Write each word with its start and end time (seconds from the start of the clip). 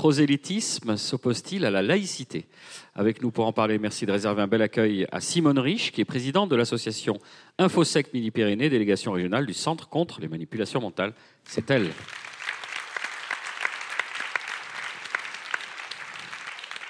prosélytisme 0.00 0.96
s'oppose-t-il 0.96 1.66
à 1.66 1.70
la 1.70 1.82
laïcité? 1.82 2.46
Avec 2.94 3.20
nous 3.20 3.30
pour 3.30 3.44
en 3.44 3.52
parler, 3.52 3.78
merci 3.78 4.06
de 4.06 4.12
réserver 4.12 4.40
un 4.40 4.46
bel 4.46 4.62
accueil 4.62 5.06
à 5.12 5.20
Simone 5.20 5.58
Rich, 5.58 5.92
qui 5.92 6.00
est 6.00 6.06
présidente 6.06 6.48
de 6.48 6.56
l'association 6.56 7.18
Infosec 7.58 8.14
Midi-Pyrénées, 8.14 8.70
délégation 8.70 9.12
régionale 9.12 9.44
du 9.44 9.52
Centre 9.52 9.90
contre 9.90 10.22
les 10.22 10.28
manipulations 10.28 10.80
mentales. 10.80 11.12
C'est 11.44 11.70
elle. 11.70 11.90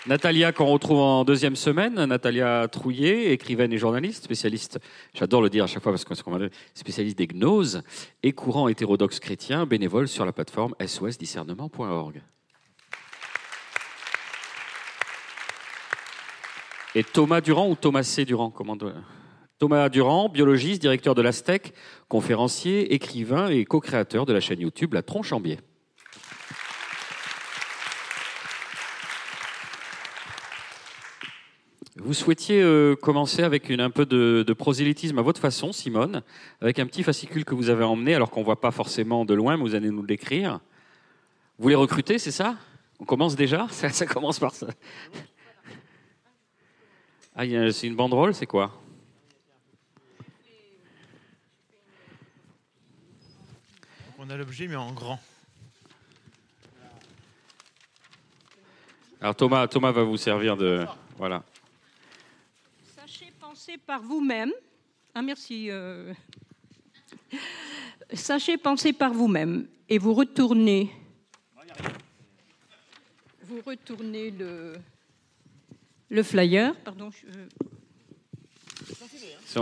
Natalia, 0.06 0.52
qu'on 0.52 0.66
retrouve 0.66 1.00
en 1.00 1.24
deuxième 1.24 1.56
semaine, 1.56 2.04
Natalia 2.04 2.68
Trouillet, 2.70 3.32
écrivaine 3.32 3.72
et 3.72 3.78
journaliste, 3.78 4.22
spécialiste, 4.22 4.78
j'adore 5.14 5.42
le 5.42 5.50
dire 5.50 5.64
à 5.64 5.66
chaque 5.66 5.82
fois 5.82 5.90
parce 5.90 6.04
que 6.04 6.14
c'est 6.14 6.50
spécialiste 6.74 7.18
des 7.18 7.26
gnoses 7.26 7.82
et 8.22 8.30
courant 8.30 8.68
hétérodoxe 8.68 9.18
chrétien, 9.18 9.66
bénévole 9.66 10.06
sur 10.06 10.24
la 10.24 10.32
plateforme 10.32 10.76
sosdiscernement.org. 10.86 12.22
Et 16.94 17.04
Thomas 17.04 17.40
Durand 17.40 17.68
ou 17.68 17.76
Thomas 17.76 18.02
C. 18.02 18.24
Durand 18.24 18.50
comment 18.50 18.76
Thomas 19.58 19.88
Durand, 19.88 20.28
biologiste, 20.28 20.80
directeur 20.80 21.14
de 21.14 21.22
l'Astec, 21.22 21.74
conférencier, 22.08 22.94
écrivain 22.94 23.48
et 23.48 23.64
co-créateur 23.64 24.26
de 24.26 24.32
la 24.32 24.40
chaîne 24.40 24.60
YouTube 24.60 24.94
La 24.94 25.02
Tronche 25.02 25.32
en 25.32 25.40
Biais. 25.40 25.58
Vous 31.96 32.14
souhaitiez 32.14 32.62
euh, 32.62 32.96
commencer 32.96 33.42
avec 33.42 33.68
une, 33.68 33.80
un 33.80 33.90
peu 33.90 34.06
de, 34.06 34.52
prosélytisme 34.54 35.18
à 35.18 35.22
votre 35.22 35.40
façon, 35.40 35.72
Simone, 35.72 36.22
avec 36.62 36.78
un 36.78 36.86
petit 36.86 37.02
fascicule 37.02 37.44
que 37.44 37.54
vous 37.54 37.68
avez 37.68 37.84
emmené, 37.84 38.14
alors 38.14 38.30
qu'on 38.30 38.40
ne 38.40 38.46
voit 38.46 38.60
pas 38.60 38.70
forcément 38.70 39.24
de 39.26 39.34
loin, 39.34 39.56
mais 39.56 39.62
vous 39.62 39.74
allez 39.74 39.90
nous 39.90 40.04
l'écrire. 40.04 40.60
Vous 41.58 41.68
les 41.68 41.74
recrutez, 41.74 42.18
c'est 42.18 42.30
ça? 42.30 42.56
On 42.98 43.04
commence 43.04 43.36
déjà? 43.36 43.68
Ça, 43.70 44.06
commence 44.06 44.38
par 44.38 44.54
ça. 44.54 44.68
Ah, 47.42 47.44
c'est 47.72 47.86
une 47.86 47.96
banderole, 47.96 48.34
c'est 48.34 48.44
quoi? 48.44 48.70
On 54.18 54.28
a 54.28 54.36
l'objet, 54.36 54.68
mais 54.68 54.76
en 54.76 54.92
grand. 54.92 55.18
Alors 59.22 59.34
Thomas, 59.34 59.66
Thomas 59.68 59.92
va 59.92 60.02
vous 60.02 60.18
servir 60.18 60.56
de... 60.58 60.84
Voilà 61.16 61.42
par 63.86 64.02
vous-même. 64.02 64.52
Ah, 65.14 65.22
merci. 65.22 65.70
Euh. 65.70 66.12
Sachez 68.12 68.56
penser 68.56 68.92
par 68.92 69.12
vous-même 69.12 69.66
et 69.88 69.98
vous 69.98 70.14
retournez. 70.14 70.90
Vous 73.42 73.60
retournez 73.66 74.30
le, 74.30 74.74
le 76.10 76.22
flyer. 76.22 76.74
Pardon. 76.84 77.10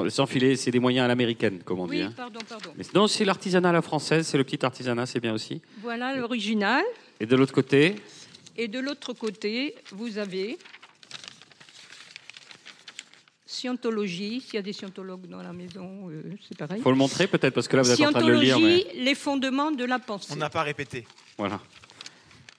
Sans 0.08 0.26
filet, 0.26 0.56
c'est 0.56 0.70
des 0.70 0.80
moyens 0.80 1.04
à 1.04 1.08
l'américaine, 1.08 1.60
comme 1.64 1.80
on 1.80 1.86
dit. 1.86 1.96
Oui, 1.96 2.02
hein. 2.02 2.12
pardon, 2.14 2.40
pardon. 2.46 2.70
Mais 2.76 2.84
non, 2.94 3.06
c'est 3.06 3.24
l'artisanat 3.24 3.70
à 3.70 3.72
la 3.72 3.82
française, 3.82 4.26
c'est 4.26 4.36
le 4.36 4.44
petit 4.44 4.64
artisanat, 4.64 5.06
c'est 5.06 5.20
bien 5.20 5.32
aussi. 5.32 5.62
Voilà 5.80 6.14
l'original. 6.14 6.84
Et 7.20 7.26
de 7.26 7.36
l'autre 7.36 7.54
côté 7.54 7.96
Et 8.56 8.68
de 8.68 8.78
l'autre 8.80 9.12
côté, 9.12 9.74
vous 9.92 10.18
avez 10.18 10.58
Scientologie, 13.46 14.40
s'il 14.40 14.54
y 14.54 14.58
a 14.58 14.62
des 14.62 14.74
scientologues 14.74 15.26
dans 15.26 15.42
la 15.42 15.52
maison, 15.52 16.10
euh, 16.10 16.22
c'est 16.46 16.56
pareil. 16.56 16.78
Il 16.78 16.82
faut 16.82 16.90
le 16.90 16.96
montrer 16.96 17.26
peut-être, 17.26 17.54
parce 17.54 17.66
que 17.66 17.76
là, 17.76 17.82
vous 17.82 17.90
êtes 17.90 18.00
en 18.02 18.12
train 18.12 18.22
de 18.22 18.30
le 18.30 18.38
lire. 18.38 18.60
Mais... 18.60 18.86
les 18.94 19.14
fondements 19.14 19.72
de 19.72 19.84
la 19.84 19.98
pensée. 19.98 20.32
On 20.32 20.36
n'a 20.36 20.50
pas 20.50 20.62
répété. 20.62 21.06
Voilà. 21.38 21.58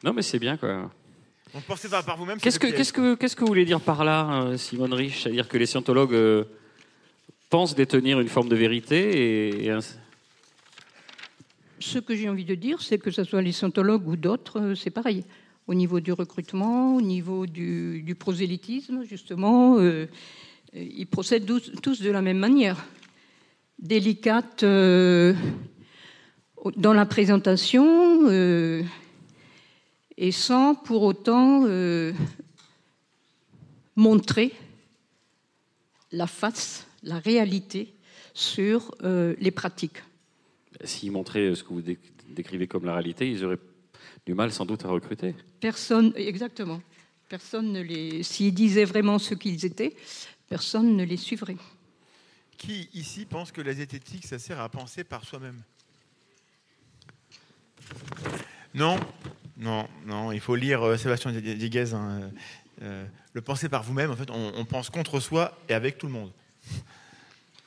Non, 0.04 0.14
mais 0.14 0.24
c'est 0.24 0.40
bien, 0.40 0.58
quoi. 0.58 0.92
On 1.54 1.62
pensez 1.62 1.90
pas 1.90 2.04
par 2.04 2.18
vous-même. 2.18 2.40
Qu'est-ce 2.40 2.60
que, 2.60 2.68
qu'est-ce, 2.68 2.94
que, 2.94 3.16
qu'est-ce 3.16 3.36
que 3.36 3.42
vous 3.42 3.48
voulez 3.48 3.66
dire 3.66 3.82
par 3.82 4.04
là, 4.04 4.44
euh, 4.44 4.58
Simone 4.58 4.94
Rich? 4.94 5.24
C'est-à-dire 5.24 5.48
que 5.48 5.58
les 5.58 5.66
scientologues 5.66 6.14
euh, 6.14 6.44
pensent 7.50 7.76
détenir 7.76 8.20
une 8.20 8.28
forme 8.28 8.50
de 8.50 8.56
vérité 8.56 9.66
et, 9.66 9.72
Ce 11.80 12.00
que 12.00 12.16
j'ai 12.16 12.30
envie 12.30 12.46
de 12.46 12.56
dire, 12.56 12.82
c'est 12.82 13.00
que 13.00 13.12
ce 13.12 13.24
soit 13.24 13.42
les 13.42 13.52
scientologues 13.52 14.08
ou 14.08 14.16
d'autres, 14.16 14.74
c'est 14.76 14.92
pareil. 14.92 15.24
Au 15.68 15.74
niveau 15.74 16.00
du 16.00 16.12
recrutement, 16.12 16.96
au 16.96 17.02
niveau 17.02 17.46
du, 17.46 18.16
prosélytisme, 18.20 19.04
justement, 19.04 19.78
ils 20.74 21.08
procèdent 21.08 21.46
tous 21.82 22.02
de 22.02 22.12
la 22.12 22.22
même 22.22 22.40
manière. 22.40 22.86
Délicate 23.80 24.64
euh, 24.64 25.34
dans 26.76 26.92
la 26.92 27.06
présentation 27.06 28.30
euh, 28.30 28.84
et 30.22 30.34
sans 30.34 30.76
pour 30.76 31.04
autant 31.04 31.64
euh, 31.66 32.12
montrer 33.96 34.52
la 36.12 36.28
face, 36.28 36.86
la 37.04 37.20
réalité 37.20 37.94
sur 38.34 38.94
les 39.02 39.52
pratiques. 39.52 40.04
S'ils 40.84 41.12
montraient 41.12 41.56
ce 41.56 41.64
que 41.64 41.74
vous 41.74 41.84
décrivez 42.30 42.68
comme 42.68 42.86
la 42.86 42.94
réalité, 42.94 43.30
ils 43.30 43.44
auraient 43.44 43.60
du 44.26 44.34
mal 44.34 44.52
sans 44.52 44.66
doute 44.66 44.86
à 44.86 44.90
recruter. 44.90 45.36
Personne, 45.60 46.14
exactement. 46.16 46.82
Personne 47.28 47.72
ne 47.72 47.82
les. 47.82 48.24
S'ils 48.24 48.54
disaient 48.54 48.86
vraiment 48.86 49.20
ce 49.20 49.34
qu'ils 49.36 49.66
étaient, 49.66 49.96
personne 50.48 50.96
ne 50.96 51.04
les 51.04 51.18
suivrait. 51.18 51.58
Qui 52.58 52.90
ici 52.94 53.26
pense 53.26 53.52
que 53.52 53.62
la 53.62 53.74
zététique, 53.74 54.26
ça 54.26 54.40
sert 54.40 54.60
à 54.60 54.70
penser 54.70 55.04
par 55.04 55.24
soi-même? 55.24 55.62
Non, 58.74 59.00
non, 59.60 59.88
non. 60.06 60.32
Il 60.32 60.40
faut 60.40 60.56
lire 60.56 60.82
euh, 60.84 60.98
Sébastien 60.98 61.32
Diguez. 61.32 61.94
Hein, 61.94 62.10
euh, 62.10 62.30
euh, 62.84 63.06
le 63.34 63.42
penser 63.42 63.70
par 63.70 63.84
vous-même, 63.84 64.10
en 64.10 64.16
fait, 64.16 64.30
on, 64.32 64.66
pense 64.66 64.90
contre 64.90 65.20
soi 65.20 65.58
et 65.68 65.74
avec 65.74 65.98
tout 65.98 66.08
le 66.08 66.14
monde. 66.14 66.32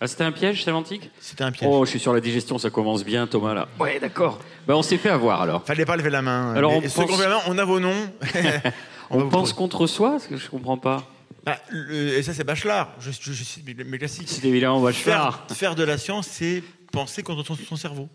Ah, 0.01 0.09
c'était 0.09 0.25
un 0.25 0.33
piège 0.33 0.65
sémantique? 0.65 1.11
C'était 1.21 1.45
un 1.45 1.53
piège. 1.53 1.71
Oh, 1.71 1.85
je 1.85 1.91
suis 1.91 2.01
sur 2.01 2.13
la 2.13 2.21
digestion, 2.21 2.59
ça 2.59 2.71
commence 2.71 3.05
bien, 3.05 3.27
Thomas, 3.29 3.55
là. 3.55 3.69
Ouais, 3.79 4.01
d'accord. 4.01 4.41
Ben, 4.67 4.75
on 4.75 4.83
s'est 4.83 4.97
fait 4.97 5.11
avoir, 5.11 5.43
alors. 5.43 5.65
Fallait 5.65 5.85
pas 5.85 5.97
lever 5.97 6.11
la 6.11 6.23
main. 6.23 6.55
Alors, 6.55 6.73
on, 6.73 6.81
pense... 6.81 6.99
on 7.47 7.59
a 7.59 7.65
vos 7.65 7.79
noms. 7.79 8.13
on, 9.11 9.29
pense 9.29 9.53
contre 9.53 9.87
soi 9.87 10.19
Ce 10.19 10.27
que 10.27 10.37
je 10.37 10.49
comprends 10.49 10.79
pas. 10.79 11.09
Bah, 11.45 11.59
et 11.91 12.23
ça, 12.23 12.35
c'est 12.35 12.45
Bachelard. 12.45 12.93
Je, 12.99 13.11
je, 13.13 13.45
cite 13.45 13.65
mes 13.87 13.99
classiques. 13.99 14.29
C'est 14.29 14.45
évidemment 14.45 14.81
Bachelard. 14.81 15.45
Faire, 15.47 15.57
faire, 15.57 15.75
de 15.75 15.85
la 15.85 15.99
science, 15.99 16.27
c'est 16.27 16.65
penser 16.91 17.23
contre 17.23 17.45
son, 17.45 17.77
cerveau. 17.77 18.09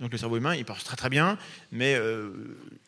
Donc 0.00 0.12
le 0.12 0.18
cerveau 0.18 0.36
humain, 0.36 0.54
il 0.54 0.64
pense 0.64 0.84
très 0.84 0.96
très 0.96 1.08
bien, 1.08 1.36
mais 1.72 1.94
euh, 1.96 2.30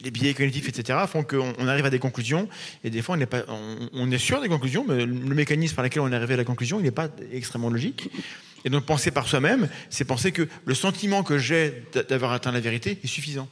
les 0.01 0.13
biais 0.13 0.33
cognitifs, 0.33 0.69
etc., 0.69 0.97
font 1.09 1.25
qu'on 1.25 1.67
arrive 1.67 1.85
à 1.85 1.91
des 1.91 1.99
conclusions, 1.99 2.49
et 2.85 2.91
des 2.91 3.03
fois 3.03 3.17
on 3.17 3.21
est, 3.21 3.27
pas, 3.27 3.43
on, 3.49 4.11
est 4.13 4.19
sûr 4.19 4.41
des 4.41 4.49
conclusions, 4.49 4.85
mais 4.87 5.05
le 5.05 5.35
mécanisme 5.35 5.75
par 5.75 5.85
lequel 5.85 6.03
on 6.03 6.13
est 6.13 6.15
arrivé 6.15 6.35
à 6.35 6.37
la 6.37 6.45
conclusion, 6.45 6.79
il 6.79 6.85
n'est 6.85 6.93
pas 6.93 7.09
extrêmement 7.33 7.71
logique. 7.71 8.11
Et 8.65 8.71
donc 8.71 8.85
penser 8.85 9.11
par 9.11 9.27
soi-même, 9.27 9.69
c'est 9.89 10.05
penser 10.05 10.31
que 10.31 10.47
le 10.65 10.75
sentiment 10.75 11.25
que 11.25 11.39
j'ai 11.39 11.83
d'avoir 12.09 12.33
atteint 12.33 12.53
la 12.53 12.61
vérité 12.61 12.99
est 13.03 13.07
suffisant. 13.09 13.49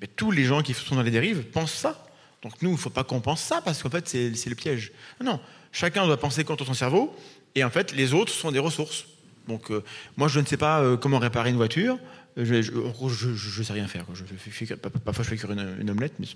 Mais 0.00 0.06
tous 0.06 0.30
les 0.30 0.44
gens 0.44 0.62
qui 0.62 0.74
sont 0.74 0.96
dans 0.96 1.02
les 1.02 1.10
dérives 1.10 1.44
pensent 1.44 1.72
ça. 1.72 2.06
Donc 2.42 2.60
nous, 2.60 2.70
il 2.70 2.74
ne 2.74 2.78
faut 2.78 2.90
pas 2.90 3.04
qu'on 3.04 3.20
pense 3.20 3.40
ça, 3.40 3.62
parce 3.62 3.82
qu'en 3.82 3.88
fait, 3.88 4.06
c'est 4.06 4.48
le 4.48 4.54
piège. 4.54 4.92
Non, 5.22 5.40
chacun 5.72 6.04
doit 6.04 6.18
penser 6.18 6.44
contre 6.44 6.66
son 6.66 6.74
cerveau, 6.74 7.16
et 7.54 7.64
en 7.64 7.70
fait, 7.70 7.92
les 7.92 8.12
autres 8.12 8.32
sont 8.32 8.52
des 8.52 8.58
ressources. 8.58 9.06
Donc 9.48 9.70
euh, 9.70 9.82
moi, 10.16 10.28
je 10.28 10.40
ne 10.40 10.46
sais 10.46 10.56
pas 10.56 10.80
euh, 10.80 10.96
comment 10.96 11.18
réparer 11.18 11.50
une 11.50 11.56
voiture. 11.56 11.98
Je 12.36 12.54
ne 12.56 13.64
sais 13.64 13.72
rien 13.72 13.86
faire. 13.86 14.06
Je, 14.12 14.74
parfois, 15.04 15.24
je 15.24 15.30
fais 15.30 15.36
cuire 15.36 15.52
une, 15.52 15.90
omelette. 15.90 16.14
Mais... 16.18 16.26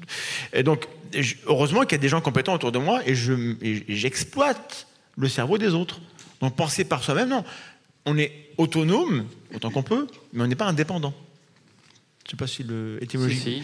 Et 0.52 0.62
donc, 0.62 0.86
heureusement 1.46 1.82
qu'il 1.82 1.92
y 1.92 1.94
a 1.96 2.02
des 2.02 2.08
gens 2.08 2.20
compétents 2.20 2.54
autour 2.54 2.72
de 2.72 2.78
moi, 2.78 3.00
et 3.06 3.14
j'exploite 3.14 4.86
le 5.16 5.28
cerveau 5.28 5.58
des 5.58 5.74
autres. 5.74 6.00
Donc 6.40 6.54
penser 6.56 6.84
par 6.84 7.02
soi-même, 7.02 7.28
non. 7.28 7.44
On 8.06 8.16
est 8.16 8.32
autonome 8.56 9.26
autant 9.54 9.70
qu'on 9.70 9.82
peut, 9.82 10.06
mais 10.32 10.44
on 10.44 10.46
n'est 10.46 10.54
pas 10.54 10.66
indépendant. 10.66 11.12
Je 12.24 12.28
ne 12.28 12.30
sais 12.30 12.36
pas 12.36 12.46
si 12.46 12.62
le 12.62 12.98
étymologie. 13.02 13.62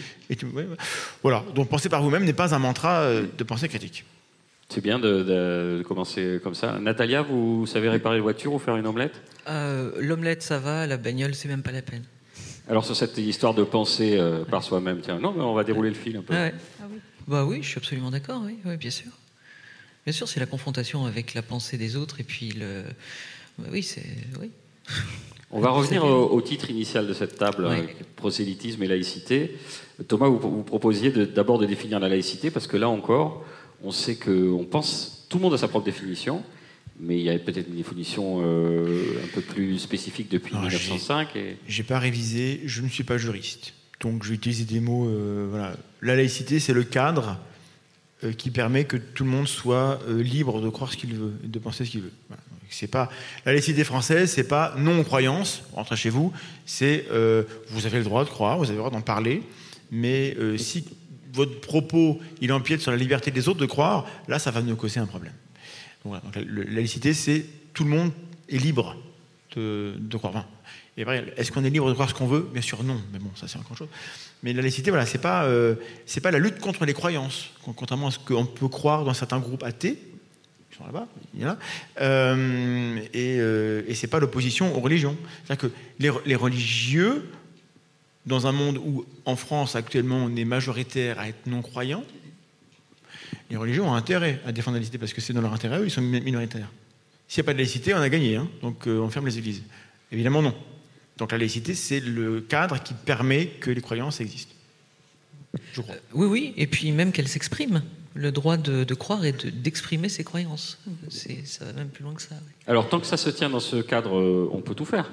Voilà. 1.21 1.43
Donc 1.53 1.69
penser 1.69 1.87
par 1.87 2.01
vous-même 2.01 2.25
n'est 2.25 2.33
pas 2.33 2.53
un 2.53 2.59
mantra 2.59 3.01
euh, 3.01 3.25
de 3.37 3.43
pensée 3.43 3.69
critique. 3.69 4.03
C'est 4.69 4.81
bien 4.81 4.97
de, 4.97 5.83
commencer 5.87 6.39
comme 6.43 6.55
ça. 6.55 6.79
Natalia, 6.79 7.21
vous 7.21 7.67
savez 7.67 7.87
réparer 7.89 8.17
une 8.17 8.23
voiture 8.23 8.53
ou 8.53 8.59
faire 8.59 8.75
une 8.75 8.87
omelette? 8.87 9.21
Euh, 9.47 9.91
L'omelette, 9.99 10.41
ça 10.41 10.57
va. 10.57 10.87
La 10.87 10.97
bagnole, 10.97 11.35
c'est 11.35 11.47
même 11.47 11.61
pas 11.61 11.71
la 11.71 11.83
peine. 11.83 12.03
Alors 12.67 12.85
sur 12.85 12.95
cette 12.95 13.17
histoire 13.17 13.53
de 13.53 13.63
penser 13.63 14.17
euh, 14.17 14.43
par 14.43 14.63
soi-même, 14.63 14.99
tiens, 15.01 15.19
non, 15.19 15.33
mais 15.35 15.43
on 15.43 15.53
va 15.53 15.63
dérouler 15.63 15.89
le 15.89 15.95
fil 15.95 16.17
un 16.17 16.21
peu. 16.21 16.33
Ah 16.33 16.51
oui. 16.89 16.99
Bah 17.27 17.45
oui, 17.45 17.59
je 17.61 17.69
suis 17.69 17.77
absolument 17.77 18.11
d'accord. 18.11 18.41
Oui, 18.43 18.57
oui, 18.65 18.77
bien 18.77 18.89
sûr. 18.89 19.11
Bien 20.05 20.13
sûr, 20.13 20.27
c'est 20.27 20.39
la 20.39 20.45
confrontation 20.45 21.05
avec 21.05 21.33
la 21.33 21.41
pensée 21.41 21.77
des 21.77 21.95
autres 21.95 22.19
et 22.19 22.23
puis 22.23 22.51
le. 22.51 22.83
Bah 23.57 23.69
oui, 23.71 23.83
c'est 23.83 24.05
oui. 24.39 24.51
On 25.51 25.61
va 25.61 25.69
revenir 25.69 26.03
au, 26.03 26.41
titre 26.41 26.69
initial 26.69 27.07
de 27.07 27.13
cette 27.13 27.37
table, 27.37 27.69
prosélytisme 28.17 28.81
et 28.83 28.87
laïcité. 28.87 29.55
Thomas, 30.07 30.27
vous, 30.27 30.63
proposiez 30.63 31.11
d'abord 31.11 31.59
de, 31.59 31.65
définir 31.65 31.99
la 31.99 32.09
laïcité, 32.09 32.51
parce 32.51 32.67
que 32.67 32.75
là 32.75 32.89
encore, 32.89 33.45
on 33.81 33.91
sait 33.91 34.15
que 34.15 34.51
on 34.51 34.65
pense, 34.65 35.25
tout 35.29 35.37
le 35.37 35.43
monde 35.43 35.53
a 35.53 35.57
sa 35.57 35.69
propre 35.69 35.85
définition, 35.85 36.43
mais 36.99 37.17
il 37.17 37.23
y 37.23 37.29
a 37.29 37.37
peut-être 37.37 37.67
une 37.67 37.75
définition 37.75 38.41
euh, 38.41 39.21
un 39.23 39.27
peu 39.33 39.41
plus 39.41 39.79
spécifique 39.79 40.29
depuis 40.31 40.55
1905. 40.55 41.29
J'ai 41.67 41.83
pas 41.83 41.99
révisé, 41.99 42.61
je 42.65 42.81
ne 42.81 42.87
suis 42.87 43.03
pas 43.03 43.17
juriste. 43.17 43.73
Donc 43.99 44.23
je 44.23 44.29
vais 44.29 44.35
utiliser 44.35 44.65
des 44.65 44.79
mots. 44.79 45.07
euh, 45.07 45.47
voilà. 45.49 45.75
La 46.01 46.15
laïcité, 46.15 46.59
c'est 46.59 46.73
le 46.73 46.83
cadre 46.83 47.37
euh, 48.23 48.31
qui 48.31 48.49
permet 48.49 48.85
que 48.85 48.97
tout 48.97 49.23
le 49.23 49.29
monde 49.29 49.47
soit 49.47 49.99
libre 50.09 50.61
de 50.61 50.69
croire 50.69 50.91
ce 50.91 50.97
qu'il 50.97 51.15
veut 51.15 51.33
et 51.43 51.47
de 51.47 51.59
penser 51.59 51.85
ce 51.85 51.91
qu'il 51.91 52.01
veut. 52.01 52.13
Voilà. 52.29 52.41
C'est 52.69 52.87
pas 52.87 53.11
la 53.45 53.53
laïcité 53.53 53.83
française, 53.83 54.31
c'est 54.31 54.47
pas 54.47 54.73
non 54.77 55.03
croyance. 55.03 55.63
Rentrez 55.73 55.95
chez 55.95 56.09
vous. 56.09 56.33
C'est 56.65 57.05
vous 57.69 57.85
avez 57.85 57.99
le 57.99 58.03
droit 58.03 58.25
de 58.25 58.29
croire, 58.29 58.57
vous 58.57 58.65
avez 58.65 58.73
le 58.73 58.79
droit 58.79 58.89
d'en 58.89 59.01
parler, 59.01 59.43
mais 59.91 60.35
si 60.57 60.83
votre 61.31 61.61
propos 61.61 62.19
il 62.41 62.51
empiète 62.51 62.81
sur 62.81 62.89
la 62.89 62.97
liberté 62.97 63.29
des 63.29 63.47
autres 63.47 63.59
de 63.59 63.65
croire, 63.67 64.07
là 64.27 64.39
ça 64.39 64.49
va 64.49 64.63
nous 64.63 64.75
causer 64.75 64.99
un 64.99 65.05
problème. 65.05 65.33
La, 66.05 66.21
la 66.41 66.71
laïcité, 66.71 67.13
c'est 67.13 67.45
tout 67.73 67.83
le 67.83 67.89
monde 67.89 68.11
est 68.49 68.57
libre 68.57 68.95
de, 69.55 70.17
croire. 70.17 70.45
Enfin, 70.99 71.21
est-ce 71.37 71.51
qu'on 71.51 71.63
est 71.63 71.69
libre 71.69 71.87
de 71.87 71.93
croire 71.93 72.09
ce 72.09 72.13
qu'on 72.13 72.27
veut? 72.27 72.47
Bien 72.51 72.61
sûr, 72.61 72.83
non. 72.83 73.01
Mais 73.11 73.19
bon, 73.19 73.29
ça 73.35 73.47
c'est 73.47 73.57
encore 73.57 73.77
chose. 73.77 73.87
Mais 74.43 74.53
la 74.53 74.61
laïcité, 74.61 74.91
voilà, 74.91 75.05
c'est 75.05 75.21
pas, 75.21 75.45
euh, 75.45 75.75
c'est 76.05 76.21
pas 76.21 76.31
la 76.31 76.39
lutte 76.39 76.59
contre 76.59 76.85
les 76.85 76.93
croyances, 76.93 77.49
contrairement 77.75 78.07
à 78.07 78.11
ce 78.11 78.19
qu'on 78.19 78.45
peut 78.45 78.67
croire 78.67 79.03
dans 79.03 79.13
certains 79.13 79.39
groupes 79.39 79.63
athées. 79.63 79.97
Ils 80.71 80.77
sont 80.77 80.85
là-bas, 80.85 81.07
il 81.33 81.41
y 81.41 81.45
en 81.45 81.49
a. 81.49 81.57
Euh, 82.01 82.99
et, 83.13 83.37
euh, 83.39 83.83
et 83.87 83.95
c'est 83.95 84.07
pas 84.07 84.19
l'opposition 84.19 84.75
aux 84.75 84.81
religions. 84.81 85.15
C'est-à-dire 85.45 85.69
que 85.69 85.75
les, 85.99 86.11
les 86.25 86.35
religieux, 86.35 87.29
dans 88.25 88.45
un 88.45 88.51
monde 88.51 88.77
où, 88.77 89.05
en 89.25 89.35
France, 89.35 89.75
actuellement, 89.75 90.17
on 90.25 90.35
est 90.35 90.45
majoritaire 90.45 91.17
à 91.19 91.29
être 91.29 91.47
non-croyant, 91.47 92.03
les 93.49 93.57
religieux 93.57 93.81
ont 93.83 93.93
intérêt 93.93 94.41
à 94.45 94.51
défendre 94.51 94.75
la 94.75 94.79
laïcité 94.79 94.97
parce 94.97 95.13
que 95.13 95.21
c'est 95.21 95.33
dans 95.33 95.41
leur 95.41 95.53
intérêt, 95.53 95.79
eux, 95.79 95.85
ils 95.85 95.91
sont 95.91 96.01
minoritaires. 96.01 96.71
S'il 97.27 97.41
n'y 97.41 97.45
a 97.45 97.47
pas 97.47 97.53
de 97.53 97.57
laïcité, 97.59 97.93
on 97.93 97.97
a 97.97 98.09
gagné, 98.09 98.35
hein. 98.35 98.47
donc 98.61 98.87
euh, 98.87 98.99
on 98.99 99.09
ferme 99.09 99.25
les 99.25 99.37
églises. 99.37 99.63
Évidemment, 100.11 100.41
non. 100.41 100.53
Donc 101.17 101.31
la 101.31 101.37
laïcité, 101.37 101.73
c'est 101.75 101.99
le 101.99 102.41
cadre 102.41 102.81
qui 102.83 102.93
permet 102.93 103.47
que 103.47 103.71
les 103.71 103.81
croyances 103.81 104.19
existent. 104.21 104.53
Je 105.73 105.81
crois. 105.81 105.95
Oui, 106.13 106.27
oui, 106.27 106.53
et 106.57 106.67
puis 106.67 106.91
même 106.91 107.11
qu'elle 107.11 107.27
s'exprime. 107.27 107.81
Le 108.17 108.31
droit 108.31 108.55
de, 108.55 108.85
de 108.85 108.93
croire 108.93 109.25
et 109.25 109.33
de- 109.33 109.49
d'exprimer 109.49 110.07
ses 110.07 110.23
croyances. 110.23 110.79
C'est- 111.09 111.45
Ça 111.45 111.65
va 111.65 111.73
même 111.73 111.89
plus 111.89 112.03
loin 112.03 112.13
que 112.13 112.21
ça. 112.21 112.35
oui. 112.35 112.51
Alors, 112.67 112.87
tant 112.87 112.99
que 113.01 113.05
ça 113.07 113.17
se 113.17 113.29
tient 113.29 113.49
dans 113.49 113.59
ce 113.59 113.77
cadre, 113.81 114.17
euh, 114.17 114.49
on 114.53 114.61
peut 114.61 114.73
tout 114.75 114.85
faire. 114.85 115.11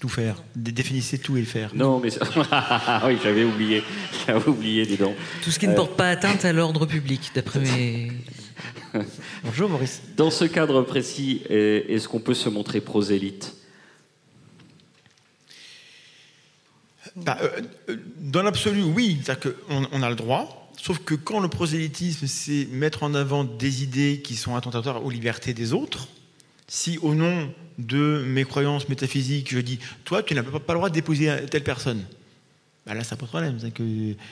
Tout 0.00 0.08
faire. 0.08 0.42
Dé- 0.56 0.72
Définissez 0.72 1.18
tout 1.18 1.36
et 1.36 1.40
le 1.40 1.46
faire. 1.46 1.72
Non, 1.74 2.00
mais. 2.00 2.08
Ah 2.50 3.02
oui, 3.06 3.18
j'avais 3.22 3.44
oublié. 3.44 3.82
J'avais 4.26 4.48
oublié, 4.48 4.86
dis 4.86 4.96
donc. 4.96 5.14
Tout 5.42 5.50
ce 5.50 5.58
qui 5.58 5.68
ne 5.68 5.74
porte 5.74 5.94
pas 5.96 6.08
atteinte 6.08 6.44
à 6.44 6.52
l'ordre 6.52 6.86
public, 6.86 7.30
d'après 7.34 7.60
mes. 7.60 8.10
Bonjour 9.44 9.68
Maurice. 9.68 10.00
Dans 10.16 10.30
ce 10.30 10.44
cadre 10.46 10.82
précis, 10.82 11.42
est- 11.50 11.84
est-ce 11.88 12.08
qu'on 12.08 12.18
peut 12.20 12.34
se 12.34 12.48
montrer 12.48 12.80
prosélyte? 12.80 13.54
Bah, 17.16 17.36
euh, 17.42 17.48
euh, 17.90 17.96
dans 18.20 18.42
l'absolu, 18.42 18.82
oui. 18.82 19.18
C'est-à-dire 19.22 19.52
qu'on 19.68 19.86
on 19.92 20.02
a 20.02 20.08
le 20.08 20.16
droit. 20.16 20.70
Sauf 20.80 20.98
que 21.00 21.14
quand 21.14 21.40
le 21.40 21.48
prosélytisme, 21.48 22.26
c'est 22.26 22.66
mettre 22.70 23.02
en 23.02 23.12
avant 23.14 23.44
des 23.44 23.82
idées 23.82 24.22
qui 24.24 24.34
sont 24.36 24.54
attentatoires 24.56 25.04
aux 25.04 25.10
libertés 25.10 25.52
des 25.52 25.74
autres, 25.74 26.08
si 26.70 26.98
au 26.98 27.14
nom 27.16 27.52
de 27.78 28.22
mes 28.26 28.44
croyances 28.44 28.88
métaphysiques, 28.88 29.50
je 29.52 29.58
dis, 29.58 29.80
toi, 30.04 30.22
tu 30.22 30.34
n'as 30.34 30.42
pas 30.44 30.72
le 30.72 30.78
droit 30.78 30.88
d'épouser 30.90 31.34
telle 31.50 31.64
personne, 31.64 32.04
bah 32.86 32.94
là, 32.94 33.02
ça 33.02 33.16
pose 33.16 33.28
problème. 33.28 33.58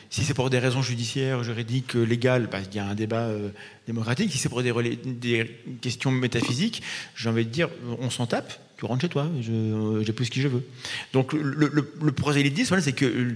Si 0.08 0.24
c'est 0.24 0.34
pour 0.34 0.48
des 0.48 0.58
raisons 0.58 0.80
judiciaires, 0.80 1.42
juridiques, 1.44 1.96
euh, 1.96 2.04
légales, 2.04 2.48
bah, 2.50 2.60
il 2.60 2.74
y 2.74 2.78
a 2.78 2.86
un 2.86 2.94
débat 2.94 3.26
euh, 3.26 3.50
démocratique. 3.86 4.30
Si 4.32 4.38
c'est 4.38 4.48
pour 4.48 4.62
des, 4.62 4.72
des 5.04 5.50
questions 5.82 6.10
métaphysiques, 6.10 6.82
j'ai 7.16 7.28
envie 7.28 7.44
de 7.44 7.50
dire, 7.50 7.68
on 8.00 8.08
s'en 8.08 8.26
tape. 8.26 8.52
Tu 8.78 8.84
rentres 8.86 9.02
chez 9.02 9.08
toi, 9.08 9.26
euh, 9.50 10.02
j'épouse 10.04 10.30
qui 10.30 10.40
je 10.40 10.48
veux. 10.48 10.64
Donc 11.12 11.32
le, 11.34 11.68
le- 11.72 11.92
le 12.00 12.12
prosélytisme, 12.12 12.68
voilà, 12.68 12.82
c'est 12.82 12.92
que 12.92 13.34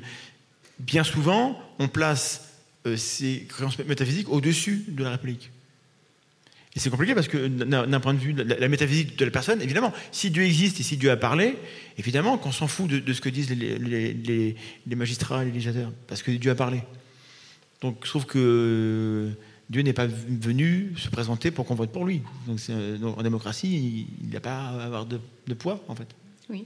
bien 0.79 1.05
souvent, 1.05 1.61
on 1.79 1.89
place 1.89 2.49
ces 2.97 3.45
croyances 3.49 3.79
métaphysiques 3.81 4.29
au-dessus 4.31 4.85
de 4.89 5.05
la 5.05 5.11
République. 5.11 5.51
Et 6.75 6.81
c'est 6.81 6.89
compliqué 6.89 7.15
parce 7.15 7.29
que 7.29 7.49
d'un 7.49 8.01
point 8.01 8.15
de 8.15 8.19
vue 8.19 8.33
de 8.33 8.43
la, 8.43 8.59
la 8.59 8.69
métaphysique 8.69 9.19
de 9.19 9.25
la 9.27 9.31
personne, 9.31 9.61
évidemment, 9.61 9.93
si 10.11 10.31
Dieu 10.31 10.43
existe 10.43 10.81
et 10.81 10.83
si 10.83 10.97
Dieu 10.97 11.11
a 11.11 11.17
parlé, 11.19 11.57
évidemment 11.99 12.39
qu'on 12.39 12.51
s'en 12.53 12.67
fout 12.67 12.89
de, 12.89 12.99
de 12.99 13.13
ce 13.13 13.21
que 13.21 13.29
disent 13.29 13.51
les, 13.51 13.79
les- 13.79 14.15
les- 14.15 14.57
les 14.87 14.97
magistrats, 14.97 15.45
les 15.45 15.51
législateurs, 15.51 15.93
parce 16.07 16.23
que 16.23 16.31
Dieu 16.31 16.51
a 16.51 16.55
parlé. 16.55 16.81
Donc 17.83 17.99
je 18.05 18.09
trouve 18.09 18.25
que 18.25 19.29
Dieu 19.69 19.83
n'est 19.83 19.93
pas 19.93 20.07
venu 20.07 20.95
se 20.97 21.09
présenter 21.11 21.51
pour 21.51 21.67
qu'on 21.67 21.75
vote 21.75 21.93
pour 21.93 22.07
lui. 22.07 22.23
Donc, 22.47 22.59
en 23.19 23.23
démocratie, 23.23 24.07
il 24.23 24.31
n'a 24.31 24.41
pas 24.41 24.57
à 24.69 24.85
avoir 24.85 25.05
de, 25.05 25.19
de 25.47 25.55
poids, 25.55 25.83
en 25.89 25.95
fait. 25.95 26.09
Oui. 26.49 26.65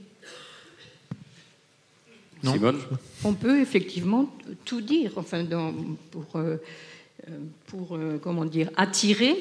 Non. 2.43 2.53
Simone? 2.53 2.79
On 3.23 3.33
peut 3.33 3.59
effectivement 3.61 4.31
tout 4.63 4.81
dire, 4.81 5.11
enfin, 5.17 5.43
dans- 5.43 5.73
pour, 6.11 6.25
euh, 6.35 6.57
pour 7.65 7.95
euh, 7.95 8.19
comment 8.21 8.45
dire, 8.45 8.69
attirer 8.77 9.35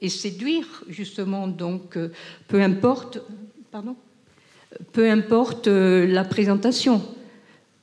et 0.00 0.08
séduire, 0.08 0.66
justement. 0.88 1.48
Donc, 1.48 1.96
euh, 1.96 2.10
peu 2.46 2.60
importe, 2.62 3.20
pardon, 3.70 3.96
peu 4.92 5.10
importe 5.10 5.68
euh, 5.68 6.06
la 6.06 6.24
présentation. 6.24 7.02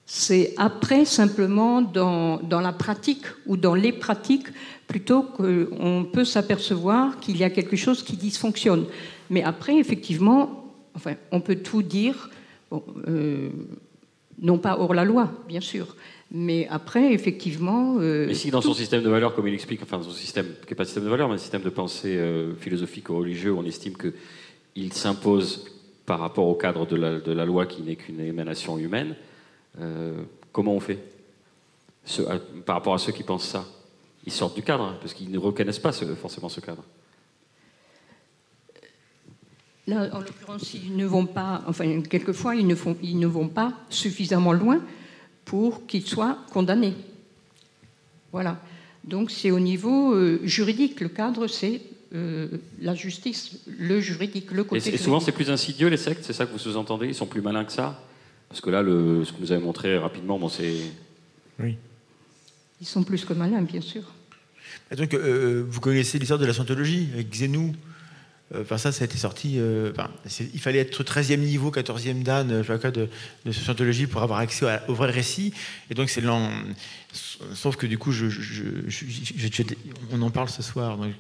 C'est 0.06 0.54
après 0.58 1.04
simplement 1.06 1.82
dans, 1.82 2.38
dans 2.38 2.62
la 2.62 2.74
pratique 2.74 3.26
ou 3.48 3.58
dans 3.58 3.74
les 3.74 3.92
pratiques 3.92 4.48
plutôt 4.88 5.24
qu'on 5.24 6.08
peut 6.12 6.26
s'apercevoir 6.26 7.20
qu'il 7.20 7.38
y 7.38 7.44
a 7.44 7.50
quelque 7.50 7.76
chose 7.76 8.04
qui 8.04 8.16
dysfonctionne. 8.16 8.86
Mais 9.32 9.42
après, 9.42 9.78
effectivement, 9.78 10.72
enfin, 10.96 11.16
on 11.32 11.42
peut 11.42 11.56
tout 11.56 11.82
dire. 11.82 12.30
Euh, 13.08 13.50
non 14.42 14.58
pas 14.58 14.78
hors 14.80 14.94
la 14.94 15.06
loi, 15.06 15.32
bien 15.48 15.62
sûr, 15.62 15.96
mais 16.38 16.68
après, 16.70 17.14
effectivement. 17.14 17.96
euh, 18.00 18.26
Mais 18.28 18.34
si 18.34 18.52
dans 18.52 18.60
tout- 18.62 18.68
son 18.68 18.74
système 18.74 19.02
de 19.02 19.10
valeurs, 19.10 19.34
comme 19.34 19.48
il 19.48 19.54
explique, 19.54 19.82
enfin 19.82 19.98
dans 19.98 20.04
son 20.04 20.12
système, 20.12 20.46
qui 20.46 20.72
n'est 20.72 20.76
pas 20.76 20.84
un 20.84 20.86
système 20.86 21.06
de 21.06 21.10
valeurs, 21.10 21.30
mais 21.30 21.36
un 21.36 21.40
système 21.40 21.62
de 21.62 21.70
pensée 21.70 22.18
euh, 22.18 22.54
philosophique 22.56 23.10
ou 23.10 23.18
religieux, 23.18 23.54
on 23.54 23.64
estime 23.64 23.94
qu'il 23.96 24.92
s'impose 24.94 25.66
par 26.06 26.20
rapport 26.20 26.46
au 26.48 26.56
cadre 26.56 26.86
de 26.86 26.98
la, 26.98 27.20
de 27.20 27.32
la 27.32 27.46
loi 27.46 27.66
qui 27.66 27.82
n'est 27.84 27.96
qu'une 27.96 28.20
émanation 28.20 28.78
humaine, 28.78 29.16
euh, 29.80 30.22
comment 30.52 30.74
on 30.76 30.80
fait 30.82 31.00
Ce- 32.04 32.22
Par 32.66 32.76
rapport 32.76 32.94
à 32.94 33.00
ceux 33.00 33.14
qui 33.14 33.24
pensent 33.24 33.48
ça? 33.48 33.66
Ils 34.26 34.32
sortent 34.34 34.56
du 34.56 34.62
cadre, 34.62 34.84
hein, 34.84 34.98
parce 35.00 35.14
qu'ils 35.14 35.32
ne 35.32 35.38
reconnaissent 35.40 35.80
pas 35.80 35.92
ce- 35.94 36.04
forcément 36.16 36.50
ce 36.50 36.60
cadre. 36.60 36.84
Là, 39.88 40.10
en 40.14 40.20
l'occurrence, 40.20 40.74
ils 40.74 40.96
ne 40.98 41.06
vont 41.06 41.28
pas, 41.28 41.64
enfin, 41.68 42.02
quelquefois, 42.02 42.56
ils 42.56 42.66
ne, 42.66 42.74
font, 42.76 42.98
ils 43.04 43.20
ne 43.20 43.28
vont 43.28 43.48
pas 43.48 43.72
suffisamment 43.90 44.52
loin 44.52 44.82
pour 45.56 45.88
qu'ils 45.88 46.06
soient 46.06 46.38
condamnés. 46.52 46.96
Voilà. 48.34 48.60
Donc, 49.06 49.32
c'est 49.32 49.52
au 49.52 49.62
niveau 49.62 50.14
euh, 50.14 50.42
juridique. 50.44 51.00
Le 51.00 51.08
cadre, 51.08 51.48
c'est 51.48 51.80
euh, 52.14 52.50
la 52.82 52.94
justice, 52.94 53.60
le 53.66 54.02
juridique, 54.02 54.52
le 54.52 54.64
Et, 54.64 54.68
côté 54.68 54.94
et 54.94 54.98
souvent, 54.98 55.22
c'est 55.22 55.32
plus 55.32 55.50
insidieux, 55.50 55.88
les 55.88 55.96
sectes, 55.96 56.26
c'est 56.26 56.34
ça 56.34 56.46
que 56.46 56.52
vous 56.52 56.60
sous-entendez? 56.60 57.08
Ils 57.08 57.16
sont 57.16 57.26
plus 57.26 57.42
malins 57.42 57.64
que 57.64 57.72
ça? 57.72 58.04
Parce 58.50 58.60
que 58.60 58.70
là, 58.70 58.82
le, 58.82 59.24
ce 59.24 59.32
que 59.32 59.40
vous 59.40 59.54
avez 59.54 59.64
montré 59.64 59.98
rapidement, 59.98 60.38
bon, 60.38 60.50
c'est. 60.50 60.76
Oui. 61.58 61.78
Ils 62.82 62.88
sont 62.88 63.04
plus 63.04 63.24
que 63.24 63.32
malins, 63.32 63.62
bien 63.62 63.80
sûr. 63.80 64.04
Et 64.92 64.98
donc, 64.98 65.14
euh, 65.14 65.64
vous 65.66 65.80
connaissez 65.80 66.20
l'histoire 66.20 66.38
de 66.38 66.46
la 66.46 66.54
scientologie 66.54 67.08
avec 67.14 67.30
Xénou? 67.30 67.74
Euh, 68.54 68.62
Enfin, 68.62 68.78
ça, 68.78 68.92
ça 68.92 69.04
a 69.04 69.06
été 69.06 69.18
sorti. 69.18 69.56
euh, 69.58 69.92
il 70.54 70.60
fallait 70.60 70.78
être 70.78 71.04
13e 71.04 71.40
niveau, 71.42 71.72
14e 71.72 72.22
dan, 72.22 72.52
euh, 72.52 72.92
de, 72.92 73.10
de 73.46 73.52
scientologie 73.52 74.06
pour 74.06 74.22
avoir 74.22 74.38
accès 74.40 74.68
à- 74.70 74.84
au 74.88 74.94
vrai 74.94 75.10
récit. 75.10 75.52
Et 75.90 75.96
donc, 75.96 76.10
c'est 76.12 76.22
l'en- 76.22 76.52
Sauf 77.54 77.76
que 77.78 77.86
du 77.88 77.98
coup, 77.98 78.12
je, 78.12 78.30
je- 78.30 78.42
je- 78.42 79.06
je- 79.08 79.48
je- 79.52 79.64
on 80.12 80.22
en 80.22 80.30
parle 80.30 80.50
ce 80.50 80.62
soir. 80.62 80.98
donc 80.98 81.12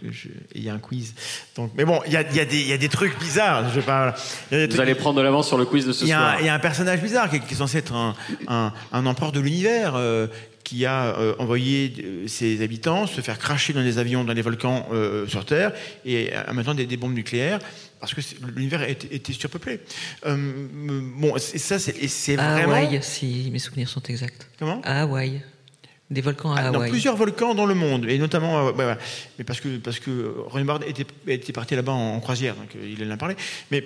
Il 0.53 0.61
y 0.61 0.69
a 0.69 0.73
un 0.73 0.77
quiz. 0.79 1.13
Donc, 1.55 1.71
mais 1.77 1.85
bon, 1.85 2.01
il 2.05 2.11
y 2.13 2.17
a, 2.17 2.21
il 2.29 2.35
y 2.35 2.39
a 2.41 2.45
des- 2.45 2.59
il 2.59 2.67
y 2.67 2.73
a 2.73 2.77
des 2.77 2.89
trucs 2.89 3.17
bizarres. 3.17 3.71
Je 3.73 3.79
parle. 3.79 4.13
il 4.51 4.53
y 4.53 4.57
a 4.57 4.59
des 4.59 4.65
Vous 4.65 4.71
trucs- 4.73 4.81
allez 4.81 4.95
prendre 4.95 5.17
de 5.17 5.23
l'avance 5.23 5.47
sur 5.47 5.57
le 5.57 5.65
quiz 5.65 5.85
de 5.85 5.93
ce 5.93 6.05
soir. 6.05 6.37
il 6.41 6.45
y 6.45 6.49
a 6.49 6.53
un 6.53 6.59
personnage 6.59 7.01
bizarre 7.01 7.29
qui 7.29 7.37
est, 7.37 7.39
qui 7.39 7.53
est 7.53 7.57
censé 7.57 7.77
être 7.77 7.93
un, 7.93 8.13
un, 8.47 8.73
un 8.91 9.05
empereur 9.05 9.31
de 9.31 9.39
l'univers 9.39 9.93
euh, 9.95 10.27
qui 10.65 10.85
a 10.85 11.15
euh, 11.17 11.35
envoyé 11.39 11.93
euh, 11.99 12.27
ses 12.27 12.61
habitants 12.61 13.07
se 13.07 13.21
faire 13.21 13.39
cracher 13.39 13.71
dans 13.71 13.83
des 13.83 13.99
avions, 13.99 14.25
dans 14.25 14.33
des 14.33 14.41
volcans 14.41 14.87
euh, 14.91 15.27
sur 15.27 15.45
Terre 15.45 15.71
et 16.05 16.31
temps 16.65 16.73
des, 16.73 16.87
des 16.87 16.97
bombes 16.97 17.13
nucléaires 17.13 17.59
parce 17.99 18.13
que 18.13 18.21
l'univers 18.55 18.83
était, 18.83 19.33
surpeuplé. 19.33 19.79
Bon, 20.25 21.37
ça, 21.37 21.79
c'est 21.79 22.07
c'est 22.07 22.37
À 22.37 22.53
vraiment. 22.53 22.73
Hawaï, 22.73 22.99
si 23.01 23.49
mes 23.51 23.59
souvenirs 23.59 23.87
sont 23.89 24.01
exacts. 24.01 24.47
Comment? 24.59 24.81
À 24.83 25.03
Hawaï. 25.03 25.41
Des 26.11 26.21
volcans 26.21 26.53
à 26.53 26.59
Ah, 26.59 26.71
dans 26.71 26.79
Hawaï. 26.79 26.91
plusieurs 26.91 27.15
volcans 27.15 27.55
dans 27.55 27.65
le 27.65 27.73
monde, 27.73 28.05
et 28.07 28.19
notamment, 28.19 28.67
ouais, 28.67 28.85
ouais. 28.85 28.97
mais 29.39 29.43
parce 29.43 29.59
que 29.59 29.77
parce 29.77 29.99
que 29.99 30.35
René 30.47 30.71
était, 30.87 31.05
était 31.27 31.53
parti 31.53 31.75
là-bas 31.75 31.93
en, 31.93 32.15
en 32.15 32.19
croisière, 32.19 32.55
donc 32.55 32.75
il 32.75 33.07
en 33.07 33.11
a 33.11 33.17
parlé. 33.17 33.35
Mais 33.71 33.83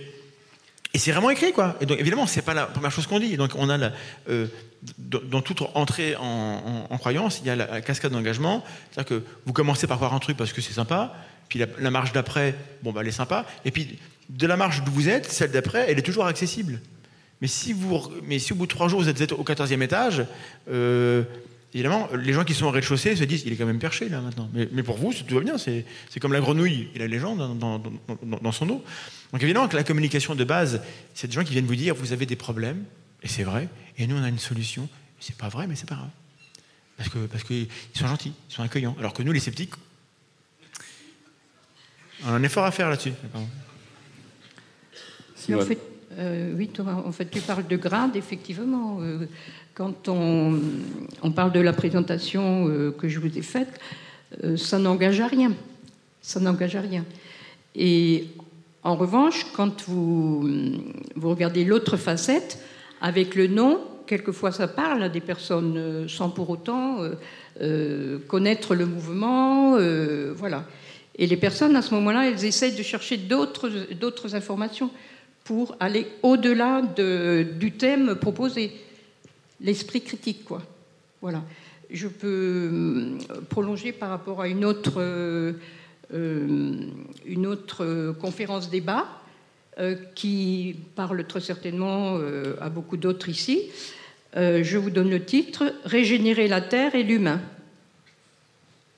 et 0.93 0.97
c'est 0.97 1.11
vraiment 1.11 1.29
écrit, 1.29 1.51
quoi. 1.51 1.75
Et 1.81 1.85
donc 1.85 1.99
évidemment, 1.99 2.25
c'est 2.25 2.41
pas 2.41 2.53
la 2.53 2.65
première 2.65 2.91
chose 2.91 3.05
qu'on 3.05 3.19
dit. 3.19 3.37
Donc 3.37 3.51
on 3.55 3.69
a 3.69 3.91
euh, 4.29 4.47
dans, 4.97 5.41
toute 5.41 5.61
entrée 5.75 6.15
en, 6.15 6.97
croyance, 6.97 7.39
il 7.41 7.47
y 7.47 7.49
a 7.49 7.55
la, 7.55 7.81
cascade 7.81 8.11
d'engagement, 8.11 8.63
c'est-à-dire 8.91 9.17
que 9.19 9.23
vous 9.45 9.53
commencez 9.53 9.87
par 9.87 9.97
croire 9.97 10.13
un 10.13 10.19
truc 10.19 10.37
parce 10.37 10.53
que 10.53 10.61
c'est 10.61 10.73
sympa, 10.73 11.13
puis 11.47 11.59
la, 11.59 11.67
la 11.79 11.91
marche 11.91 12.11
d'après, 12.11 12.55
bon 12.81 12.91
bah 12.91 13.01
elle 13.01 13.07
est 13.07 13.11
sympa, 13.11 13.45
et 13.65 13.71
puis 13.71 13.99
de 14.29 14.47
la 14.47 14.57
marche 14.57 14.83
d'où 14.83 14.91
vous 14.91 15.09
êtes, 15.09 15.31
celle 15.31 15.51
d'après, 15.51 15.85
elle 15.89 15.99
est 15.99 16.03
toujours 16.03 16.25
accessible. 16.25 16.79
Mais 17.41 17.47
si, 17.47 17.73
vous, 17.73 18.01
mais 18.23 18.37
si 18.37 18.53
au 18.53 18.55
bout 18.55 18.65
de 18.65 18.71
trois 18.71 18.87
jours, 18.87 19.01
vous 19.01 19.09
êtes 19.09 19.31
au 19.31 19.43
14e 19.43 19.81
étage, 19.81 20.25
euh, 20.69 21.23
évidemment, 21.73 22.09
les 22.13 22.33
gens 22.33 22.43
qui 22.43 22.53
sont 22.53 22.65
au 22.65 22.71
rez-de-chaussée 22.71 23.15
se 23.15 23.23
disent 23.23 23.43
il 23.45 23.53
est 23.53 23.55
quand 23.55 23.65
même 23.65 23.79
perché 23.79 24.09
là 24.09 24.21
maintenant. 24.21 24.49
Mais, 24.53 24.67
mais 24.71 24.83
pour 24.83 24.97
vous, 24.97 25.13
tout 25.13 25.35
va 25.35 25.41
bien. 25.41 25.57
C'est 25.57 25.85
comme 26.19 26.33
la 26.33 26.41
grenouille 26.41 26.89
et 26.95 26.99
la 26.99 27.07
légende 27.07 27.37
dans, 27.37 27.55
dans, 27.55 27.79
dans, 27.79 28.37
dans, 28.41 28.51
son 28.51 28.69
eau. 28.69 28.83
Donc 29.31 29.43
évidemment 29.43 29.67
que 29.67 29.75
la 29.75 29.83
communication 29.83 30.35
de 30.35 30.43
base, 30.43 30.81
c'est 31.13 31.27
des 31.27 31.33
gens 31.33 31.43
qui 31.43 31.53
viennent 31.53 31.65
vous 31.65 31.75
dire 31.75 31.95
vous 31.95 32.13
avez 32.13 32.25
des 32.25 32.35
problèmes, 32.35 32.83
et 33.23 33.27
c'est 33.27 33.43
vrai, 33.43 33.67
et 33.97 34.07
nous 34.07 34.15
on 34.15 34.23
a 34.23 34.29
une 34.29 34.39
solution. 34.39 34.89
C'est 35.19 35.35
pas 35.35 35.49
vrai, 35.49 35.67
mais 35.67 35.75
c'est 35.75 35.87
pas 35.87 35.95
grave. 35.95 36.09
Parce 36.97 37.09
qu'ils 37.09 37.27
parce 37.27 37.43
que 37.43 37.53
sont 37.93 38.07
gentils, 38.07 38.33
ils 38.49 38.53
sont 38.53 38.63
accueillants. 38.63 38.95
Alors 38.99 39.13
que 39.13 39.23
nous, 39.23 39.31
les 39.31 39.39
sceptiques, 39.39 39.73
on 42.25 42.29
a 42.29 42.31
un 42.31 42.43
effort 42.43 42.65
à 42.65 42.71
faire 42.71 42.89
là-dessus. 42.89 43.13
En 45.53 45.61
fait, 45.61 45.79
euh, 46.17 46.53
oui, 46.57 46.69
en 46.79 47.11
fait, 47.11 47.29
tu 47.29 47.39
parles 47.41 47.67
de 47.67 47.77
grade, 47.77 48.15
effectivement. 48.15 48.97
Euh, 49.01 49.25
quand 49.73 50.09
on, 50.09 50.59
parle 51.35 51.51
de 51.51 51.59
la 51.59 51.73
présentation 51.73 52.67
euh, 52.67 52.91
que 52.91 53.07
je 53.07 53.19
vous 53.19 53.37
ai 53.37 53.41
faite, 53.41 53.79
ça 54.57 54.77
n'engage 54.77 55.19
à 55.21 55.27
rien. 55.27 55.53
Ça 56.21 56.39
n'engage 56.39 56.75
à 56.75 56.81
rien. 56.81 57.05
Et 57.75 58.25
en 58.83 58.95
revanche, 58.95 59.47
quand 59.53 59.87
vous, 59.87 60.47
vous 61.15 61.29
regardez 61.29 61.65
l'autre 61.65 61.97
facette, 61.97 62.59
avec 63.01 63.33
le 63.35 63.47
nom, 63.47 63.79
quelquefois 64.05 64.51
ça 64.51 64.67
parle 64.67 65.01
à 65.01 65.09
des 65.09 65.21
personnes 65.21 66.07
sans 66.07 66.29
pour 66.29 66.49
autant 66.49 66.97
connaître 68.27 68.75
le 68.75 68.85
mouvement. 68.85 69.77
Voilà. 70.35 70.65
Et 71.15 71.25
les 71.25 71.37
personnes, 71.37 71.75
à 71.75 71.81
ce 71.81 71.95
moment-là, 71.95 72.29
elles 72.29 72.45
essayent 72.45 72.75
de 72.75 72.83
chercher 72.83 73.17
d'autres 73.17 74.35
informations 74.35 74.91
pour 75.49 75.75
aller 75.79 76.05
au-delà 76.21 76.83
de, 76.83 77.43
du 77.59 77.71
thème 77.71 78.13
proposé. 78.13 78.71
L'esprit 79.59 80.01
critique, 80.01 80.45
quoi. 80.45 80.61
Voilà. 81.23 81.41
Je 81.89 82.07
peux 82.07 82.69
euh, 82.71 83.17
prolonger 83.49 83.91
par 83.91 84.11
rapport 84.11 84.41
à 84.41 84.47
une 84.47 84.63
autre, 84.63 85.01
euh, 85.01 85.53
une 86.13 87.47
autre 87.47 88.13
conférence 88.21 88.69
débat 88.69 89.07
euh, 89.79 89.95
qui 90.13 90.75
parle 90.95 91.25
très 91.25 91.41
certainement 91.41 92.17
euh, 92.17 92.55
à 92.61 92.69
beaucoup 92.69 92.97
d'autres 92.97 93.27
ici. 93.27 93.71
Euh, 94.37 94.63
je 94.63 94.77
vous 94.77 94.91
donne 94.91 95.09
le 95.09 95.25
titre 95.25 95.73
Régénérer 95.83 96.47
la 96.47 96.61
Terre 96.61 96.93
et 96.93 97.01
l'humain. 97.01 97.41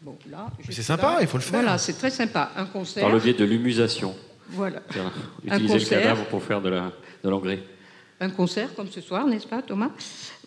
Bon, 0.02 0.18
là, 0.30 0.48
c'est 0.70 0.82
sympa, 0.82 1.20
il 1.22 1.28
faut 1.28 1.38
le 1.38 1.44
faire. 1.44 1.62
Voilà, 1.62 1.78
c'est 1.78 1.94
très 1.94 2.10
sympa. 2.10 2.52
Un 2.58 2.66
concert. 2.66 3.04
Par 3.04 3.14
le 3.14 3.22
biais 3.22 3.36
de 3.36 3.46
l'humusation. 3.46 4.14
Voilà. 4.52 4.82
Utiliser 5.46 5.80
le 5.80 5.86
cadavre 5.86 6.26
pour 6.26 6.44
faire 6.44 6.62
de 6.62 6.70
l'engrais. 7.24 7.58
De 7.58 7.62
un 8.22 8.30
concert 8.30 8.76
comme 8.76 8.90
ce 8.90 9.02
soir, 9.02 9.26
n'est-ce 9.26 9.48
pas, 9.48 9.64
Thomas? 9.64 9.90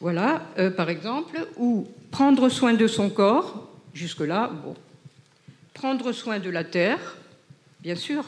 Voilà, 0.00 0.46
euh, 0.58 0.70
par 0.70 0.88
exemple, 0.90 1.36
ou 1.56 1.88
prendre 2.12 2.48
soin 2.48 2.72
de 2.72 2.86
son 2.86 3.10
corps, 3.10 3.68
jusque-là, 3.92 4.52
bon. 4.64 4.74
Prendre 5.74 6.12
soin 6.12 6.38
de 6.38 6.50
la 6.50 6.62
terre, 6.62 7.16
bien 7.80 7.96
sûr. 7.96 8.24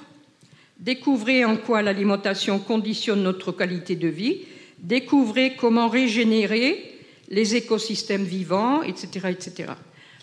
Découvrez 0.80 1.45
en 1.45 1.56
quoi 1.56 1.80
l'alimentation 1.80 2.59
conditionne 2.59 3.23
notre 3.23 3.52
qualité 3.52 3.95
de 3.95 4.09
vie. 4.09 4.40
Découvrez 4.78 5.54
comment 5.54 5.88
régénérer 5.88 6.99
les 7.28 7.54
écosystèmes 7.54 8.25
vivants, 8.25 8.83
etc. 8.83 9.28
etc. 9.30 9.73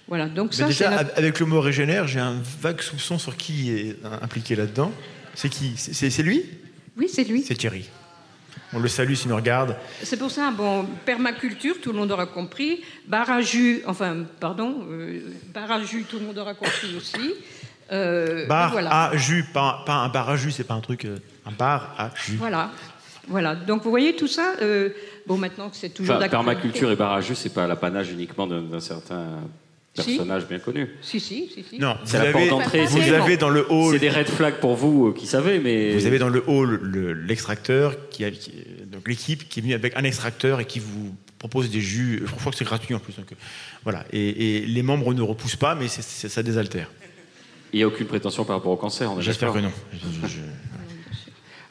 Voilà, 0.09 0.27
donc 0.27 0.53
ça, 0.53 0.67
déjà, 0.67 0.89
la... 0.89 0.97
avec 1.15 1.39
le 1.39 1.45
mot 1.45 1.61
régénère, 1.61 2.07
j'ai 2.07 2.19
un 2.19 2.41
vague 2.59 2.81
soupçon 2.81 3.17
sur 3.17 3.37
qui 3.37 3.71
est 3.71 3.95
impliqué 4.21 4.57
là-dedans. 4.57 4.91
C'est 5.33 5.49
qui? 5.49 5.73
C'est 5.77 6.23
lui? 6.23 6.43
Oui, 6.97 7.09
c'est 7.09 7.23
lui. 7.23 7.43
C'est 7.43 7.55
Thierry. 7.55 7.89
On 8.71 8.79
le 8.79 8.87
salue 8.87 9.13
s'il 9.13 9.29
nous 9.29 9.35
regarde. 9.35 9.75
C'est 10.01 10.17
pour 10.17 10.31
ça, 10.31 10.51
bon, 10.51 10.85
permaculture, 11.05 11.75
tout 11.81 11.91
le 11.91 11.99
monde 11.99 12.11
aura 12.11 12.25
compris. 12.25 12.81
Bar 13.07 13.29
à 13.29 13.41
jus, 13.41 13.83
enfin, 13.85 14.25
pardon, 14.39 14.85
euh, 14.89 15.21
bar 15.53 15.71
à 15.71 15.83
jus, 15.83 16.05
tout 16.09 16.17
le 16.17 16.25
monde 16.25 16.37
aura 16.37 16.55
compris 16.55 16.95
aussi. 16.95 17.35
Euh, 17.91 18.47
bar 18.47 18.71
voilà. 18.71 19.05
à 19.05 19.17
jus, 19.17 19.45
pas, 19.53 19.83
pas, 19.85 19.95
un 19.95 20.09
bar 20.09 20.29
à 20.29 20.37
jus, 20.37 20.51
c'est 20.51 20.63
pas 20.63 20.73
un 20.73 20.81
truc, 20.81 21.05
euh, 21.05 21.17
un 21.45 21.51
bar 21.51 21.93
à 21.97 22.09
jus. 22.15 22.37
Voilà. 22.37 22.71
Voilà, 23.27 23.55
donc 23.55 23.83
vous 23.83 23.89
voyez 23.89 24.15
tout 24.15 24.27
ça. 24.27 24.55
Euh, 24.61 24.89
bon, 25.25 25.37
maintenant 25.37 25.69
que 25.69 25.77
c'est 25.77 25.89
toujours 25.89 26.15
enfin, 26.15 26.27
Permaculture 26.27 26.91
et 26.91 26.95
bar 26.95 27.13
à 27.13 27.21
jus, 27.21 27.35
c'est 27.35 27.53
pas 27.53 27.67
l'apanage 27.67 28.11
uniquement 28.11 28.47
d'un 28.47 28.79
certain 28.79 29.27
personnage 29.93 30.43
si. 30.43 30.47
bien 30.47 30.59
connu. 30.59 30.89
Si, 31.01 31.19
si, 31.19 31.49
si. 31.53 31.63
si. 31.63 31.79
Non, 31.79 31.95
c'est 32.03 32.17
la 32.17 32.31
porte 32.31 32.47
d'entrée. 32.47 32.85
Vous 32.85 33.11
avez 33.11 33.37
dans 33.37 33.49
le 33.49 33.65
hall. 33.71 33.93
C'est 33.93 33.99
des 33.99 34.09
red 34.09 34.27
flags 34.27 34.59
pour 34.59 34.75
vous 34.75 35.07
euh, 35.07 35.13
qui 35.13 35.27
savez, 35.27 35.59
mais. 35.59 35.93
Vous 35.93 36.05
avez 36.05 36.19
dans 36.19 36.29
le 36.29 36.43
hall 36.47 36.79
l'extracteur, 37.27 38.09
qui, 38.09 38.25
a, 38.25 38.31
qui 38.31 38.51
donc 38.87 39.07
l'équipe 39.07 39.47
qui 39.47 39.59
est 39.59 39.63
venue 39.63 39.73
avec 39.73 39.95
un 39.95 40.03
extracteur 40.03 40.59
et 40.59 40.65
qui 40.65 40.79
vous 40.79 41.15
propose 41.39 41.69
des 41.69 41.81
jus. 41.81 42.23
Je 42.25 42.31
crois 42.31 42.51
que 42.51 42.57
c'est 42.57 42.65
gratuit 42.65 42.95
en 42.95 42.99
plus. 42.99 43.15
Donc, 43.15 43.27
voilà. 43.83 44.05
Et, 44.11 44.57
et, 44.57 44.65
les 44.65 44.83
membres 44.83 45.13
ne 45.13 45.21
repoussent 45.21 45.55
pas, 45.55 45.75
mais 45.75 45.87
c 45.87 45.99
est, 45.99 46.03
c 46.03 46.27
est, 46.27 46.29
ça 46.29 46.43
désaltère. 46.43 46.89
Il 47.73 47.77
n'y 47.77 47.83
a 47.83 47.87
aucune 47.87 48.07
prétention 48.07 48.45
par 48.45 48.57
rapport 48.57 48.71
au 48.71 48.77
cancer, 48.77 49.09
J'espère 49.19 49.51
que 49.51 49.59
non. 49.59 49.71
Je, 49.91 50.27
je... 50.27 50.39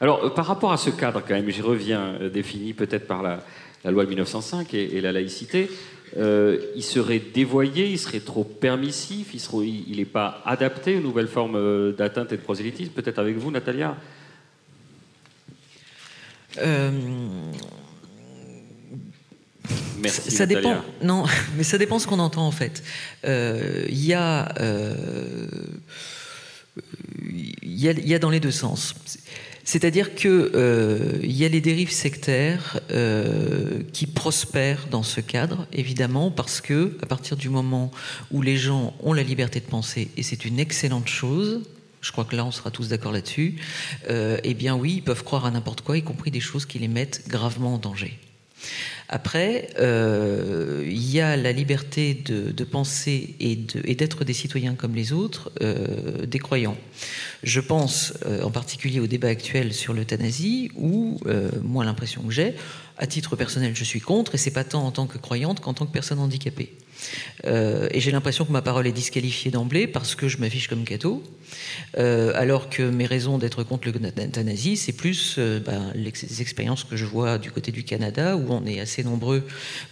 Alors, 0.01 0.25
euh, 0.25 0.29
par 0.29 0.45
rapport 0.45 0.73
à 0.73 0.77
ce 0.77 0.89
cadre, 0.89 1.23
quand 1.25 1.33
même, 1.33 1.49
j'y 1.49 1.61
reviens, 1.61 2.17
euh, 2.21 2.29
défini 2.29 2.73
peut-être 2.73 3.07
par 3.07 3.23
la, 3.23 3.41
la, 3.85 3.91
loi 3.91 4.03
de 4.03 4.09
1905 4.09 4.73
et, 4.73 4.97
et 4.97 5.01
la 5.01 5.13
laïcité, 5.13 5.69
euh, 6.17 6.59
il 6.75 6.83
serait 6.83 7.19
dévoyé, 7.19 7.87
il 7.87 7.97
serait 7.97 8.19
trop 8.19 8.43
permissif, 8.43 9.33
il 9.33 9.97
n'est 9.97 10.05
pas 10.05 10.41
adapté 10.45 10.97
aux 10.97 11.01
nouvelles 11.01 11.27
formes 11.27 11.55
euh, 11.55 11.91
d'atteinte 11.91 12.31
et 12.31 12.37
de 12.37 12.41
prosélytisme. 12.41 12.91
Peut-être 12.91 13.17
avec 13.19 13.37
vous, 13.37 13.49
Natalia 13.51 13.97
euh... 16.59 16.91
Merci, 19.99 20.29
ça 20.29 20.45
Natalia. 20.45 20.75
dépend. 20.75 20.85
Non, 21.01 21.25
mais 21.57 21.63
ça 21.63 21.77
dépend 21.79 21.97
ce 21.97 22.05
qu'on 22.05 22.19
entend 22.19 22.45
en 22.45 22.51
fait. 22.51 22.83
Il 23.23 23.29
euh, 23.29 23.85
y, 23.89 24.09
y, 24.09 24.13
a, 24.13 24.49
y 27.63 28.13
a 28.13 28.19
dans 28.19 28.29
les 28.29 28.39
deux 28.39 28.51
sens. 28.51 28.93
C'est-à-dire 29.63 30.13
qu'il 30.13 30.29
euh, 30.29 31.19
y 31.23 31.45
a 31.45 31.47
les 31.47 31.61
dérives 31.61 31.91
sectaires 31.91 32.79
euh, 32.91 33.81
qui 33.93 34.07
prospèrent 34.07 34.87
dans 34.91 35.03
ce 35.03 35.21
cadre, 35.21 35.67
évidemment, 35.71 36.31
parce 36.31 36.59
que 36.59 36.97
à 37.01 37.05
partir 37.05 37.37
du 37.37 37.49
moment 37.49 37.91
où 38.31 38.41
les 38.41 38.57
gens 38.57 38.93
ont 39.01 39.13
la 39.13 39.23
liberté 39.23 39.61
de 39.61 39.65
penser, 39.65 40.09
et 40.17 40.23
c'est 40.23 40.43
une 40.45 40.59
excellente 40.59 41.07
chose, 41.07 41.61
je 42.01 42.11
crois 42.11 42.25
que 42.25 42.35
là 42.35 42.43
on 42.43 42.51
sera 42.51 42.71
tous 42.71 42.89
d'accord 42.89 43.13
là-dessus, 43.13 43.55
euh, 44.09 44.37
eh 44.43 44.53
bien 44.53 44.75
oui, 44.75 44.95
ils 44.97 45.03
peuvent 45.03 45.23
croire 45.23 45.45
à 45.45 45.51
n'importe 45.51 45.81
quoi, 45.81 45.97
y 45.97 46.03
compris 46.03 46.31
des 46.31 46.41
choses 46.41 46.65
qui 46.65 46.79
les 46.79 46.89
mettent 46.89 47.23
gravement 47.29 47.75
en 47.75 47.77
danger. 47.77 48.19
Après, 49.15 49.69
euh, 49.77 50.83
il 50.87 51.07
y 51.11 51.21
a 51.21 51.37
la 51.37 51.51
liberté 51.51 52.15
de, 52.15 52.63
penser 52.63 53.35
et 53.39 53.55
d'être 53.93 54.23
des 54.23 54.33
citoyens 54.33 54.73
comme 54.73 54.95
les 54.95 55.13
autres, 55.13 55.51
euh, 55.61 56.25
des 56.25 56.39
croyants. 56.39 56.77
Je 57.43 57.59
pense 57.59 58.15
euh, 58.25 58.41
en 58.41 58.49
particulier 58.49 58.99
au 58.99 59.05
débat 59.05 59.27
actuel 59.27 59.71
sur 59.71 59.93
l'euthanasie, 59.93 60.71
où, 60.75 61.19
moi, 61.61 61.85
l'impression 61.85 62.23
que 62.23 62.31
j'ai, 62.31 62.55
à 62.97 63.05
titre 63.05 63.35
personnel, 63.35 63.75
je 63.75 63.83
suis 63.83 64.01
contre, 64.01 64.33
et 64.33 64.39
c'est 64.39 64.49
pas 64.49 64.63
tant 64.63 64.83
en 64.83 64.89
tant 64.89 65.05
que 65.05 65.19
croyante 65.19 65.59
qu'en 65.59 65.75
tant 65.75 65.85
que 65.85 65.91
personne 65.91 66.17
handicapée. 66.17 66.73
Euh, 67.45 67.87
et 67.91 67.99
j'ai 67.99 68.11
l'impression 68.11 68.45
que 68.45 68.51
ma 68.51 68.61
parole 68.61 68.87
est 68.87 68.91
disqualifiée 68.91 69.51
d'emblée 69.51 69.87
parce 69.87 70.15
que 70.15 70.27
je 70.27 70.37
m'affiche 70.37 70.67
comme 70.67 70.83
catho, 70.83 71.23
euh, 71.97 72.31
alors 72.35 72.69
que 72.69 72.83
mes 72.83 73.05
raisons 73.05 73.37
d'être 73.37 73.63
contre 73.63 73.87
l'euthanasie, 73.87 74.77
c'est 74.77 74.93
plus 74.93 75.35
euh, 75.37 75.59
ben, 75.59 75.91
les 75.95 76.41
expériences 76.41 76.83
que 76.83 76.95
je 76.95 77.05
vois 77.05 77.37
du 77.37 77.51
côté 77.51 77.71
du 77.71 77.83
Canada, 77.83 78.35
où 78.37 78.45
on 78.49 78.65
est 78.65 78.79
assez 78.79 79.03
nombreux, 79.03 79.43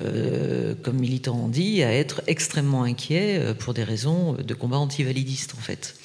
euh, 0.04 0.74
comme 0.82 1.00
militants 1.00 1.38
ont 1.38 1.48
dit, 1.48 1.84
à 1.84 1.94
être 1.94 2.22
extrêmement 2.28 2.84
inquiets 2.84 3.40
pour 3.60 3.74
des 3.74 3.84
raisons 3.84 4.34
de 4.34 4.54
combat 4.54 4.78
antivalidiste, 4.78 5.56
en 5.58 5.62
fait. 5.62 5.96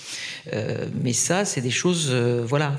Mais 1.03 1.13
ça, 1.13 1.45
c'est 1.45 1.61
des 1.61 1.71
choses, 1.71 2.13
voilà, 2.13 2.77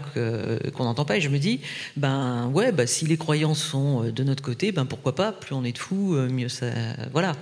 qu'on 0.73 0.85
n'entend 0.85 1.03
pas. 1.03 1.17
Et 1.17 1.21
je 1.21 1.27
me 1.27 1.37
dis, 1.37 1.59
ben 1.97 2.49
ouais, 2.53 2.71
ben, 2.71 2.87
si 2.87 3.05
les 3.05 3.17
croyants 3.17 3.55
sont 3.55 4.03
de 4.03 4.23
notre 4.23 4.41
côté, 4.41 4.71
ben 4.71 4.85
pourquoi 4.85 5.15
pas 5.15 5.33
Plus 5.33 5.53
on 5.53 5.65
est 5.65 5.73
de 5.73 5.77
fous, 5.77 6.15
mieux 6.15 6.47
ça, 6.47 6.67
voilà. 7.11 7.35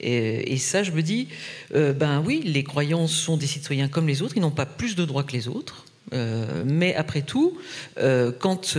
Et, 0.00 0.17
et, 0.18 0.56
ça, 0.58 0.82
je 0.82 0.92
me 0.92 1.02
dis, 1.02 1.28
euh, 1.74 1.92
ben 1.92 2.22
oui, 2.24 2.42
les 2.44 2.64
croyants 2.64 3.06
sont 3.06 3.36
des 3.36 3.46
citoyens 3.46 3.88
comme 3.88 4.06
les 4.06 4.22
autres, 4.22 4.34
ils 4.36 4.40
n'ont 4.40 4.50
pas 4.50 4.66
plus 4.66 4.96
de 4.96 5.04
droits 5.04 5.24
que 5.24 5.32
les 5.32 5.48
autres. 5.48 5.84
Euh, 6.14 6.64
mais 6.64 6.94
après 6.94 7.20
tout, 7.20 7.58
euh, 7.98 8.32
quand 8.32 8.74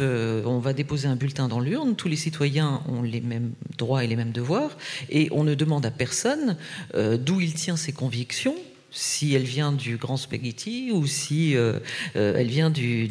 on 0.00 0.58
va 0.58 0.72
déposer 0.72 1.06
un 1.06 1.16
bulletin 1.16 1.48
dans 1.48 1.60
l'urne, 1.60 1.96
tous 1.96 2.08
les 2.08 2.16
citoyens 2.16 2.82
ont 2.88 3.02
les 3.02 3.20
mêmes 3.20 3.52
droits 3.76 4.02
et 4.02 4.06
les 4.06 4.16
mêmes 4.16 4.32
devoirs, 4.32 4.76
et 5.10 5.28
on 5.32 5.44
ne 5.44 5.54
demande 5.54 5.84
à 5.84 5.90
personne 5.90 6.56
d'où 6.94 7.40
il 7.40 7.52
tient 7.52 7.76
ses 7.76 7.92
convictions, 7.92 8.56
si 8.96 9.34
elle 9.34 9.44
vient 9.44 9.72
du 9.72 9.98
grand 9.98 10.16
spaghetti 10.16 10.90
ou 10.90 11.06
si 11.06 11.54
euh, 11.54 11.78
euh, 12.16 12.34
elle 12.36 12.46
vient 12.46 12.70
du, 12.70 13.08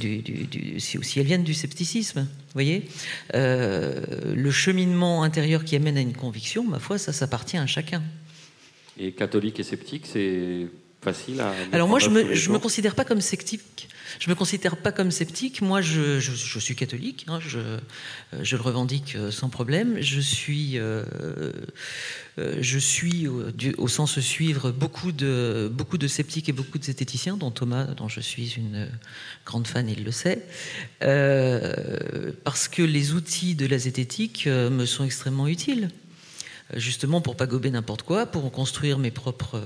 si, 0.80 1.20
elle 1.20 1.28
vient 1.28 1.38
du 1.38 1.54
scepticisme. 1.54 2.28
Voyez, 2.54 2.88
euh, 3.36 4.34
le 4.34 4.52
cheminement 4.52 5.24
intérieur 5.24 5.64
qui 5.64 5.76
amène 5.76 5.98
à 5.98 6.02
une 6.02 6.14
conviction, 6.14 6.64
ma 6.64 6.80
foi, 6.80 6.98
ça 6.98 7.14
s'appartient 7.14 7.58
à 7.58 7.68
chacun. 7.68 8.02
Et 8.98 9.12
catholique 9.12 9.60
et 9.60 9.64
sceptique, 9.64 10.08
c'est 10.08 10.68
facile 11.06 11.40
à. 11.40 11.54
Alors 11.72 11.88
moi, 11.88 12.00
je 12.00 12.10
me, 12.10 12.34
je 12.34 12.50
me 12.52 12.60
considère 12.60 12.96
pas 12.96 13.06
comme 13.06 13.22
sceptique. 13.22 13.88
Je 14.20 14.30
me 14.30 14.36
considère 14.36 14.78
pas 14.78 14.92
comme 14.92 15.12
sceptique. 15.12 15.62
Moi, 15.62 15.82
je, 15.82 16.20
je, 16.20 16.60
suis 16.60 16.76
catholique. 16.76 17.26
Hein, 17.28 17.40
je, 17.46 17.60
je, 18.42 18.56
le 18.56 18.62
revendique 18.62 19.16
euh, 19.16 19.32
sans 19.32 19.50
problème. 19.50 19.98
Je 20.00 20.20
suis, 20.22 20.78
euh, 20.78 21.04
euh, 22.40 22.58
je 22.62 22.80
suis 22.80 23.28
au, 23.28 23.44
au, 23.78 23.88
sens 23.88 24.20
suivre 24.20 24.72
beaucoup 24.72 25.12
de, 25.12 25.70
beaucoup 25.72 25.98
de 25.98 26.08
sceptiques 26.08 26.50
et 26.50 26.54
beaucoup 26.54 26.78
de 26.78 26.86
zététiciens, 26.86 27.38
dont 27.38 27.52
Thomas, 27.52 27.86
dont 27.86 28.08
je 28.08 28.22
suis 28.22 28.56
une 28.58 28.88
grande 29.46 29.68
fan, 29.68 29.90
il 29.90 30.04
le 30.04 30.12
sait, 30.12 30.46
euh, 31.04 32.32
parce 32.44 32.68
que 32.68 32.82
les 32.82 33.14
outils 33.14 33.56
de 33.56 33.66
la 33.66 33.78
zététique 33.78 34.48
me 34.48 34.86
sont 34.86 35.04
extrêmement 35.04 35.48
utiles 35.48 35.90
justement 36.74 37.22
pour 37.22 37.36
pas 37.36 37.46
gober 37.46 37.70
n'importe 37.70 38.02
quoi, 38.02 38.26
pour 38.26 38.52
construire 38.52 38.98
mes 38.98 39.12
propres 39.12 39.62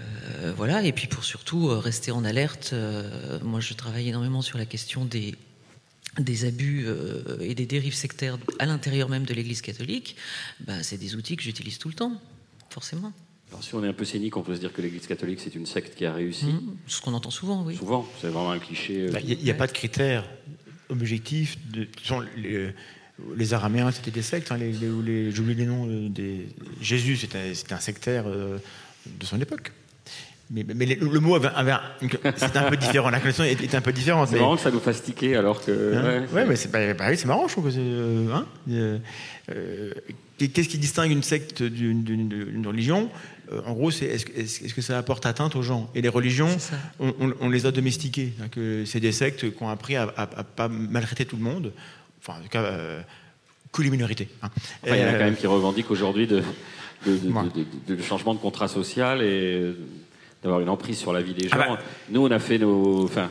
euh, 0.00 0.52
voilà, 0.56 0.82
et 0.82 0.92
puis 0.92 1.06
pour 1.06 1.24
surtout 1.24 1.68
euh, 1.68 1.78
rester 1.78 2.10
en 2.10 2.24
alerte. 2.24 2.70
Euh, 2.72 3.38
moi, 3.42 3.60
je 3.60 3.72
travaille 3.74 4.08
énormément 4.08 4.42
sur 4.42 4.58
la 4.58 4.66
question 4.66 5.04
des, 5.04 5.34
des 6.18 6.44
abus 6.44 6.86
et 7.40 7.54
des 7.54 7.66
dérives 7.66 7.94
sectaires 7.94 8.38
à 8.58 8.66
l'intérieur 8.66 9.08
même 9.08 9.24
de 9.24 9.34
l'Église 9.34 9.62
catholique. 9.62 10.16
Bah, 10.60 10.82
c'est 10.82 10.98
des 10.98 11.14
outils 11.14 11.36
que 11.36 11.42
j'utilise 11.42 11.78
tout 11.78 11.88
le 11.88 11.94
temps, 11.94 12.20
forcément. 12.70 13.12
Alors, 13.50 13.62
si 13.62 13.74
on 13.74 13.84
est 13.84 13.88
un 13.88 13.92
peu 13.92 14.04
cynique, 14.04 14.36
on 14.36 14.42
peut 14.42 14.54
se 14.54 14.60
dire 14.60 14.72
que 14.72 14.82
l'Église 14.82 15.06
catholique, 15.06 15.40
c'est 15.40 15.54
une 15.54 15.66
secte 15.66 15.94
qui 15.94 16.04
a 16.04 16.12
réussi. 16.12 16.46
Mmh, 16.46 16.76
ce 16.86 17.00
qu'on 17.00 17.14
entend 17.14 17.30
souvent, 17.30 17.64
oui. 17.64 17.76
Souvent, 17.76 18.06
c'est 18.20 18.28
vraiment 18.28 18.50
un 18.50 18.58
cliché. 18.58 19.08
Bah, 19.10 19.20
il 19.24 19.38
n'y 19.38 19.50
a, 19.50 19.54
pas 19.54 19.66
de 19.66 19.72
critères 19.72 20.28
objectifs. 20.88 21.56
De, 21.70 21.86
les, 22.36 22.74
les 23.34 23.54
Araméens, 23.54 23.90
c'était 23.92 24.10
des 24.10 24.22
sectes. 24.22 24.52
Hein, 24.52 24.58
les, 24.58 24.72
les, 24.72 25.30
J'oublie 25.30 25.54
les 25.54 25.64
noms. 25.64 25.86
Des... 26.08 26.48
Jésus, 26.82 27.16
c'était 27.16 27.38
un, 27.38 27.76
un 27.76 27.80
sectaire 27.80 28.24
de 28.26 29.24
son 29.24 29.40
époque. 29.40 29.72
Mais, 30.48 30.62
le, 30.62 31.20
mot 31.20 31.34
avait, 31.34 31.72
c'était 32.36 32.58
un 32.58 32.70
peu 32.70 32.76
différent. 32.76 33.10
La 33.10 33.18
connexion 33.18 33.42
était 33.42 33.76
un 33.76 33.80
peu 33.80 33.92
différente. 33.92 34.28
C'est 34.28 34.38
marrant 34.38 34.54
que 34.54 34.62
ça 34.62 34.70
nous 34.70 34.78
fasse 34.78 35.02
tiquer 35.02 35.34
alors 35.34 35.64
que. 35.64 35.94
Hein 35.94 36.26
ouais, 36.32 36.46
mais 36.46 36.54
c'est 36.54 36.70
bah, 36.70 37.16
c'est 37.16 37.24
marrant, 37.24 37.48
je 37.48 37.52
trouve 37.52 37.64
que 37.64 37.70
c'est. 37.72 37.80
Euh, 37.80 38.32
hein 38.32 38.46
euh, 38.70 38.98
euh, 39.50 39.92
Qu'est-ce 40.38 40.68
qui 40.68 40.78
distingue 40.78 41.10
une 41.10 41.24
secte 41.24 41.62
d'une 41.62 42.64
religion? 42.66 43.10
En 43.66 43.72
gros, 43.72 43.90
c'est 43.90 44.06
est-ce 44.06 44.64
est 44.64 44.74
que 44.74 44.82
ça 44.82 44.98
apporte 44.98 45.26
atteinte 45.26 45.56
aux 45.56 45.62
gens? 45.62 45.90
Et 45.94 46.02
les 46.02 46.08
religions, 46.08 46.56
on, 47.00 47.48
les 47.48 47.66
a 47.66 47.72
domestiquées. 47.72 48.32
C'est 48.84 49.00
des 49.00 49.12
sectes 49.12 49.50
qui 49.50 49.62
ont 49.62 49.68
appris 49.68 49.96
à, 49.96 50.12
à, 50.16 50.26
pas 50.26 50.68
maltraiter 50.68 51.24
tout 51.24 51.36
le 51.36 51.42
monde. 51.42 51.72
Enfin, 52.20 52.38
en 52.38 52.42
tout 52.42 52.48
cas, 52.48 52.70
que 53.72 53.82
les 53.82 53.90
minorités. 53.90 54.28
Hein. 54.42 54.50
il 54.86 54.96
y 54.96 55.04
en 55.04 55.08
a 55.08 55.12
quand 55.12 55.18
même 55.18 55.36
qui 55.36 55.46
revendiquent 55.46 55.90
aujourd'hui 55.90 56.26
de, 56.26 56.42
de, 57.06 58.02
changement 58.02 58.34
de 58.34 58.38
contrat 58.38 58.68
social 58.68 59.22
et 59.22 59.74
d'avoir 60.46 60.60
une 60.60 60.68
emprise 60.68 60.98
sur 60.98 61.12
la 61.12 61.20
vie 61.20 61.34
des 61.34 61.48
ah 61.50 61.56
gens. 61.56 61.74
Bah. 61.74 61.80
Nous, 62.08 62.24
on 62.24 62.30
a 62.30 62.38
fait 62.38 62.58
nos. 62.58 63.04
Enfin, 63.04 63.28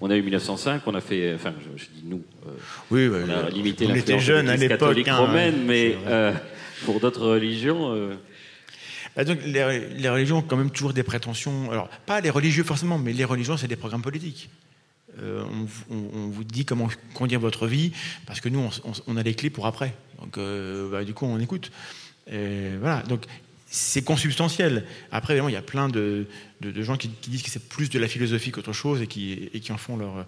on 0.00 0.10
a 0.10 0.16
eu 0.16 0.22
1905, 0.22 0.82
on 0.86 0.94
a 0.94 1.00
fait. 1.00 1.34
Enfin, 1.34 1.54
je, 1.76 1.84
dis 1.84 2.04
nous. 2.04 2.22
Euh, 2.46 2.50
oui, 2.90 3.08
on 3.08 3.30
a 3.30 3.48
limité 3.50 3.86
l'influence 3.86 4.26
catholique 4.68 5.08
hein, 5.08 5.16
romaine, 5.16 5.64
mais 5.64 5.96
euh, 6.06 6.32
pour 6.84 7.00
d'autres 7.00 7.26
religions. 7.26 7.94
Euh, 7.94 8.14
bah, 9.14 9.24
donc, 9.24 9.38
les, 9.46 9.88
les, 9.96 10.08
religions 10.08 10.38
ont 10.38 10.42
quand 10.42 10.56
même 10.56 10.70
toujours 10.70 10.92
des 10.92 11.04
prétentions. 11.04 11.70
Alors, 11.70 11.88
pas 12.04 12.20
les 12.20 12.30
religieux 12.30 12.64
forcément, 12.64 12.98
mais 12.98 13.12
les 13.12 13.24
religions, 13.24 13.56
c'est 13.56 13.68
des 13.68 13.76
programmes 13.76 14.02
politiques. 14.02 14.50
on, 15.18 15.66
on, 15.94 16.26
vous 16.26 16.44
dit 16.44 16.64
comment 16.64 16.88
conduire 17.14 17.40
votre 17.40 17.66
vie, 17.66 17.92
parce 18.26 18.40
que 18.40 18.48
nous, 18.48 18.58
on, 18.58 18.92
on 19.06 19.16
a 19.16 19.22
les 19.22 19.34
clés 19.34 19.50
pour 19.50 19.66
après. 19.66 19.94
Donc, 20.20 20.38
bah, 20.90 21.04
du 21.04 21.14
coup, 21.14 21.26
on 21.26 21.38
écoute. 21.38 21.70
Et 22.30 22.76
voilà. 22.80 23.02
Donc, 23.04 23.22
c'est 23.76 24.02
consubstantiel. 24.02 24.86
Après, 25.12 25.34
évidemment, 25.34 25.50
il 25.50 25.52
y 25.52 25.56
a 25.56 25.62
plein 25.62 25.88
de, 25.88 26.26
gens 26.76 26.96
qui, 26.96 27.08
disent 27.08 27.42
que 27.42 27.50
c'est 27.50 27.68
plus 27.68 27.90
de 27.90 27.98
la 27.98 28.08
philosophie 28.08 28.50
qu'autre 28.50 28.72
chose 28.72 29.02
et 29.02 29.06
qui, 29.06 29.68
en 29.70 29.76
font 29.76 29.98
leur, 29.98 30.26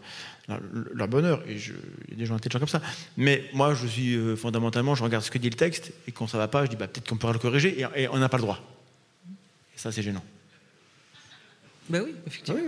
leur, 0.92 1.08
bonheur. 1.08 1.42
Et 1.48 1.56
je, 1.56 1.72
il 2.08 2.11
y 2.11 2.14
a 2.14 2.18
des 2.18 2.26
gens 2.26 2.34
intelligents 2.34 2.58
comme 2.58 2.68
ça. 2.68 2.82
Mais 3.16 3.44
moi, 3.54 3.72
je 3.72 3.87
suis 3.87 4.14
euh, 4.14 4.37
fondamentalement, 4.37 4.94
je 4.94 5.02
regarde 5.02 5.24
ce 5.24 5.30
que 5.30 5.38
dit 5.38 5.48
le 5.48 5.56
texte 5.56 5.92
et 6.06 6.12
quand 6.12 6.26
ça 6.26 6.37
va 6.37 6.46
pas, 6.46 6.66
je 6.66 6.70
dis 6.70 6.76
bah, 6.76 6.88
peut-être 6.88 7.08
qu'on 7.08 7.16
pourra 7.16 7.32
le 7.32 7.38
corriger 7.38 7.87
et, 7.96 8.08
on 8.08 8.18
n'a 8.18 8.28
pas 8.28 8.37
le 8.37 8.42
droit. 8.42 8.61
Et 9.74 9.78
ça, 9.78 9.92
c'est 9.92 10.02
gênant. 10.02 10.24
Ben 11.88 12.02
oui, 12.04 12.14
effectivement. 12.26 12.61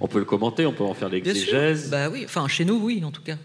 On 0.00 0.08
peut 0.08 0.18
le 0.18 0.24
commenter, 0.24 0.66
on 0.66 0.72
peut 0.72 0.84
en 0.84 0.94
faire 0.94 1.08
l'exégèse. 1.08 1.88
Bah 1.88 2.10
oui, 2.10 2.22
enfin 2.24 2.48
chez 2.48 2.64
nous, 2.64 2.76
oui, 2.76 3.02
en 3.04 3.10
tout 3.10 3.22
cas. 3.22 3.36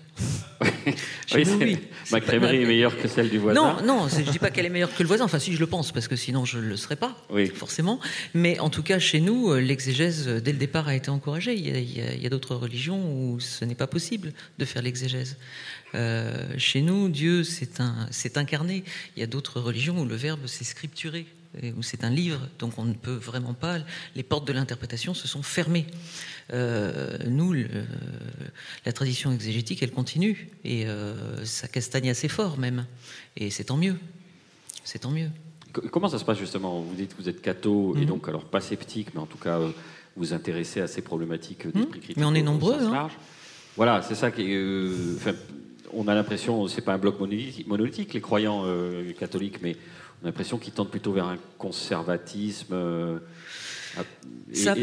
chez 1.25 1.45
nous, 1.45 1.57
oui. 1.57 1.77
Ma 2.11 2.19
crèmerie 2.19 2.61
est 2.61 2.65
meilleure 2.65 2.97
que 2.99 3.07
celle 3.07 3.29
du 3.29 3.37
voisin. 3.37 3.81
Non, 3.81 3.85
non, 3.85 4.07
je 4.09 4.29
dis 4.29 4.37
pas 4.37 4.49
qu'elle 4.49 4.65
est 4.65 4.69
meilleure 4.69 4.93
que 4.93 5.01
le 5.01 5.07
voisin. 5.07 5.25
Enfin, 5.25 5.39
si 5.39 5.53
je 5.53 5.59
le 5.59 5.67
pense, 5.67 5.91
parce 5.91 6.09
que 6.09 6.17
sinon 6.17 6.43
je 6.43 6.57
ne 6.57 6.63
le 6.63 6.75
serais 6.75 6.97
pas, 6.97 7.15
oui. 7.29 7.47
forcément. 7.47 7.99
Mais 8.33 8.59
en 8.59 8.69
tout 8.69 8.83
cas, 8.83 8.99
chez 8.99 9.21
nous, 9.21 9.51
euh, 9.51 9.61
l'exégèse 9.61 10.27
euh, 10.27 10.41
dès 10.41 10.51
le 10.51 10.57
départ 10.57 10.89
a 10.89 10.95
été 10.95 11.09
encouragée. 11.09 11.55
Il 11.55 12.21
y 12.21 12.25
a, 12.25 12.29
d'autres 12.29 12.55
religions 12.55 12.99
où 12.99 13.39
ce 13.39 13.63
n'est 13.63 13.75
pas 13.75 13.87
possible 13.87 14.33
de 14.59 14.65
faire 14.65 14.81
l'exégèse. 14.81 15.37
Euh, 15.95 16.53
chez 16.57 16.81
nous, 16.81 17.07
Dieu 17.07 17.43
s'est 17.43 18.37
incarné. 18.37 18.83
Il 19.15 19.21
y 19.21 19.23
a 19.23 19.27
d'autres 19.27 19.61
religions 19.61 20.01
où 20.01 20.05
le 20.05 20.15
verbe 20.15 20.47
s'est 20.47 20.65
scripturé 20.65 21.25
où 21.75 21.83
c'est 21.83 22.03
un 22.03 22.09
livre, 22.09 22.39
donc 22.59 22.77
on 22.77 22.85
ne 22.85 22.93
peut 22.93 23.15
vraiment 23.15 23.53
pas. 23.53 23.79
Les 24.15 24.23
portes 24.23 24.47
de 24.47 24.53
l'interprétation 24.53 25.13
se 25.13 25.27
sont 25.27 25.43
fermées. 25.43 25.85
Euh, 26.53 27.17
nous, 27.27 27.53
la 28.85 28.91
tradition 28.91 29.31
exégétique, 29.31 29.83
elle 29.83 29.91
continue 29.91 30.49
et 30.63 30.85
euh, 30.85 31.45
ça 31.45 31.67
castagne 31.67 32.09
assez 32.09 32.27
fort 32.27 32.57
même. 32.57 32.85
Et 33.37 33.49
c'est 33.49 33.65
tant 33.65 33.77
mieux. 33.77 33.95
C'est 34.83 34.99
tant 34.99 35.11
mieux. 35.11 35.29
Comment 35.91 36.09
ça 36.09 36.19
se 36.19 36.25
passe 36.25 36.37
justement? 36.37 36.81
Vous 36.81 36.95
dites 36.95 37.15
que 37.15 37.21
vous 37.21 37.29
êtes 37.29 37.41
catho 37.41 37.95
et 37.95 38.01
mhm. 38.01 38.05
donc 38.05 38.27
alors 38.27 38.45
pas 38.45 38.59
sceptique, 38.59 39.09
mais 39.13 39.21
en 39.21 39.25
tout 39.25 39.37
cas 39.37 39.59
euh, 39.59 39.71
vous 40.17 40.33
intéressez 40.33 40.81
à 40.81 40.87
ces 40.87 41.01
problématiques 41.01 41.65
d'esprit 41.65 41.81
mhm. 41.81 41.89
critique. 41.89 42.17
Mais 42.17 42.25
on 42.25 42.33
est 42.33 42.43
nombreux. 42.43 42.81
Hein. 42.81 43.09
Voilà, 43.77 44.01
c'est 44.01 44.15
ça 44.15 44.31
qui. 44.31 44.53
on 45.93 46.07
a 46.09 46.15
l'impression, 46.15 46.67
c'est 46.67 46.81
pas 46.81 46.93
un 46.93 46.97
bloc 46.97 47.21
monolithique, 47.21 48.13
les 48.13 48.19
croyants 48.19 48.65
catholiques, 49.17 49.61
mais 49.61 49.77
on 50.21 50.25
a 50.25 50.27
l'impression 50.27 50.57
qu'ils 50.57 50.73
tendent 50.73 50.91
plutôt 50.91 51.13
vers 51.13 51.25
un 51.25 51.37
conservatisme. 51.57 52.75
ça, 54.53 54.75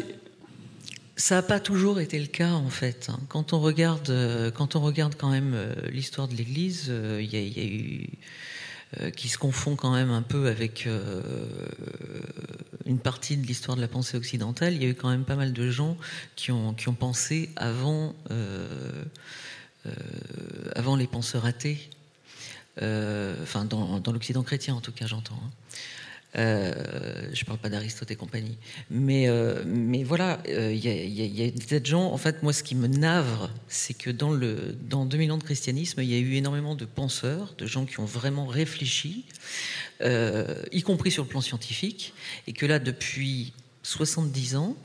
ça 1.18 1.34
n'a 1.34 1.42
pas 1.42 1.58
toujours 1.58 1.98
été 1.98 2.18
le 2.18 2.26
cas 2.26 2.52
en 2.52 2.70
fait. 2.70 3.08
Hein. 3.10 3.18
Quand 3.28 3.52
on 3.52 3.60
regarde, 3.60 4.08
euh, 4.08 4.52
quand 4.52 4.76
on 4.76 4.80
regarde 4.80 5.16
quand 5.18 5.30
même 5.30 5.52
euh, 5.54 5.74
l'histoire 5.90 6.28
de 6.28 6.34
l'Église, 6.34 6.86
euh, 6.88 7.20
il 7.20 7.30
y, 7.30 7.36
a 7.36 7.64
eu 7.64 8.08
qui 9.16 9.28
se 9.28 9.36
confond 9.36 9.76
quand 9.76 9.92
même 9.92 10.10
un 10.10 10.22
peu 10.22 10.46
avec 10.46 10.88
une 12.86 12.98
partie 12.98 13.36
de 13.36 13.46
l'histoire 13.46 13.76
de 13.76 13.82
la 13.82 13.88
pensée 13.88 14.16
occidentale. 14.16 14.72
Il 14.72 14.82
y 14.82 14.86
a 14.86 14.88
eu 14.88 14.94
quand 14.94 15.10
même 15.10 15.24
pas 15.24 15.36
mal 15.36 15.52
de 15.52 15.70
gens 15.70 15.98
qui 16.36 16.52
ont, 16.52 16.72
qui 16.72 16.88
ont 16.88 16.94
pensé 16.94 17.50
avant, 17.56 18.14
avant 20.74 20.96
les 20.96 21.06
penseurs 21.06 21.44
athées. 21.44 21.90
Enfin, 22.80 23.64
dans, 23.64 24.12
l'Occident 24.12 24.42
chrétien 24.42 24.74
en 24.74 24.80
tout 24.80 24.92
cas, 24.92 25.06
j'entends. 25.06 25.40
Hein. 25.44 25.50
Euh, 26.36 26.74
je 27.32 27.42
ne 27.42 27.46
parle 27.46 27.58
pas 27.58 27.70
d'Aristote 27.70 28.10
et 28.10 28.16
compagnie. 28.16 28.58
Mais, 28.90 29.28
euh, 29.28 29.62
mais 29.66 30.04
voilà, 30.04 30.40
il 30.46 30.54
euh, 30.54 30.74
y, 30.74 31.42
a 31.42 31.50
des 31.50 31.84
gens. 31.84 32.12
En 32.12 32.18
fait, 32.18 32.42
moi, 32.42 32.52
ce 32.52 32.62
qui 32.62 32.74
me 32.74 32.86
navre, 32.86 33.50
c'est 33.68 33.94
que 33.94 34.10
dans, 34.10 34.30
le, 34.30 34.76
dans 34.82 35.06
2000 35.06 35.32
ans 35.32 35.38
de 35.38 35.44
christianisme, 35.44 36.02
il 36.02 36.10
y 36.10 36.14
a 36.14 36.18
eu 36.18 36.34
énormément 36.34 36.74
de 36.74 36.84
penseurs, 36.84 37.54
de 37.56 37.66
gens 37.66 37.86
qui 37.86 38.00
ont 38.00 38.04
vraiment 38.04 38.46
réfléchi, 38.46 39.24
y 40.00 40.82
compris 40.82 41.10
sur 41.10 41.24
le 41.24 41.28
plan 41.28 41.40
scientifique, 41.40 42.12
et 42.46 42.52
que 42.52 42.66
là, 42.66 42.78
depuis 42.78 43.52
70 43.82 44.56
ans, 44.56 44.76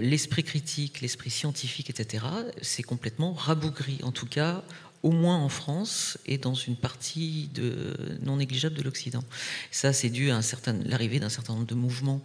l'esprit 0.00 0.42
critique, 0.42 1.00
l'esprit 1.00 1.30
scientifique, 1.30 1.90
etc., 1.90 2.24
c'est 2.60 2.82
complètement 2.82 3.34
rabougri. 3.34 3.98
En 4.02 4.10
tout 4.10 4.26
cas, 4.26 4.64
au 5.02 5.10
moins 5.10 5.36
en 5.36 5.48
France 5.48 6.18
et 6.26 6.38
dans 6.38 6.54
une 6.54 6.76
partie 6.76 7.48
de, 7.54 7.94
non 8.22 8.36
négligeable 8.36 8.76
de 8.76 8.82
l'Occident. 8.82 9.24
Ça, 9.70 9.92
c'est 9.92 10.10
dû 10.10 10.30
à 10.30 10.40
l'arrivée 10.86 11.18
d'un 11.18 11.28
certain 11.28 11.54
nombre 11.54 11.66
de 11.66 11.74
mouvements. 11.74 12.22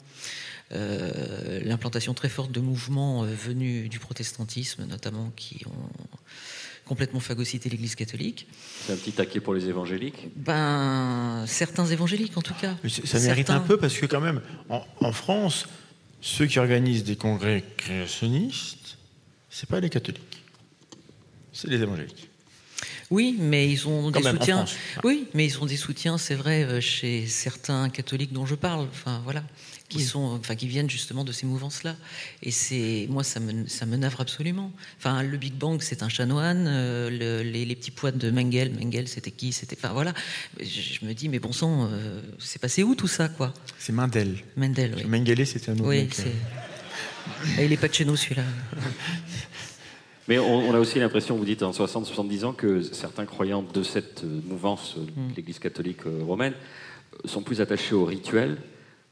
Euh, 0.74 1.62
l'implantation 1.64 2.14
très 2.14 2.30
forte 2.30 2.52
de 2.52 2.60
mouvements 2.60 3.24
euh, 3.24 3.28
venus 3.28 3.90
du 3.90 4.00
protestantisme, 4.00 4.86
notamment, 4.86 5.32
qui 5.36 5.66
ont 5.66 5.90
complètement 6.86 7.20
phagocyté 7.20 7.70
l'Église 7.70 7.96
catholique. 7.96 8.48
C'est 8.86 8.94
un 8.94 8.98
petit 8.98 9.14
taquet 9.14 9.40
pour 9.40 9.54
les 9.54 9.68
évangéliques? 9.68 10.28
Ben, 10.36 11.46
certains 11.48 11.86
évangéliques, 11.86 12.38
en 12.38 12.42
tout 12.42 12.54
cas. 12.54 12.76
ça 13.06 13.20
mérite 13.20 13.50
un 13.50 13.60
peu 13.60 13.78
parce 13.78 13.98
que 13.98 14.06
quand 14.06 14.22
même, 14.22 14.42
en, 14.70 14.86
en 15.00 15.12
France, 15.14 15.68
ceux 16.22 16.48
qui 16.48 16.60
organisent 16.60 17.04
des 17.04 17.16
congrès 17.16 17.64
créationnistes, 17.78 18.98
c'est 19.50 19.70
pas 19.70 19.80
les 19.80 19.90
catholiques, 19.90 20.44
c'est 21.54 21.70
les 21.70 21.82
évangéliques. 21.82 22.30
Oui, 23.10 23.38
mais 23.40 23.70
ils 23.70 23.88
ont 23.88 24.12
des 24.12 24.22
soutiens. 24.22 24.66
Oui, 25.04 25.28
mais 25.34 25.46
ils 25.46 25.60
ont 25.62 25.66
des 25.66 25.78
soutiens, 25.78 26.18
c'est 26.18 26.36
vrai, 26.36 26.64
euh, 26.64 26.82
chez 26.82 27.26
certains 27.26 27.90
catholiques 27.90 28.34
dont 28.34 28.46
je 28.46 28.56
parle. 28.56 28.88
Enfin, 28.92 29.22
voilà 29.24 29.44
qui 29.90 30.04
sont, 30.04 30.38
enfin, 30.40 30.56
qui 30.56 30.68
viennent 30.68 30.90
justement 30.90 31.24
de 31.24 31.32
ces 31.32 31.46
mouvances-là. 31.46 31.96
Et 32.44 32.52
c'est, 32.52 33.08
moi, 33.10 33.24
ça 33.24 33.40
me, 33.40 33.68
ça 33.68 33.86
me 33.86 33.96
navre 33.96 34.20
absolument. 34.20 34.72
Enfin, 34.98 35.24
le 35.24 35.38
Big 35.38 35.54
Bang, 35.54 35.82
c'est 35.82 36.04
un 36.04 36.10
chanoine. 36.10 36.66
Euh, 36.68 37.10
les, 37.10 37.66
les, 37.66 37.76
petits 37.76 37.92
poids 37.92 38.12
de 38.12 38.30
Mengel, 38.30 38.72
Mengel, 38.72 39.08
c'était 39.08 39.32
qui 39.32 39.54
C'était, 39.54 39.78
enfin, 39.78 39.94
voilà. 39.94 40.14
Je, 40.60 41.06
me 41.06 41.14
dis, 41.14 41.30
mais 41.30 41.40
bon 41.40 41.54
sang, 41.54 41.88
euh, 41.90 42.22
c'est 42.38 42.60
passé 42.60 42.84
où 42.84 42.96
tout 42.96 43.08
ça, 43.08 43.30
quoi? 43.30 43.54
C'est 43.80 43.94
Mendel. 43.94 44.38
Mendel, 44.58 44.94
oui. 44.98 45.06
Mengele, 45.06 45.48
c'était 45.48 45.72
un 45.72 45.76
autre. 45.76 45.88
Oui, 45.88 46.10
c'est. 46.12 47.62
Et 47.62 47.66
il 47.66 47.72
est 47.72 47.78
pas 47.78 47.88
de 47.88 47.94
chez 47.94 48.06
nous, 48.06 48.16
celui-là. 48.16 48.44
Mais 50.28 50.40
on, 50.40 50.70
on, 50.70 50.74
a 50.74 50.80
aussi 50.80 51.00
l'impression, 51.00 51.36
vous 51.38 51.46
dites 51.46 51.64
en 51.64 51.72
60-70 51.72 52.46
ans, 52.46 52.54
que 52.54 52.82
certains 52.82 53.26
croyants 53.26 53.64
de 53.74 53.84
cette 53.84 54.24
mouvance 54.24 54.96
de 54.98 55.02
Mm. 55.04 55.34
l'Église 55.36 55.60
catholique 55.60 56.02
romaine 56.26 56.54
sont 57.26 57.42
plus 57.42 57.62
attachés 57.62 57.96
au 57.96 58.04
rituel 58.06 58.58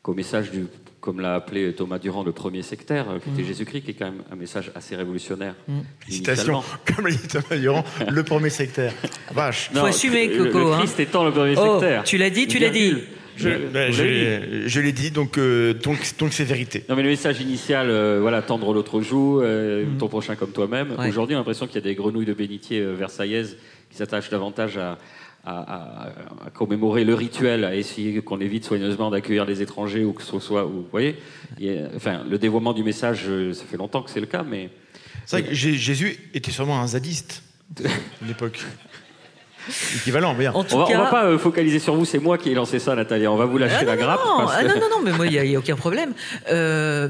qu'au 0.03 0.13
message 0.13 0.51
du, 0.51 0.65
comme 0.99 1.19
l'a 1.21 1.35
appelé 1.35 1.73
Thomas 1.73 1.97
Durand, 1.99 2.23
le 2.23 2.31
premier 2.33 2.61
sectaire, 2.63 3.05
qui 3.23 3.29
était 3.29 3.41
Mm. 3.43 3.45
Jésus-Christ, 3.45 3.81
qui 3.83 3.91
est 3.91 3.93
quand 3.93 4.05
même 4.05 4.23
un 4.31 4.35
message 4.35 4.71
assez 4.75 4.95
révolutionnaire. 4.95 5.55
Mm. 5.67 5.79
Citation, 6.09 6.63
comme 6.95 7.07
l'a 7.07 7.13
dit 7.15 7.27
Thomas 7.27 7.59
Durand, 7.59 7.83
le 8.09 8.23
premier 8.23 8.49
sectaire. 8.49 8.93
Vache. 9.33 9.71
Faut 9.73 9.85
assumer, 9.85 10.27
le- 10.27 10.45
Coco, 10.45 10.59
Le, 10.59 10.73
hein. 10.73 10.77
Christ 10.79 10.99
étant 10.99 11.23
le 11.23 11.31
premier 11.31 11.55
Oh, 11.57 11.79
sectaire. 11.79 12.03
tu 12.03 12.17
l'as 12.17 12.29
dit, 12.29 12.47
tu 12.47 12.59
l'as 12.59 12.69
dit. 12.69 12.93
Je, 13.37 13.49
ben, 13.71 13.91
je 13.91 14.03
l'ai- 14.03 14.67
je 14.69 14.79
l'ai 14.79 14.91
dit, 14.91 15.11
donc 15.11 15.37
euh, 15.37 15.73
donc 15.73 15.99
donc 16.17 16.31
c'est 16.33 16.43
vérité. 16.45 16.83
Non, 16.89 16.95
mais 16.95 17.03
le 17.03 17.09
message 17.09 17.41
initial, 17.41 17.89
euh, 17.89 18.19
voilà, 18.21 18.41
tendre 18.41 18.73
l'autre 18.73 19.01
joue, 19.01 19.41
euh, 19.41 19.85
Mm. 19.85 19.97
ton 19.97 20.07
prochain 20.07 20.35
comme 20.35 20.51
toi-même. 20.51 20.91
Ouais. 20.97 21.09
Aujourd'hui, 21.09 21.35
on 21.35 21.39
a 21.39 21.41
l'impression 21.41 21.67
qu'il 21.67 21.75
y 21.75 21.79
a 21.79 21.81
des 21.81 21.95
grenouilles 21.95 22.25
de 22.25 22.33
bénitier 22.33 22.79
euh, 22.79 22.93
versaillaises 22.93 23.57
qui 23.91 23.97
s'attachent 23.97 24.29
davantage 24.29 24.77
à, 24.77 24.97
à- 25.45 25.59
à- 25.59 26.07
à 26.47 26.49
commémorer 26.53 27.03
le 27.03 27.13
rituel, 27.13 27.65
à 27.65 27.75
essayer 27.75 28.21
qu'on 28.21 28.39
évite 28.39 28.63
soigneusement 28.65 29.11
d'accueillir 29.11 29.45
les 29.45 29.61
étrangers 29.61 30.03
ou 30.03 30.13
que 30.13 30.23
ce 30.23 30.39
soit, 30.39 30.65
ou, 30.65 30.69
vous 30.69 30.87
voyez, 30.91 31.15
enfin, 31.95 32.23
le 32.29 32.37
dévoiement 32.37 32.73
du 32.73 32.83
message, 32.83 33.25
ça 33.53 33.63
fait 33.65 33.77
longtemps 33.77 34.01
que 34.01 34.09
c'est 34.11 34.19
le 34.21 34.25
cas, 34.25 34.43
mais 34.43 34.69
C'est 35.25 35.39
vrai 35.41 35.49
que 35.49 35.55
Jé- 35.55 35.73
Jésus 35.75 36.17
était 36.33 36.51
sûrement 36.51 36.79
un 36.81 36.87
zadiste 36.87 37.43
à 37.83 38.27
l'époque. 38.27 38.59
Équivalent, 39.95 40.33
bien. 40.33 40.53
En 40.53 40.63
tout 40.63 40.75
on 40.75 40.79
va, 40.79 40.83
on 40.85 40.87
cas, 40.87 40.97
va 40.97 41.09
pas 41.09 41.25
euh, 41.25 41.37
focaliser 41.37 41.79
sur 41.79 41.95
vous. 41.95 42.05
C'est 42.05 42.19
moi 42.19 42.37
qui 42.37 42.51
ai 42.51 42.53
lancé 42.53 42.79
ça, 42.79 42.95
Nathalie. 42.95 43.27
On 43.27 43.37
va 43.37 43.45
vous 43.45 43.57
lâcher 43.57 43.77
Ah, 43.79 43.83
la 43.85 43.95
non, 43.95 44.01
grappe. 44.01 44.21
Non, 44.25 44.37
parce 44.37 44.55
ah, 44.57 44.63
non, 44.63 44.75
non, 44.75 44.89
non, 44.97 45.01
mais 45.03 45.11
moi, 45.11 45.27
il 45.27 45.41
n'y 45.41 45.55
a, 45.55 45.59
aucun 45.59 45.75
problème. 45.75 46.13
Euh, 46.51 47.09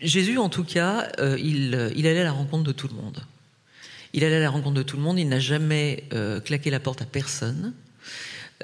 Jésus, 0.00 0.38
en 0.38 0.48
tout 0.48 0.64
cas, 0.64 1.08
euh, 1.18 1.36
il, 1.38 1.92
il 1.96 2.06
allait 2.06 2.20
à 2.20 2.24
la 2.24 2.32
rencontre 2.32 2.64
de 2.64 2.72
tout 2.72 2.88
le 2.88 2.94
monde. 2.94 3.22
Il 4.12 4.24
allait 4.24 4.36
à 4.36 4.40
la 4.40 4.50
rencontre 4.50 4.76
de 4.76 4.82
tout 4.82 4.96
le 4.96 5.02
monde, 5.02 5.18
il 5.18 5.28
n'a 5.28 5.38
jamais 5.38 6.04
euh, 6.12 6.40
claqué 6.40 6.70
la 6.70 6.80
porte 6.80 7.02
à 7.02 7.06
personne. 7.06 7.74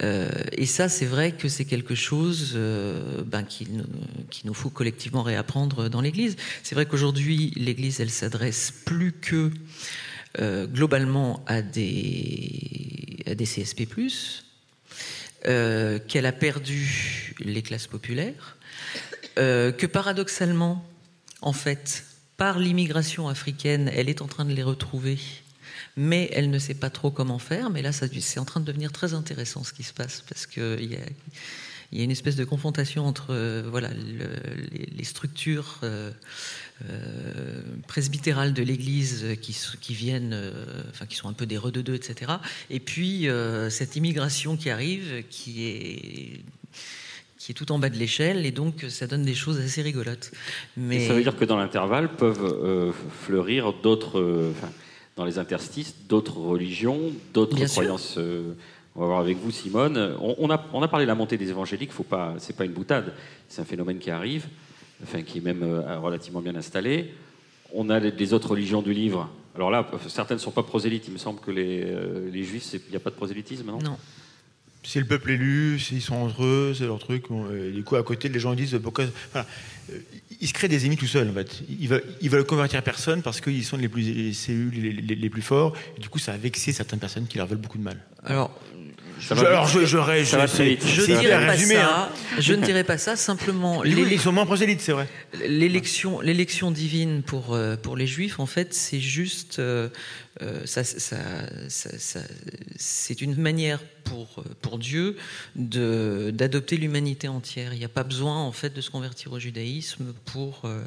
Euh, 0.03 0.29
et 0.53 0.67
ça, 0.67 0.89
c'est 0.89 1.07
vrai 1.07 1.33
que 1.33 1.49
c'est 1.49 1.65
quelque 1.65 1.95
chose 1.95 2.53
euh, 2.55 3.23
ben, 3.25 3.45
qu'il 3.45 3.77
nous, 3.77 3.85
qu'il 4.31 4.47
nous 4.47 4.55
faut 4.55 4.69
collectivement 4.69 5.23
réapprendre 5.23 5.89
dans 5.89 6.01
l'Église. 6.01 6.37
C'est 6.63 6.75
vrai 6.75 6.85
qu'aujourd'hui, 6.85 7.53
l'Église, 7.57 8.01
elle 8.01 8.11
s'adresse 8.11 8.73
plus 8.85 9.13
que 9.13 9.51
euh, 10.39 10.67
globalement 10.67 11.43
à 11.47 11.63
des, 11.63 13.19
à 13.27 13.35
des 13.35 13.45
CSP+, 13.47 13.87
euh, 15.47 15.99
qu'elle 16.09 16.27
a 16.27 16.33
perdu 16.33 17.35
les 17.41 17.63
classes 17.63 17.87
populaires, 17.87 18.57
euh, 19.39 19.73
que 19.73 19.87
paradoxalement, 19.87 20.85
en 21.41 21.53
fait, 21.53 22.05
par 22.37 22.59
l'immigration 22.59 23.29
africaine, 23.29 23.91
elle 23.95 24.09
est 24.09 24.21
en 24.21 24.27
train 24.27 24.45
de 24.45 24.53
les 24.53 24.63
retrouver, 24.63 25.19
mais 25.97 26.29
elle 26.33 26.51
ne 26.51 26.59
sait 26.59 26.75
pas 26.75 26.91
trop 26.91 27.11
comment 27.11 27.39
faire. 27.39 27.71
Mais 27.71 27.81
là, 27.83 27.93
c'est 27.93 28.39
en 28.41 28.45
train 28.45 28.61
de 28.61 28.67
devenir 28.67 28.93
très 28.93 29.15
intéressant 29.15 29.65
ce 29.65 29.73
qui 29.73 29.83
se 29.83 29.95
passe, 29.95 30.23
parce 30.29 30.47
qu'il 30.47 30.85
y 30.85 30.97
a, 30.97 31.01
il 31.93 31.99
y 31.99 32.01
a 32.01 32.05
une 32.05 32.11
espèce 32.11 32.37
de 32.37 32.45
confrontation 32.45 33.07
entre 33.07 33.63
voilà, 33.71 33.89
le- 33.89 34.29
les, 34.97 35.05
structures 35.05 35.81
euh, 36.85 37.63
presbytérales 37.89 38.53
de 38.53 38.63
l'Église 38.63 39.25
qui, 39.41 39.95
viennent, 39.95 40.35
euh, 40.35 40.83
enfin 40.91 41.07
qui 41.07 41.17
sont 41.17 41.27
un 41.27 41.33
peu 41.33 41.47
des 41.47 41.57
redeux, 41.57 41.95
etc. 41.95 42.33
Et 42.69 42.81
puis 42.81 43.31
euh, 43.31 43.71
cette 43.71 43.97
immigration 43.97 44.59
qui 44.59 44.69
arrive, 44.69 45.25
qui 45.31 45.67
est 45.67 46.41
qui 47.39 47.53
est 47.53 47.55
tout 47.55 47.73
en 47.73 47.79
bas 47.79 47.89
de 47.89 47.97
l'échelle, 47.97 48.45
et 48.45 48.51
donc 48.51 48.85
ça 48.91 49.07
donne 49.07 49.23
des 49.23 49.35
choses 49.35 49.59
assez 49.59 49.81
rigolotes. 49.81 50.33
Mais 50.77 50.97
Et 50.97 51.07
ça 51.07 51.15
veut 51.15 51.23
dire 51.23 51.37
que 51.37 51.45
dans 51.47 51.57
l'intervalle 51.57 52.11
peuvent 52.11 52.93
fleurir 53.23 53.73
d'autres, 53.73 54.51
enfin, 54.51 54.71
dans 55.15 55.25
les 55.25 55.39
interstices, 55.39 55.95
d'autres 56.09 56.39
religions, 56.39 57.13
d'autres 57.33 57.65
croyances. 57.67 58.19
on 58.19 59.01
va 59.01 59.07
voir 59.07 59.21
avec 59.21 59.39
vous, 59.39 59.53
Simone. 59.53 60.17
On, 60.21 60.35
on 60.39 60.51
a, 60.51 60.67
on 60.73 60.83
a 60.83 60.89
parlé 60.89 61.07
de 61.07 61.09
la 61.09 61.15
montée 61.15 61.39
des 61.39 61.49
évangéliques. 61.49 61.93
Faut 61.93 62.03
pas, 62.03 62.35
c'est 62.39 62.57
pas 62.57 62.65
une 62.65 62.73
boutade. 62.73 63.15
C'est 63.49 63.63
un 63.63 63.67
phénomène 63.67 63.99
qui 63.99 64.11
arrive, 64.11 64.47
enfin 65.03 65.23
qui 65.23 65.39
est 65.39 65.43
même 65.43 65.63
euh, 65.63 65.99
relativement 65.99 66.41
bien 66.41 66.55
installé. 66.57 67.13
On 67.73 67.91
a 67.91 67.99
les, 67.99 68.33
autres 68.33 68.51
religions 68.51 68.83
du 68.83 68.93
livre. 68.93 69.29
Alors 69.55 69.71
là, 69.71 69.89
certaines 70.09 70.37
ne 70.37 70.43
sont 70.43 70.51
pas 70.53 70.63
prosélytes. 70.63 71.05
Il 71.09 71.15
me 71.15 71.19
semble 71.19 71.41
que 71.41 71.51
les, 71.51 71.83
euh, 71.85 72.31
les 72.31 72.45
juifs, 72.45 72.73
il 72.75 72.91
n'y 72.91 72.97
a 72.97 73.01
pas 73.01 73.11
de 73.11 73.17
prosélytisme, 73.17 73.67
non? 73.67 73.79
Non. 73.81 73.97
C'est 74.85 75.01
le 75.01 75.07
peuple 75.07 75.33
élu, 75.33 75.81
c'est- 75.81 75.97
ils 75.97 76.01
sont 76.01 76.15
entre 76.15 76.45
eux, 76.45 76.73
c'est 76.79 76.85
leur 76.87 77.01
truc. 77.01 77.25
et 77.53 77.73
du 77.73 77.83
coup, 77.83 77.97
à 77.97 78.05
côté, 78.05 78.29
les 78.29 78.39
gens 78.39 78.55
disent 78.55 78.79
pourquoi. 78.81 79.05
Voilà. 79.33 79.49
Euh, 79.91 79.99
Ils 80.41 80.47
se 80.49 80.53
créent 80.53 80.69
des 80.69 80.85
ennemis 80.85 80.97
tout 80.97 81.07
seuls, 81.07 81.29
en 81.29 81.33
fait. 81.33 81.63
Ils 81.69 81.89
veulent, 81.89 82.05
ils 82.21 82.29
veulent 82.31 82.45
convertir 82.45 82.83
personne 82.85 83.23
parce 83.23 83.41
qu'ils 83.41 83.65
sont 83.65 83.79
les 83.79 83.89
plus, 83.89 84.03
les, 84.03 84.33
cellules 84.33 84.75
les, 84.81 84.93
les- 84.93 85.15
les 85.17 85.31
plus 85.31 85.43
forts. 85.43 85.75
Et 85.97 86.01
du 86.01 86.09
coup, 86.09 86.19
ça 86.21 86.35
a 86.35 86.37
vexé 86.37 86.73
certaines 86.73 86.99
personnes 87.01 87.27
qui 87.27 87.39
leur 87.39 87.47
veulent 87.49 87.59
beaucoup 87.59 87.79
de 87.79 87.83
mal. 87.83 87.99
Alors, 88.23 88.51
Je- 89.19 89.35
alors, 89.35 89.67
je, 89.67 89.87
je, 89.87 89.97
ré- 89.97 90.25
Ça 90.25 90.37
va 90.37 90.47
je- 90.47 90.53
très 90.53 90.65
vite. 90.71 90.87
je 90.87 91.01
ne 91.01 91.07
dirais 91.07 91.31
pas 91.47 91.53
résumé, 91.53 91.75
ça. 91.77 92.09
hein. 92.09 92.09
Je 92.39 92.53
ne 92.53 92.63
dirais 92.65 92.85
pas 92.85 92.99
ça. 92.99 93.17
Simplement, 93.17 93.83
Du 93.83 93.95
coup, 93.97 94.05
les- 94.05 94.15
ils 94.15 94.21
sont 94.21 94.33
moins 94.33 94.45
prosélytes, 94.47 94.81
c'est 94.83 94.93
vrai. 94.93 95.09
L'élection, 95.49 96.21
l'élection 96.21 96.71
divine 96.71 97.23
pour, 97.23 97.55
euh, 97.55 97.77
pour 97.77 97.97
les 97.97 98.07
juifs, 98.07 98.39
en 98.41 98.47
fait, 98.47 98.75
c'est 98.75 99.01
juste. 99.01 99.61
Euh, 100.43 100.67
ça, 100.67 100.85
ça, 100.85 101.17
ça- 101.69 101.99
ça- 101.99 102.21
c'est 102.77 103.21
une 103.23 103.37
manière 103.37 103.81
pour, 104.05 104.45
pour 104.61 104.79
Dieu 104.79 105.17
de, 105.57 106.31
d'adopter 106.33 106.77
l'humanité 106.77 107.27
entière. 107.29 107.73
Il 107.73 107.79
n'y 107.79 107.85
a 107.85 107.89
pas 107.89 108.05
besoin, 108.05 108.37
en 108.43 108.53
fait, 108.53 108.75
de 108.75 108.81
se 108.81 108.91
convertir 108.91 109.33
au 109.33 109.39
judaïsme 109.39 110.13
pour. 110.27 110.63
euh, 110.65 110.83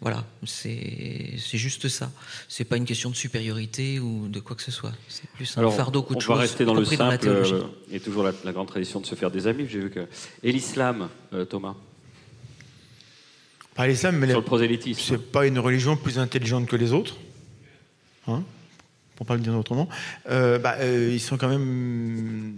voilà, 0.00 0.24
c'est, 0.46 1.32
c'est 1.38 1.56
juste 1.56 1.88
ça. 1.88 2.10
C'est 2.48 2.64
pas 2.64 2.76
une 2.76 2.84
question 2.84 3.08
de 3.10 3.16
supériorité 3.16 4.00
ou 4.00 4.28
de 4.28 4.38
quoi 4.40 4.54
que 4.54 4.62
ce 4.62 4.70
soit. 4.70 4.92
C'est 5.08 5.28
plus 5.30 5.56
un 5.56 5.60
Alors, 5.60 5.74
fardeau 5.74 6.00
on 6.00 6.02
qu'autre 6.02 6.20
va 6.28 6.34
chose. 6.34 6.40
rester 6.40 6.64
y 6.64 6.66
dans 6.66 6.74
le 6.74 6.82
la 6.82 6.96
simple 6.96 7.18
théologie. 7.18 7.54
euh, 7.54 7.62
et 7.90 8.00
toujours 8.00 8.22
la, 8.22 8.32
la 8.44 8.52
grande 8.52 8.68
tradition 8.68 9.00
de 9.00 9.06
se 9.06 9.14
faire 9.14 9.30
des 9.30 9.46
amis. 9.46 9.66
J'ai 9.68 9.80
vu 9.80 9.90
que 9.90 10.06
et 10.42 10.52
l'islam, 10.52 11.08
euh, 11.32 11.44
Thomas, 11.46 11.74
Pas 13.74 13.86
l'islam, 13.86 14.16
mais 14.18 14.28
sur 14.28 14.38
le 14.40 14.44
prosélytisme. 14.44 15.00
c'est 15.08 15.32
pas 15.32 15.46
une 15.46 15.58
religion 15.58 15.96
plus 15.96 16.18
intelligente 16.18 16.66
que 16.68 16.76
les 16.76 16.92
autres. 16.92 17.16
Hein 18.28 18.42
Pour 19.16 19.26
pas 19.26 19.34
le 19.34 19.40
dire 19.40 19.56
autrement. 19.56 19.88
Euh, 20.28 20.58
bah, 20.58 20.76
euh, 20.80 21.10
ils 21.12 21.20
sont 21.20 21.36
quand 21.36 21.48
même. 21.48 22.54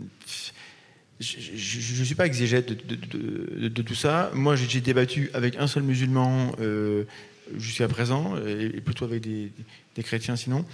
Je 1.18 2.00
ne 2.00 2.04
suis 2.04 2.14
pas 2.14 2.26
exégète 2.26 2.86
de, 2.86 3.82
tout 3.82 3.94
ça. 3.94 4.30
Moi, 4.34 4.54
j'ai 4.56 4.80
débattu 4.80 5.30
avec 5.32 5.56
un 5.56 5.66
seul 5.66 5.82
musulman 5.82 6.52
euh, 6.60 7.04
jusqu'à 7.56 7.88
présent, 7.88 8.36
et, 8.46 8.80
plutôt 8.80 9.06
avec 9.06 9.22
des, 9.22 9.50
chrétiens 10.02 10.36
sinon. 10.36 10.64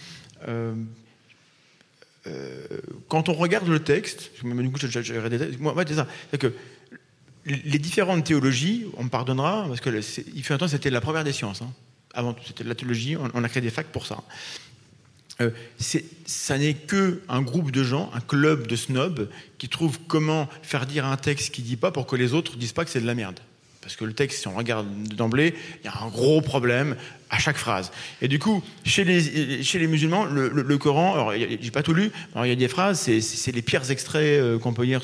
Quand 3.09 3.29
on 3.29 3.35
regarde 3.35 3.69
le 3.69 3.81
texte, 3.81 4.33
du 4.43 4.71
coup, 4.71 4.79
j'ai- 4.81 5.19
regardé 5.19 5.57
moi, 5.59 5.75
c'est 5.87 5.95
ça. 5.95 6.09
Que 6.39 6.53
les 7.45 7.79
différentes 7.79 8.25
théologies, 8.25 8.87
on 8.97 9.05
me 9.05 9.11
pardonnera, 9.11 9.67
parce 9.69 9.81
que 9.81 9.91
il 10.35 10.43
fut 10.43 10.53
un 10.53 10.59
temps, 10.59 10.69
c'était 10.69 10.91
la 10.91 11.01
première 11.01 11.23
des 11.25 11.33
sciences. 11.33 11.63
hein. 11.63 11.73
Avant 12.15 12.35
tout, 12.35 12.43
c'était 12.45 12.65
la 12.65 12.75
théologie, 12.75 13.17
on 13.17 13.45
a 13.45 13.49
créé 13.49 13.63
des 13.63 13.71
facs 13.71 13.87
pour 13.87 14.07
ça. 14.07 14.23
Euh, 15.41 15.51
ça 16.27 16.59
n'est 16.59 16.75
que 16.75 17.23
un 17.29 17.43
groupe 17.43 17.71
de 17.71 17.83
gens, 17.83 18.11
un 18.15 18.21
club 18.21 18.67
de 18.67 18.77
snobs, 18.77 19.29
qui 19.59 19.69
trouvent 19.69 19.99
comment 20.07 20.49
faire 20.63 20.87
dire 20.87 21.07
un 21.07 21.17
texte 21.17 21.55
qui 21.55 21.63
dit 21.63 21.77
pas 21.77 21.91
pour 21.91 22.07
que 22.07 22.17
les 22.17 22.35
autres 22.35 22.57
disent 22.57 22.73
pas 22.73 22.85
que 22.85 22.91
c'est 22.91 23.01
de 23.01 23.07
la 23.07 23.15
merde. 23.15 23.41
Parce 23.83 23.97
que 23.97 24.05
le 24.05 24.13
texte, 24.13 24.41
si 24.43 24.47
on 24.49 24.55
regarde 24.55 24.87
d'emblée, 25.17 25.55
il 25.83 25.87
y 25.87 25.89
a 25.89 26.03
un 26.05 26.09
gros 26.09 26.41
problème 26.41 26.95
à 27.31 27.39
chaque 27.41 27.57
phrase. 27.57 27.91
Et 28.21 28.29
du 28.29 28.39
coup, 28.39 28.63
chez 28.85 29.03
les, 29.03 29.87
musulmans, 29.89 30.25
le, 30.25 30.49
le- 30.51 30.63
le 30.63 30.79
Coran, 30.79 31.15
alors 31.15 31.33
j'ai 31.33 31.71
pas 31.73 31.83
tout 31.83 31.93
lu, 31.93 32.13
alors 32.33 32.47
il 32.47 32.51
y 32.51 32.53
a 32.53 32.57
des 32.57 32.69
phrases, 32.69 33.01
c'est- 33.01 33.51
les 33.53 33.61
pires 33.63 33.91
extraits 33.91 34.23
euh, 34.41 34.59
qu'on 34.61 34.73
peut 34.73 34.85
lire 34.85 35.01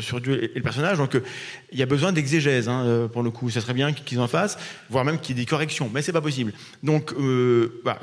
sur, 0.00 0.20
Dieu 0.20 0.44
et 0.44 0.50
le 0.54 0.62
personnage, 0.62 0.98
donc 0.98 1.14
euh, 1.14 1.22
il 1.72 1.78
y 1.78 1.82
a 1.82 1.86
besoin 1.86 2.12
d'exégèse, 2.12 2.68
hein, 2.68 2.84
euh, 2.84 3.08
pour 3.08 3.22
le 3.22 3.30
coup. 3.30 3.48
Ça 3.48 3.62
serait 3.62 3.72
bien 3.72 3.92
qu'ils 3.94 4.20
en 4.20 4.28
fassent, 4.28 4.58
voire 4.90 5.06
même 5.06 5.18
qu'il 5.18 5.34
y 5.36 5.40
ait 5.40 5.42
des 5.44 5.48
corrections, 5.48 5.90
mais 5.92 6.02
c'est 6.02 6.12
pas 6.12 6.20
possible. 6.20 6.52
Donc, 6.82 7.14
voilà. 7.14 8.00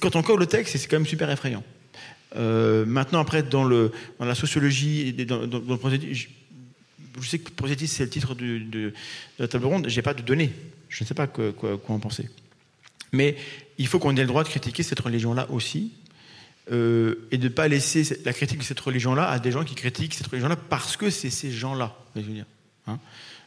quand 0.00 0.16
on 0.16 0.22
colle 0.22 0.40
le 0.40 0.46
texte, 0.46 0.76
c'est 0.76 0.88
quand 0.88 0.96
même 0.96 1.06
super 1.06 1.30
effrayant. 1.30 1.62
Maintenant, 2.36 3.20
après, 3.20 3.44
dans, 3.44 3.62
la 3.68 4.34
sociologie, 4.34 5.12
dans, 5.12 5.46
dans- 5.46 5.62
le 5.68 5.76
prosélytisme, 5.76 6.30
je, 7.16 7.22
je 7.22 7.28
sais 7.28 7.38
que 7.38 7.50
prosélytisme, 7.50 7.96
c'est 7.96 8.04
le 8.04 8.10
titre 8.10 8.34
de, 8.34 8.92
la 9.38 9.48
table 9.48 9.66
ronde, 9.66 9.88
j'ai 9.88 10.02
pas 10.02 10.14
de 10.14 10.22
données. 10.22 10.52
Je 10.88 11.02
ne 11.02 11.08
sais 11.08 11.14
pas 11.14 11.26
quoi, 11.26 11.52
en 11.88 11.98
penser. 11.98 12.28
Mais 13.12 13.36
il 13.78 13.86
faut 13.86 13.98
qu'on 13.98 14.16
ait 14.16 14.20
le 14.20 14.26
droit 14.26 14.44
de 14.44 14.48
critiquer 14.48 14.82
cette 14.82 15.00
religion-là 15.00 15.50
aussi. 15.50 15.92
euh, 16.72 17.26
et 17.30 17.36
de 17.36 17.44
ne 17.44 17.52
pas 17.52 17.68
laisser 17.68 18.20
la 18.24 18.32
critique 18.32 18.58
de 18.58 18.64
cette 18.64 18.80
religion-là 18.80 19.28
à 19.28 19.38
des 19.38 19.52
gens 19.52 19.64
qui 19.64 19.74
critiquent 19.74 20.14
cette 20.14 20.28
religion-là 20.28 20.56
parce 20.56 20.96
que 20.96 21.10
c'est 21.10 21.30
ces 21.30 21.50
gens-là. 21.50 21.96
Hein? 22.86 22.98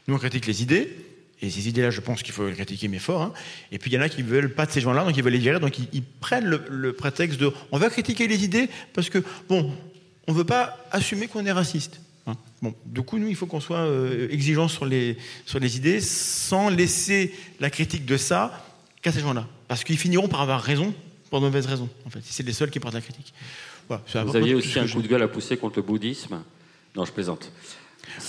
Nous, 0.08 0.16
on 0.16 0.20
critique 0.20 0.46
les 0.46 0.62
idées, 0.62 0.94
et 1.42 1.50
ces 1.50 1.70
idées-là, 1.70 1.92
je 1.92 2.02
pense 2.02 2.24
qu'il 2.24 2.34
faut 2.34 2.48
les 2.48 2.56
critiquer, 2.56 2.88
mais 2.88 3.00
fort. 3.00 3.22
Hein. 3.22 3.34
Et 3.72 3.78
puis 3.78 3.92
il 3.92 3.94
y 3.94 3.98
en 3.98 4.02
a 4.02 4.10
qui 4.10 4.24
ne 4.24 4.28
veulent 4.28 4.54
pas 4.54 4.66
de 4.66 4.72
ces 4.72 4.82
gens-là, 4.82 5.04
donc 5.04 5.16
ils 5.16 5.24
veulent 5.24 5.34
les 5.34 5.40
virer, 5.40 5.60
donc 5.60 5.78
ils, 5.78 6.04
prennent 6.04 6.46
le, 6.46 6.94
prétexte 6.94 7.40
de 7.40 7.52
on 7.72 7.78
va 7.78 7.90
critiquer 7.90 8.28
les 8.28 8.44
idées 8.44 8.70
parce 8.94 9.10
que, 9.10 9.24
bon, 9.48 9.72
on 10.28 10.34
ne 10.34 10.38
veut 10.38 10.46
pas 10.46 10.78
assumer 10.92 11.28
qu'on 11.28 11.46
est 11.46 11.52
raciste. 11.52 12.02
Bon, 12.62 12.74
du 12.86 13.02
coup, 13.04 13.20
nous, 13.20 13.28
il 13.28 13.36
faut 13.36 13.46
qu'on 13.46 13.60
soit 13.60 13.78
euh, 13.80 14.30
exigeants 14.32 14.68
sur 14.68 14.86
les, 14.86 15.18
sur 15.46 15.60
les 15.60 15.78
idées 15.78 16.02
sans 16.02 16.70
laisser 16.70 17.34
la 17.60 17.70
critique 17.70 18.06
de 18.06 18.18
ça 18.18 18.66
qu'à 19.02 19.12
ces 19.12 19.20
gens-là. 19.20 19.48
Parce 19.68 19.84
qu'ils 19.84 19.98
finiront 19.98 20.28
par 20.28 20.42
avoir 20.42 20.62
raison 20.62 20.94
pour 21.30 21.40
de 21.40 21.46
mauvaises 21.46 21.68
raisons, 21.68 21.90
en 22.06 22.10
fait. 22.10 22.22
C'est 22.24 22.44
les 22.44 22.54
seuls 22.54 22.72
qui 22.72 22.80
portent 22.80 22.96
la 22.96 23.02
critique. 23.02 23.34
Vous 23.90 24.36
aviez 24.36 24.56
aussi 24.56 24.80
un 24.80 24.88
coup 24.88 25.02
de 25.02 25.08
gueule 25.08 25.24
à 25.24 25.28
pousser 25.28 25.58
contre 25.58 25.78
le 25.78 25.84
bouddhisme. 25.84 26.42
Non, 26.96 27.06
je 27.06 27.12
plaisante. 27.12 27.52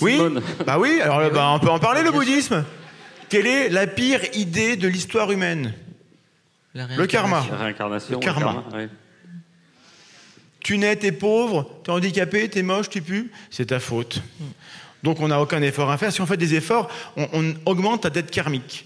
Oui, 0.01 0.19
bah 0.65 0.77
oui, 0.77 0.99
alors 1.01 1.31
bah, 1.31 1.51
on 1.53 1.59
peut 1.59 1.69
en 1.69 1.79
parler, 1.79 2.03
le 2.03 2.11
bouddhisme. 2.11 2.63
Quelle 3.29 3.47
est 3.47 3.69
la 3.69 3.87
pire 3.87 4.21
idée 4.33 4.75
de 4.75 4.87
l'histoire 4.87 5.31
humaine? 5.31 5.73
Le 6.73 7.05
karma. 7.07 7.45
La 7.49 7.57
réincarnation. 7.57 8.19
Le 8.19 8.23
karma. 8.23 8.63
Tu 10.59 10.77
nais, 10.77 10.95
t'es 10.95 11.11
pauvre, 11.11 11.69
t'es 11.83 11.91
handicapé, 11.91 12.49
t'es 12.49 12.63
moche, 12.63 12.89
tu 12.89 13.01
pues, 13.01 13.29
c'est 13.49 13.67
ta 13.67 13.79
faute. 13.79 14.21
Donc 15.03 15.21
on 15.21 15.29
n'a 15.29 15.41
aucun 15.41 15.61
effort 15.61 15.89
à 15.89 15.97
faire. 15.97 16.11
Si 16.11 16.21
on 16.21 16.25
fait 16.25 16.37
des 16.37 16.55
efforts, 16.55 16.89
on, 17.15 17.53
augmente 17.65 18.01
ta 18.01 18.09
dette 18.09 18.31
karmique. 18.31 18.85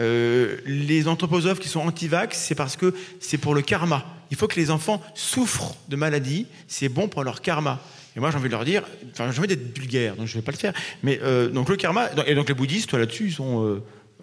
Euh, 0.00 0.56
les 0.64 1.06
anthroposophes 1.06 1.60
qui 1.60 1.68
sont 1.68 1.80
anti-vax, 1.80 2.36
c'est 2.36 2.54
parce 2.54 2.76
que 2.76 2.94
c'est 3.20 3.38
pour 3.38 3.54
le 3.54 3.62
karma. 3.62 4.04
Il 4.30 4.36
faut 4.36 4.48
que 4.48 4.58
les 4.58 4.70
enfants 4.70 5.02
souffrent 5.14 5.76
de 5.88 5.96
maladies, 5.96 6.46
c'est 6.66 6.88
bon 6.88 7.08
pour 7.08 7.22
leur 7.22 7.42
karma. 7.42 7.80
Et 8.16 8.20
moi, 8.20 8.30
j'ai 8.30 8.36
envie 8.36 8.48
de 8.48 8.52
leur 8.52 8.64
dire, 8.64 8.82
enfin, 9.12 9.30
j'ai 9.30 9.38
envie 9.38 9.48
d'être 9.48 9.76
vulgaire, 9.76 10.16
donc 10.16 10.26
je 10.26 10.36
ne 10.36 10.40
vais 10.40 10.44
pas 10.44 10.52
le 10.52 10.58
faire. 10.58 10.74
Mais 11.02 11.18
euh, 11.22 11.48
donc 11.48 11.68
le 11.68 11.76
karma, 11.76 12.08
et 12.26 12.34
donc 12.34 12.48
les 12.48 12.54
bouddhistes, 12.54 12.90
toi 12.90 12.98
là-dessus, 12.98 13.28
ils 13.28 13.32
sont, 13.32 13.64
euh, 13.64 13.82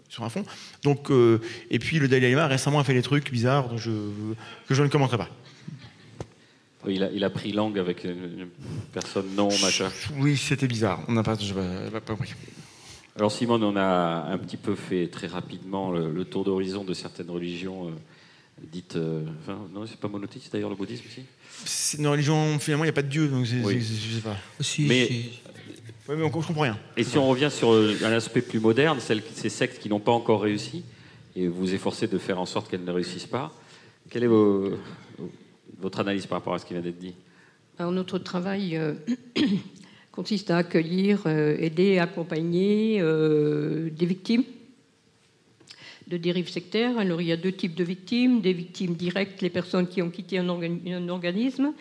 sont 0.09 0.23
à 0.23 0.29
fond. 0.29 0.43
Donc, 0.83 1.09
euh, 1.09 1.39
et 1.71 1.79
puis 1.79 1.97
le 1.97 2.07
Dalai 2.07 2.31
Lama 2.31 2.47
récemment 2.47 2.79
a 2.79 2.83
fait 2.83 2.93
des 2.93 3.01
trucs 3.01 3.31
bizarres 3.31 3.67
que 3.69 4.75
je 4.75 4.83
ne 4.83 4.87
commenterai 4.87 5.17
pas. 5.17 5.29
Il 6.87 7.03
a, 7.03 7.11
il 7.11 7.23
a, 7.23 7.29
pris 7.29 7.51
langue 7.51 7.77
avec 7.77 8.05
une 8.05 8.47
personne 8.93 9.35
non 9.35 9.49
machin. 9.61 9.89
Oui, 10.17 10.37
c'était 10.37 10.67
bizarre. 10.67 11.01
On 11.09 11.11
n'a 11.11 11.23
pas, 11.23 11.35
pas, 11.35 11.99
compris. 12.15 12.33
Alors 13.17 13.31
Simone, 13.31 13.63
on 13.63 13.75
a 13.75 14.27
un 14.31 14.37
petit 14.37 14.55
peu 14.55 14.75
fait 14.75 15.07
très 15.07 15.27
rapidement 15.27 15.91
le, 15.91 16.23
tour 16.23 16.45
d'horizon 16.45 16.85
de 16.85 16.93
certaines 16.93 17.29
religions 17.29 17.91
dites. 18.71 18.97
enfin, 19.41 19.59
non, 19.73 19.85
c'est 19.85 19.99
pas 19.99 20.07
monothéiste 20.07 20.53
d'ailleurs 20.53 20.69
le 20.69 20.77
bouddhisme 20.77 21.03
aussi 21.05 21.25
c'est 21.65 21.97
une 21.97 22.07
religion, 22.07 22.59
finalement, 22.59 22.83
il 22.83 22.87
n'y 22.87 22.91
a 22.91 22.93
pas 22.93 23.01
de 23.01 23.07
Dieu, 23.07 23.27
donc 23.27 23.45
je 23.45 23.55
ne 23.55 23.79
sais 23.79 24.21
pas. 24.21 24.37
mais, 24.79 25.29
on 26.07 26.15
ne 26.15 26.29
comprend 26.29 26.53
rien. 26.61 26.77
Et 26.97 27.03
si 27.03 27.17
on 27.17 27.27
revient 27.27 27.49
sur 27.51 27.71
un 27.71 28.11
aspect 28.11 28.41
plus 28.41 28.59
moderne, 28.59 28.99
celles, 28.99 29.21
ces 29.33 29.49
sectes 29.49 29.79
qui 29.79 29.89
n'ont 29.89 29.99
pas 29.99 30.11
encore 30.11 30.41
réussi, 30.41 30.83
et 31.35 31.47
vous 31.47 31.59
vous 31.59 31.73
efforcez 31.73 32.07
de 32.07 32.17
faire 32.17 32.39
en 32.39 32.45
sorte 32.45 32.69
qu'elles 32.69 32.83
ne 32.83 32.91
réussissent 32.91 33.27
pas, 33.27 33.51
quelle 34.09 34.23
est 34.23 34.29
votre 35.79 35.99
analyse 35.99 36.25
par 36.25 36.39
rapport 36.39 36.53
à 36.53 36.59
ce 36.59 36.65
qui 36.65 36.73
vient 36.73 36.81
d'être 36.81 36.99
dit? 36.99 37.15
Alors, 37.77 37.91
Notre 37.91 38.19
travail 38.19 38.75
euh, 38.75 38.93
consiste 40.11 40.51
à 40.51 40.57
accueillir, 40.57 41.23
euh, 41.25 41.55
aider, 41.59 41.97
accompagner 41.97 42.97
euh, 42.99 43.89
des 43.89 44.05
victimes 44.05 44.43
de 46.09 46.17
dérives 46.17 46.49
sectaires. 46.49 46.97
Alors 46.97 47.21
il 47.21 47.27
y 47.27 47.31
a 47.31 47.37
deux 47.37 47.51
types 47.51 47.75
de 47.75 47.83
victimes, 47.83 48.41
des 48.41 48.53
victimes 48.53 48.95
directes, 48.95 49.41
les 49.41 49.49
personnes 49.49 49.87
qui 49.87 50.01
ont 50.01 50.09
quitté 50.09 50.39
un, 50.39 50.49
organisme, 50.49 51.73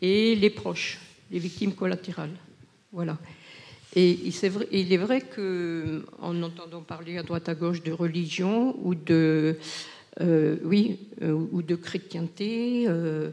et 0.00 0.36
les 0.36 0.50
proches, 0.50 1.00
les 1.30 1.38
victimes 1.38 1.74
collatérales. 1.74 2.36
Voilà. 2.92 3.18
Et 3.94 4.18
il 4.72 4.92
est 4.92 4.96
vrai 4.98 5.20
qu'en 5.22 6.42
entendant 6.42 6.82
parler 6.82 7.18
à 7.18 7.22
droite 7.22 7.48
à 7.48 7.54
gauche 7.54 7.82
de 7.82 7.92
religion 7.92 8.76
ou 8.84 8.94
de, 8.94 9.56
euh, 10.20 10.56
oui, 10.64 10.98
euh, 11.22 11.32
ou 11.32 11.62
de 11.62 11.74
chrétienté, 11.74 12.84
euh, 12.86 13.30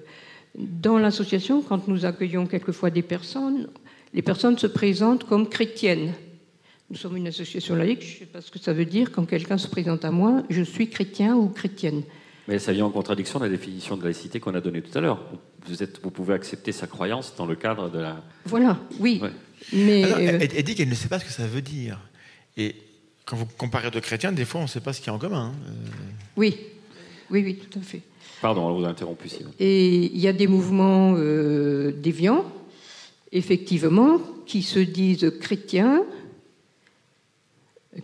dans 0.55 0.97
l'association, 0.97 1.61
quand 1.61 1.87
nous 1.87 2.05
accueillons 2.05 2.45
quelquefois 2.45 2.89
des 2.89 3.01
personnes, 3.01 3.67
les 4.13 4.21
personnes 4.21 4.57
se 4.57 4.67
présentent 4.67 5.23
comme 5.23 5.49
chrétiennes. 5.49 6.13
Nous 6.89 6.97
sommes 6.97 7.17
une 7.17 7.27
association 7.27 7.75
laïque, 7.75 8.01
je 8.01 8.13
ne 8.13 8.19
sais 8.19 8.25
pas 8.25 8.41
ce 8.41 8.51
que 8.51 8.59
ça 8.59 8.73
veut 8.73 8.85
dire 8.85 9.11
quand 9.11 9.25
quelqu'un 9.25 9.57
se 9.57 9.67
présente 9.67 10.05
à 10.05 10.11
moi, 10.11 10.43
je 10.49 10.61
suis 10.61 10.89
chrétien 10.89 11.35
ou 11.35 11.47
chrétienne. 11.47 12.03
Mais 12.47 12.59
ça 12.59 12.73
vient 12.73 12.85
en 12.85 12.89
contradiction 12.89 13.39
de 13.39 13.45
la 13.45 13.49
définition 13.49 13.95
de 13.95 14.03
laïcité 14.03 14.39
qu'on 14.39 14.53
a 14.53 14.61
donnée 14.61 14.81
tout 14.81 14.95
à 14.97 15.01
l'heure. 15.01 15.23
Vous, 15.65 15.81
êtes, 15.81 16.01
vous 16.03 16.11
pouvez 16.11 16.33
accepter 16.33 16.73
sa 16.73 16.87
croyance 16.87 17.33
dans 17.37 17.45
le 17.45 17.55
cadre 17.55 17.89
de 17.89 17.99
la. 17.99 18.21
Voilà, 18.45 18.79
oui. 18.99 19.21
Mais 19.71 20.03
euh, 20.03 20.39
elle, 20.41 20.63
dit 20.63 20.75
qu'elle 20.75 20.89
ne 20.89 20.95
sait 20.95 21.07
pas 21.07 21.19
ce 21.19 21.25
que 21.25 21.31
ça 21.31 21.47
veut 21.47 21.61
dire. 21.61 21.99
Et 22.57 22.75
quand 23.25 23.35
vous 23.35 23.45
comparez 23.57 23.91
deux 23.91 24.01
chrétiens, 24.01 24.31
des 24.31 24.45
fois, 24.45 24.61
on 24.61 24.63
ne 24.63 24.69
sait 24.69 24.81
pas 24.81 24.93
ce 24.93 24.99
qu'il 24.99 25.07
y 25.07 25.09
a 25.11 25.13
en 25.13 25.19
commun. 25.19 25.51
Hein. 25.51 25.53
Euh. 25.67 25.71
Oui, 26.37 26.57
oui, 27.31 27.43
oui, 27.43 27.55
tout 27.55 27.79
à 27.79 27.81
fait. 27.81 28.01
Pardon, 28.41 28.67
on 28.67 28.77
vous 28.77 28.85
a 28.85 28.89
interrompu. 28.89 29.29
Sinon. 29.29 29.51
Et 29.59 30.05
il 30.05 30.19
y 30.19 30.27
a 30.27 30.33
des 30.33 30.47
mouvements 30.47 31.15
euh, 31.17 31.91
déviants, 31.91 32.45
effectivement, 33.31 34.19
qui 34.45 34.61
se 34.61 34.79
disent 34.79 35.31
chrétiens, 35.39 36.03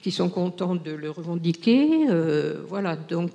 qui 0.02 0.12
sont 0.12 0.30
contents 0.30 0.76
de 0.76 0.92
le 0.92 1.10
revendiquer. 1.10 2.08
Euh, 2.10 2.58
voilà, 2.68 2.96
donc 2.96 3.32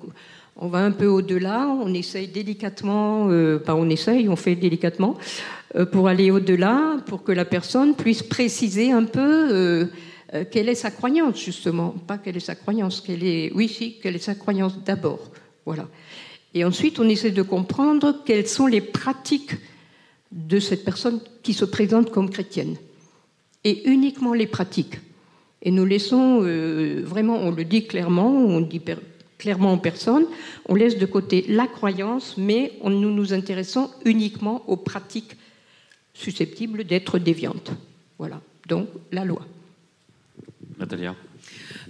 on 0.56 0.68
va 0.68 0.78
un 0.78 0.92
peu 0.92 1.06
au-delà, 1.06 1.66
on 1.68 1.92
essaye 1.92 2.28
délicatement, 2.28 3.28
euh, 3.30 3.58
pas 3.58 3.74
on 3.74 3.88
essaye, 3.88 4.28
on 4.28 4.36
fait 4.36 4.54
délicatement, 4.54 5.16
euh, 5.74 5.84
pour 5.84 6.08
aller 6.08 6.30
au-delà, 6.30 6.98
pour 7.06 7.24
que 7.24 7.32
la 7.32 7.44
personne 7.44 7.94
puisse 7.94 8.22
préciser 8.22 8.92
un 8.92 9.04
peu 9.04 9.88
quelle 10.50 10.68
est 10.68 10.74
sa 10.74 10.90
croyance, 10.90 11.40
justement? 11.40 11.90
Pas 11.90 12.18
quelle 12.18 12.36
est 12.36 12.40
sa 12.40 12.54
croyance, 12.54 13.00
quelle 13.00 13.24
est, 13.24 13.52
oui, 13.54 13.68
si, 13.68 13.98
quelle 14.00 14.16
est 14.16 14.18
sa 14.18 14.34
croyance 14.34 14.82
d'abord. 14.84 15.30
Voilà. 15.64 15.88
Et 16.54 16.64
ensuite, 16.64 16.98
on 16.98 17.08
essaie 17.08 17.32
de 17.32 17.42
comprendre 17.42 18.22
quelles 18.24 18.46
sont 18.46 18.66
les 18.66 18.80
pratiques 18.80 19.54
de 20.30 20.58
cette 20.58 20.84
personne 20.84 21.20
qui 21.42 21.52
se 21.54 21.64
présente 21.64 22.10
comme 22.10 22.30
chrétienne. 22.30 22.76
Et 23.64 23.88
uniquement 23.88 24.34
les 24.34 24.46
pratiques. 24.46 24.98
Et 25.62 25.70
nous 25.70 25.84
laissons 25.84 26.42
euh, 26.42 27.02
vraiment, 27.04 27.36
on 27.36 27.50
le 27.50 27.64
dit 27.64 27.86
clairement, 27.86 28.30
on 28.30 28.60
dit 28.60 28.82
clairement 29.38 29.72
en 29.72 29.78
personne, 29.78 30.26
on 30.68 30.74
laisse 30.74 30.98
de 30.98 31.06
côté 31.06 31.44
la 31.48 31.66
croyance, 31.66 32.36
mais 32.36 32.72
nous 32.84 33.10
nous 33.10 33.32
intéressons 33.32 33.90
uniquement 34.04 34.62
aux 34.68 34.76
pratiques 34.76 35.36
susceptibles 36.12 36.84
d'être 36.84 37.18
déviantes. 37.18 37.72
Voilà, 38.18 38.40
donc 38.68 38.88
la 39.10 39.24
loi. 39.24 39.44
Natalia 40.78 41.14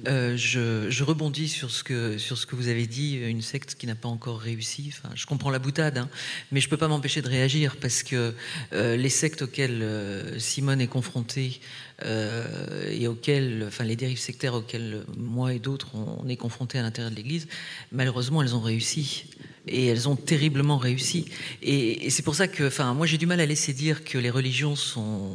euh, 0.09 0.37
je, 0.37 1.05
rebondis 1.05 1.49
sur 1.49 1.70
ce, 1.70 1.85
que, 1.85 2.18
sur 2.18 2.37
ce 2.37 2.44
que 2.44 2.57
vous 2.57 2.68
avez 2.68 2.87
dit, 2.87 3.16
une 3.16 3.40
secte 3.40 3.77
qui 3.77 3.87
n'a 3.87 3.94
pas 3.94 4.09
encore 4.09 4.40
réussi. 4.40 4.92
Je 5.14 5.27
comprends 5.27 5.51
la 5.51 5.59
boutade, 5.59 5.97
hein, 5.97 6.09
mais 6.51 6.61
je 6.61 6.66
ne 6.66 6.70
peux 6.70 6.77
pas 6.77 6.88
m'empêcher 6.88 7.23
de 7.23 7.29
réagir 7.29 7.77
parce 7.77 8.03
que 8.03 8.35
euh, 8.73 8.97
les 8.97 9.09
sectes 9.09 9.42
auxquelles 9.42 10.35
Simone 10.38 10.81
est 10.81 10.88
confrontée 10.88 11.61
euh, 12.05 12.90
et 12.90 13.07
auxquelles, 13.07 13.64
enfin 13.68 13.85
les 13.85 13.94
dérives 13.94 14.18
sectaires 14.18 14.55
auxquelles 14.55 15.05
moi 15.16 15.55
et 15.55 15.61
d'autres 15.61 15.94
on, 15.94 16.29
est 16.29 16.37
confrontés 16.37 16.79
à 16.79 16.83
l'intérieur 16.83 17.12
de 17.12 17.16
l'Église, 17.16 17.47
malheureusement 17.92 18.42
elles 18.42 18.57
ont 18.57 18.61
réussi 18.61 19.27
et 19.66 19.87
elles 19.87 20.09
ont 20.09 20.16
terriblement 20.16 20.79
réussi. 20.79 21.27
Et, 21.62 22.11
c'est 22.11 22.22
pour 22.22 22.35
ça 22.35 22.48
que, 22.48 22.64
enfin, 22.64 22.94
moi 22.94 23.07
j'ai 23.07 23.18
du 23.18 23.27
mal 23.27 23.40
à 23.40 23.46
laisser 23.46 23.72
dire 23.72 24.05
que 24.05 24.18
les 24.18 24.31
religions 24.31 24.77
sont, 24.77 25.35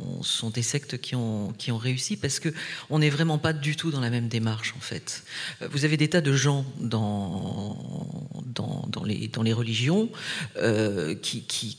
des 0.53 0.61
sectes 0.61 0.99
qui 0.99 1.15
ont, 1.15 1.53
qui 1.57 1.71
ont 1.71 1.77
réussi 1.77 2.17
parce 2.17 2.39
que 2.39 2.49
on 2.89 2.99
n'est 2.99 3.09
vraiment 3.09 3.37
pas 3.37 3.53
du 3.53 3.75
tout 3.75 3.91
dans 3.91 3.99
la 3.99 4.09
même 4.09 4.27
démarche 4.27 4.73
en 4.77 4.81
fait. 4.81 5.23
Vous 5.71 5.85
avez 5.85 5.97
des 5.97 6.09
tas 6.09 6.21
de 6.21 6.33
gens 6.33 6.65
dans, 6.79 7.77
dans, 8.45 9.03
les, 9.03 9.27
dans 9.27 9.43
les 9.43 9.53
religions 9.53 10.09
euh, 10.57 11.15
qui, 11.15 11.43
qui, 11.43 11.77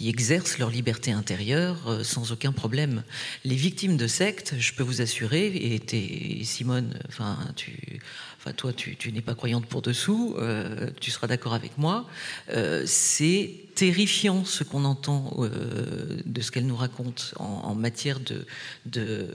qui 0.00 0.08
exercent 0.08 0.56
leur 0.56 0.70
liberté 0.70 1.12
intérieure 1.12 1.76
euh, 1.86 2.04
sans 2.04 2.32
aucun 2.32 2.52
problème. 2.52 3.02
Les 3.44 3.54
victimes 3.54 3.98
de 3.98 4.06
sectes, 4.06 4.54
je 4.58 4.72
peux 4.72 4.82
vous 4.82 5.02
assurer, 5.02 5.48
et, 5.48 6.44
Simone, 6.44 6.98
enfin, 7.06 7.36
tu, 7.54 8.00
enfin 8.40 8.52
toi, 8.52 8.72
tu, 8.72 8.96
n'es 9.12 9.20
pas 9.20 9.34
croyante 9.34 9.66
pour 9.66 9.82
dessous, 9.82 10.34
euh, 10.38 10.88
tu 10.98 11.10
seras 11.10 11.26
d'accord 11.26 11.52
avec 11.52 11.76
moi, 11.76 12.06
euh, 12.48 12.84
c'est 12.86 13.50
terrifiant 13.74 14.46
ce 14.46 14.64
qu'on 14.64 14.84
entend 14.86 15.36
de 15.38 16.40
ce 16.40 16.50
qu'elle 16.50 16.66
nous 16.66 16.76
raconte 16.76 17.34
en, 17.38 17.74
matière 17.74 18.18
de, 18.20 19.28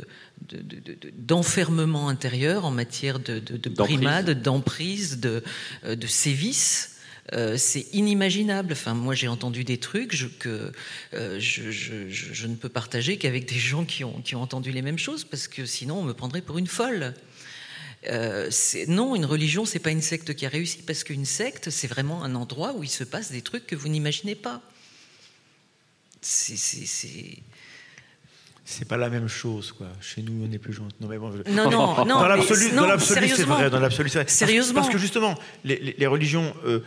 d'enfermement 1.17 2.09
intérieur, 2.09 2.65
en 2.65 2.71
matière 2.71 3.19
de, 3.19 3.39
de, 3.39 3.69
primade, 3.69 4.41
d'emprise, 4.41 5.19
de, 5.19 5.43
de 5.87 6.07
sévices. 6.07 6.95
Euh, 7.33 7.57
c'est 7.57 7.87
inimaginable. 7.93 8.73
Enfin, 8.73 8.93
moi, 8.93 9.15
j'ai 9.15 9.27
entendu 9.27 9.63
des 9.63 9.77
trucs 9.77 10.37
que 10.39 10.71
euh, 11.13 11.39
je, 11.39 12.47
ne 12.47 12.55
peux 12.55 12.69
partager 12.69 13.17
qu'avec 13.17 13.47
des 13.47 13.57
gens 13.57 13.83
qui 13.85 14.03
ont, 14.03 14.21
entendu 14.35 14.71
les 14.71 14.81
mêmes 14.81 14.99
choses, 14.99 15.23
parce 15.23 15.47
que 15.47 15.65
sinon, 15.65 15.99
on 15.99 16.03
me 16.03 16.13
prendrait 16.13 16.41
pour 16.41 16.57
une 16.57 16.67
folle. 16.67 17.13
Euh, 18.09 18.49
non, 18.87 19.15
une 19.15 19.25
religion, 19.25 19.65
c'est 19.65 19.79
pas 19.79 19.91
une 19.91 20.01
secte 20.01 20.33
qui 20.35 20.45
a 20.45 20.49
réussi, 20.49 20.79
parce 20.85 21.03
qu'une 21.03 21.25
secte, 21.25 21.69
c'est 21.69 21.87
vraiment 21.87 22.23
un 22.23 22.35
endroit 22.35 22.73
où 22.73 22.83
il 22.83 22.89
se 22.89 23.03
passe 23.03 23.31
des 23.31 23.41
trucs 23.41 23.65
que 23.67 23.75
vous 23.75 23.87
n'imaginez 23.87 24.35
pas. 24.35 24.61
C'est 26.21 26.57
c'est 28.67 28.87
pas 28.87 28.97
la 28.97 29.09
même 29.09 29.27
chose, 29.27 29.71
quoi. 29.71 29.87
Chez 30.01 30.23
nous, 30.23 30.43
on 30.43 30.51
est 30.51 30.57
plus 30.57 30.73
gentil. 30.73 30.95
Non, 30.99 31.07
mais 31.07 31.19
bon, 31.19 31.29
non, 31.51 31.69
non, 31.69 32.05
non, 32.05 32.19
Dans 32.19 32.27
l'absolu, 32.27 33.29
c'est 33.29 33.43
vrai. 33.43 33.69
Dans 33.69 33.79
l'absolu, 33.79 34.09
c'est 34.09 34.23
vrai. 34.23 34.27
Sérieusement. 34.27 34.81
Parce, 34.81 34.91
que 34.91 34.97
justement, 34.97 35.35
les, 35.63 36.07
religions, 36.07 36.51
euh, 36.65 36.79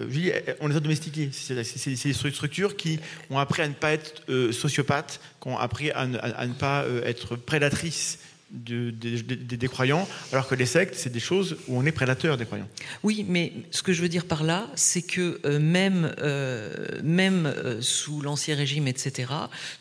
euh, 0.00 0.40
on 0.60 0.68
les 0.68 0.76
a 0.76 0.80
domestiquées. 0.80 1.30
C'est 1.32 1.56
des 1.56 2.12
structures 2.12 2.76
qui 2.76 3.00
ont 3.30 3.38
appris 3.40 3.62
à 3.62 3.68
ne 3.68 3.74
pas 3.74 3.90
être 3.90 4.22
euh, 4.28 4.52
sociopathes, 4.52 5.20
qui 5.42 5.48
ont 5.48 5.58
appris 5.58 5.90
à 5.90 6.06
ne 6.06 6.54
pas 6.54 6.84
être 7.04 7.34
prédatrices 7.34 8.20
des 8.54 9.68
croyants, 9.68 10.08
alors 10.32 10.48
que 10.48 10.54
les 10.54 10.66
sectes, 10.66 10.94
c'est 10.94 11.12
des 11.12 11.20
choses 11.20 11.56
où 11.68 11.78
on 11.78 11.84
est 11.84 11.92
prédateur 11.92 12.36
des 12.36 12.44
croyants. 12.44 12.68
Oui, 13.02 13.24
mais 13.28 13.52
ce 13.70 13.82
que 13.82 13.92
je 13.92 14.00
veux 14.00 14.08
dire 14.08 14.26
par 14.26 14.44
là, 14.44 14.68
c'est 14.74 15.02
que 15.02 15.40
euh, 15.44 15.58
même, 15.58 16.14
euh, 16.18 17.00
même 17.02 17.46
euh, 17.46 17.80
sous 17.80 18.20
l'Ancien 18.20 18.56
Régime, 18.56 18.86
etc., 18.86 19.32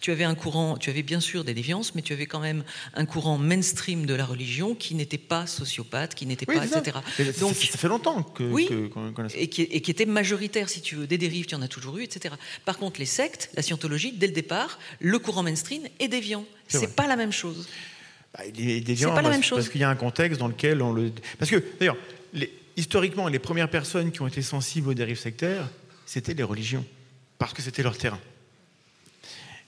tu 0.02 0.12
avais 0.12 0.24
un 0.24 0.36
courant, 0.36 0.78
tu 0.78 0.90
avais 0.90 1.04
bien 1.04 1.20
sûr 1.20 1.44
des 1.44 1.54
déviances, 1.54 1.96
mais 1.96 2.02
tu 2.02 2.14
avais 2.14 2.26
quand 2.26 2.40
même 2.40 2.64
un 2.96 3.06
courant 3.06 3.38
mainstream 3.38 4.06
de 4.06 4.14
la 4.14 4.26
religion 4.26 4.76
qui 4.76 4.96
n'était 4.96 5.18
pas 5.18 5.46
sociopathe, 5.46 6.16
qui 6.16 6.26
n'était 6.26 6.46
pas, 6.46 6.66
etc. 6.66 6.98
Donc, 7.40 7.56
ça, 7.56 7.78
fait 7.78 7.88
longtemps 7.88 8.24
que, 8.24 8.44
oui, 8.44 8.68
et, 9.36 9.48
qui, 9.48 9.64
et 9.64 9.82
qui 9.82 9.92
était 9.92 10.06
majoritaire, 10.06 10.70
si 10.70 10.82
tu 10.82 10.96
veux. 10.96 11.08
Des 11.08 11.18
dérives, 11.18 11.46
tu 11.46 11.56
en 11.56 11.62
as 11.62 11.68
toujours 11.68 11.98
eu, 11.98 12.04
etc. 12.04 12.36
Par 12.66 12.78
contre, 12.78 13.00
les 13.00 13.06
sectes, 13.06 13.50
la 13.56 13.62
scientologie, 13.62 14.14
dès 14.14 14.28
le 14.28 14.34
départ, 14.34 14.80
le 15.00 15.20
courant 15.20 15.44
mainstream 15.44 15.84
est 16.00 16.08
déviant. 16.08 16.46
C'est 16.68 16.96
pas 16.96 17.08
la 17.08 17.16
même 17.16 17.32
chose. 17.32 17.68
Bah, 18.34 18.44
il 18.46 18.70
est 18.70 18.82
déviant 18.82 19.14
parce, 19.14 19.50
parce 19.50 19.70
qu'il 19.70 19.82
y 19.82 19.84
a 19.84 19.90
un 19.90 19.96
contexte 19.96 20.40
dans 20.40 20.48
lequel 20.48 20.82
on 20.82 20.92
le. 20.92 21.12
Parce 21.38 21.52
que, 21.52 21.64
d'ailleurs, 21.80 21.98
historiquement, 22.76 23.28
les 23.28 23.40
premières 23.40 23.70
personnes 23.70 24.12
qui 24.12 24.22
ont 24.22 24.28
été 24.28 24.42
sensibles 24.42 24.90
aux 24.90 24.94
dérives 24.94 25.20
sectaires, 25.20 25.70
c'était 26.06 26.34
les 26.34 26.44
religions, 26.44 26.86
parce 27.38 27.54
que 27.54 27.62
c'était 27.62 27.84
leur 27.84 27.98
terrain. 27.98 28.20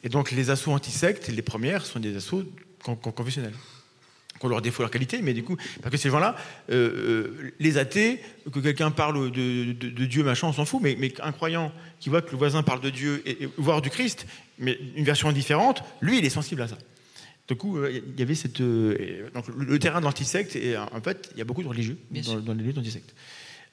Et 0.04 0.10
donc, 0.10 0.32
les 0.32 0.50
assauts 0.50 0.72
anti-sectes, 0.72 1.28
les 1.28 1.42
premières, 1.42 1.86
sont 1.86 2.00
des 2.00 2.16
assauts 2.16 2.44
conventionnels. 2.84 3.54
Qu'on 4.40 4.50
leur 4.50 4.62
défaut 4.62 4.84
leur 4.84 4.92
qualité, 4.92 5.22
mais 5.22 5.34
du 5.34 5.44
coup, 5.44 5.56
parce 5.82 5.92
que 5.92 5.98
ces 5.98 6.10
gens-là, 6.10 6.36
euh, 6.70 6.74
euh, 6.74 7.54
les 7.60 7.78
athées, 7.78 8.20
que 8.52 8.60
quelqu'un 8.60 8.92
parle 8.92 9.32
de, 9.32 10.06
Dieu, 10.06 10.24
machin, 10.24 10.48
on 10.48 10.54
s'en 10.54 10.66
fout, 10.66 10.82
mais, 10.84 10.98
mais, 11.00 11.14
un 11.22 11.32
croyant 11.32 11.72
qui 12.02 12.10
voit 12.10 12.22
que 12.22 12.32
le 12.32 12.38
voisin 12.38 12.62
parle 12.62 12.82
de 12.82 12.90
Dieu, 12.90 13.24
et, 13.26 13.44
et, 13.44 13.50
voire 13.58 13.82
du 13.82 13.90
Christ, 13.90 14.28
mais 14.60 14.78
une 14.98 15.06
version 15.06 15.32
différente, 15.32 15.84
lui, 16.02 16.18
il 16.18 16.26
est 16.26 16.30
sensible 16.30 16.64
à 16.64 16.68
ça. 16.68 16.78
Du 17.48 17.56
coup, 17.56 17.78
euh, 17.78 17.92
il 17.92 18.20
y 18.20 18.24
avait 18.24 18.34
cette. 18.34 18.60
Euh, 18.62 19.30
donc, 19.34 19.46
le, 19.56 19.78
terrain 19.78 20.00
de 20.00 20.06
l'antisecte, 20.06 20.56
et 20.56 20.78
en 20.78 21.02
fait, 21.02 21.30
il 21.34 21.38
y 21.38 21.42
a 21.42 21.46
beaucoup 21.46 21.62
de 21.62 21.68
religieux 21.68 21.98
dans, 22.12 22.54
les 22.54 22.64
luttes 22.64 22.78
antisectes. 22.78 23.14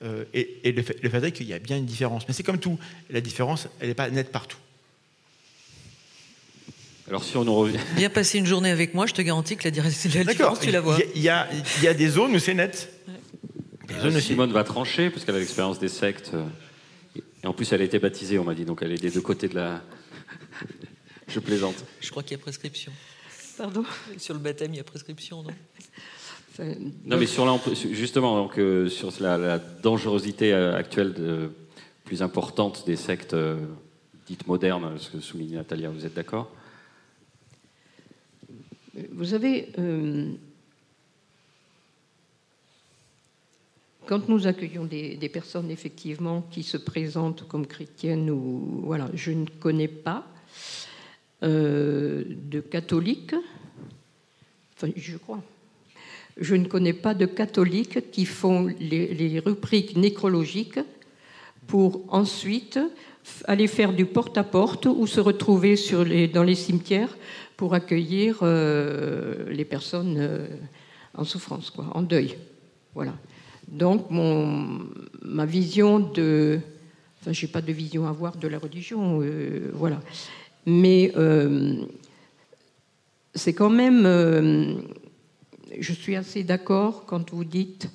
Euh, 0.04 0.24
et, 0.34 0.72
le, 0.72 0.82
fait, 0.82 1.24
est 1.24 1.32
qu'il 1.32 1.46
y 1.46 1.54
a 1.54 1.58
bien 1.58 1.78
une 1.78 1.86
différence. 1.86 2.28
Mais 2.28 2.34
c'est 2.34 2.42
comme 2.42 2.58
tout, 2.58 2.78
la 3.08 3.20
différence, 3.20 3.68
elle 3.80 3.88
n'est 3.88 3.94
pas 3.94 4.10
nette 4.10 4.30
partout. 4.30 4.58
Alors 7.08 7.24
si 7.24 7.36
on 7.36 7.44
nous 7.44 7.54
revient... 7.54 7.78
Viens 7.96 8.10
passer 8.10 8.38
une 8.38 8.46
journée 8.46 8.70
avec 8.70 8.94
moi, 8.94 9.06
je 9.06 9.12
te 9.12 9.22
garantis 9.22 9.56
que 9.56 9.64
la, 9.64 9.70
différence, 9.70 10.60
tu 10.60 10.70
la 10.70 10.80
vois. 10.80 10.98
Il 11.14 11.22
y, 11.22 11.28
a, 11.28 11.48
y 11.82 11.88
a 11.88 11.94
des 11.94 12.08
zones 12.08 12.34
où 12.34 12.38
c'est 12.38 12.54
net. 12.54 12.92
Simone 14.20 14.52
va 14.52 14.64
trancher, 14.64 15.10
parce 15.10 15.24
qu'elle 15.24 15.36
a 15.36 15.38
l'expérience 15.38 15.78
des 15.78 15.88
sectes. 15.88 16.32
Et 17.42 17.46
en 17.46 17.52
plus, 17.52 17.72
elle 17.72 17.80
a 17.80 17.84
été 17.84 17.98
baptisée, 17.98 18.38
on 18.38 18.44
m'a 18.44 18.54
dit, 18.54 18.64
donc 18.64 18.80
elle 18.82 18.92
est 18.92 19.00
des 19.00 19.10
deux 19.10 19.20
côtés 19.20 19.48
de 19.48 19.54
la... 19.54 19.82
je 21.28 21.40
plaisante. 21.40 21.84
Je 22.00 22.10
crois 22.10 22.22
qu'il 22.22 22.32
y 22.36 22.40
a 22.40 22.42
prescription. 22.42 22.92
Pardon. 23.56 23.84
Sur 24.18 24.34
le 24.34 24.40
baptême, 24.40 24.72
il 24.74 24.78
y 24.78 24.80
a 24.80 24.84
prescription, 24.84 25.42
non? 25.42 25.50
Non, 27.04 27.16
mais 27.16 27.26
sur 27.26 27.46
justement, 27.74 28.36
donc, 28.36 28.58
euh, 28.58 28.88
sur 28.88 29.10
la, 29.20 29.58
dangerosité 29.58 30.52
euh, 30.52 30.76
actuelle 30.76 31.14
de, 31.14 31.50
plus 32.04 32.22
importante 32.22 32.84
des 32.86 32.96
sectes 32.96 33.34
euh, 33.34 33.58
dites 34.26 34.46
modernes, 34.46 34.98
ce 34.98 35.10
que 35.10 35.20
souligne 35.20 35.54
Natalia, 35.54 35.88
vous 35.88 36.04
êtes 36.04 36.14
d'accord? 36.14 36.50
Vous 39.10 39.24
savez, 39.24 39.72
quand 44.04 44.28
nous 44.28 44.46
accueillons 44.46 44.84
des, 44.84 45.16
des, 45.16 45.28
personnes 45.30 45.70
effectivement 45.70 46.42
qui 46.50 46.62
se 46.62 46.76
présentent 46.76 47.48
comme 47.48 47.66
chrétiennes 47.66 48.28
ou 48.28 48.82
voilà, 48.84 49.08
je 49.14 49.30
ne 49.30 49.46
connais 49.46 49.88
pas 49.88 50.26
euh, 51.42 52.22
de 52.28 52.60
catholiques, 52.60 53.34
enfin 54.76 54.92
je 54.94 55.16
crois, 55.16 55.42
je 56.36 56.54
ne 56.54 56.66
connais 56.66 56.92
pas 56.92 57.14
de 57.14 57.26
catholiques 57.26 58.12
qui 58.12 58.26
font 58.26 58.68
les, 58.78 59.42
rubriques 59.44 59.96
nécrologiques 59.96 60.78
pour 61.66 62.04
ensuite 62.14 62.78
aller 63.46 63.66
faire 63.66 63.92
du 63.92 64.06
porte-à-porte 64.06 64.86
ou 64.86 65.08
se 65.08 65.18
retrouver 65.18 65.74
dans 66.32 66.44
les 66.44 66.54
cimetières 66.54 67.16
pour 67.56 67.74
accueillir 67.74 68.38
euh, 68.42 69.50
les 69.50 69.64
personnes 69.64 70.16
euh, 70.18 70.46
en 71.14 71.24
souffrance, 71.24 71.70
quoi, 71.70 71.86
en 71.94 72.02
deuil. 72.02 72.36
Voilà. 72.94 73.14
Donc 73.66 74.10
mon, 74.10 74.86
ma 75.22 75.46
vision 75.46 75.98
de... 75.98 76.60
Enfin, 77.20 77.32
je 77.32 77.46
n'ai 77.46 77.50
pas 77.50 77.62
de 77.62 77.72
vision 77.72 78.06
à 78.06 78.10
avoir 78.10 78.36
de 78.36 78.46
la 78.46 78.60
religion. 78.60 79.20
voilà. 79.74 80.00
Mais 80.66 81.12
euh, 81.16 81.84
c'est 83.34 83.52
quand 83.52 83.70
même. 83.70 84.04
Euh, 84.06 84.74
je 85.78 85.92
suis 85.92 86.16
assez 86.16 86.44
d'accord 86.44 87.04
quand 87.06 87.32
vous 87.32 87.44
dites, 87.44 87.88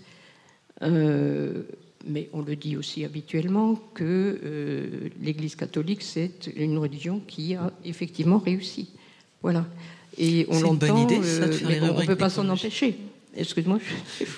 euh, 0.81 1.63
mais 2.07 2.29
on 2.33 2.41
le 2.41 2.55
dit 2.55 2.75
aussi 2.75 3.05
habituellement, 3.05 3.75
que 3.93 5.11
l'Église 5.21 5.55
catholique, 5.55 6.01
c'est 6.01 6.47
une 6.55 6.77
religion 6.77 7.21
qui 7.25 7.55
a 7.55 7.71
effectivement 7.85 8.39
réussi. 8.39 8.89
Voilà. 9.43 9.65
Et 10.17 10.47
on 10.49 10.59
l'entend. 10.59 11.03
Idée, 11.03 11.19
on 11.81 12.01
ne 12.01 12.05
peut 12.05 12.15
pas 12.15 12.31
s'en 12.31 12.49
empêcher. 12.49 12.97
Excuse-moi, 13.35 13.77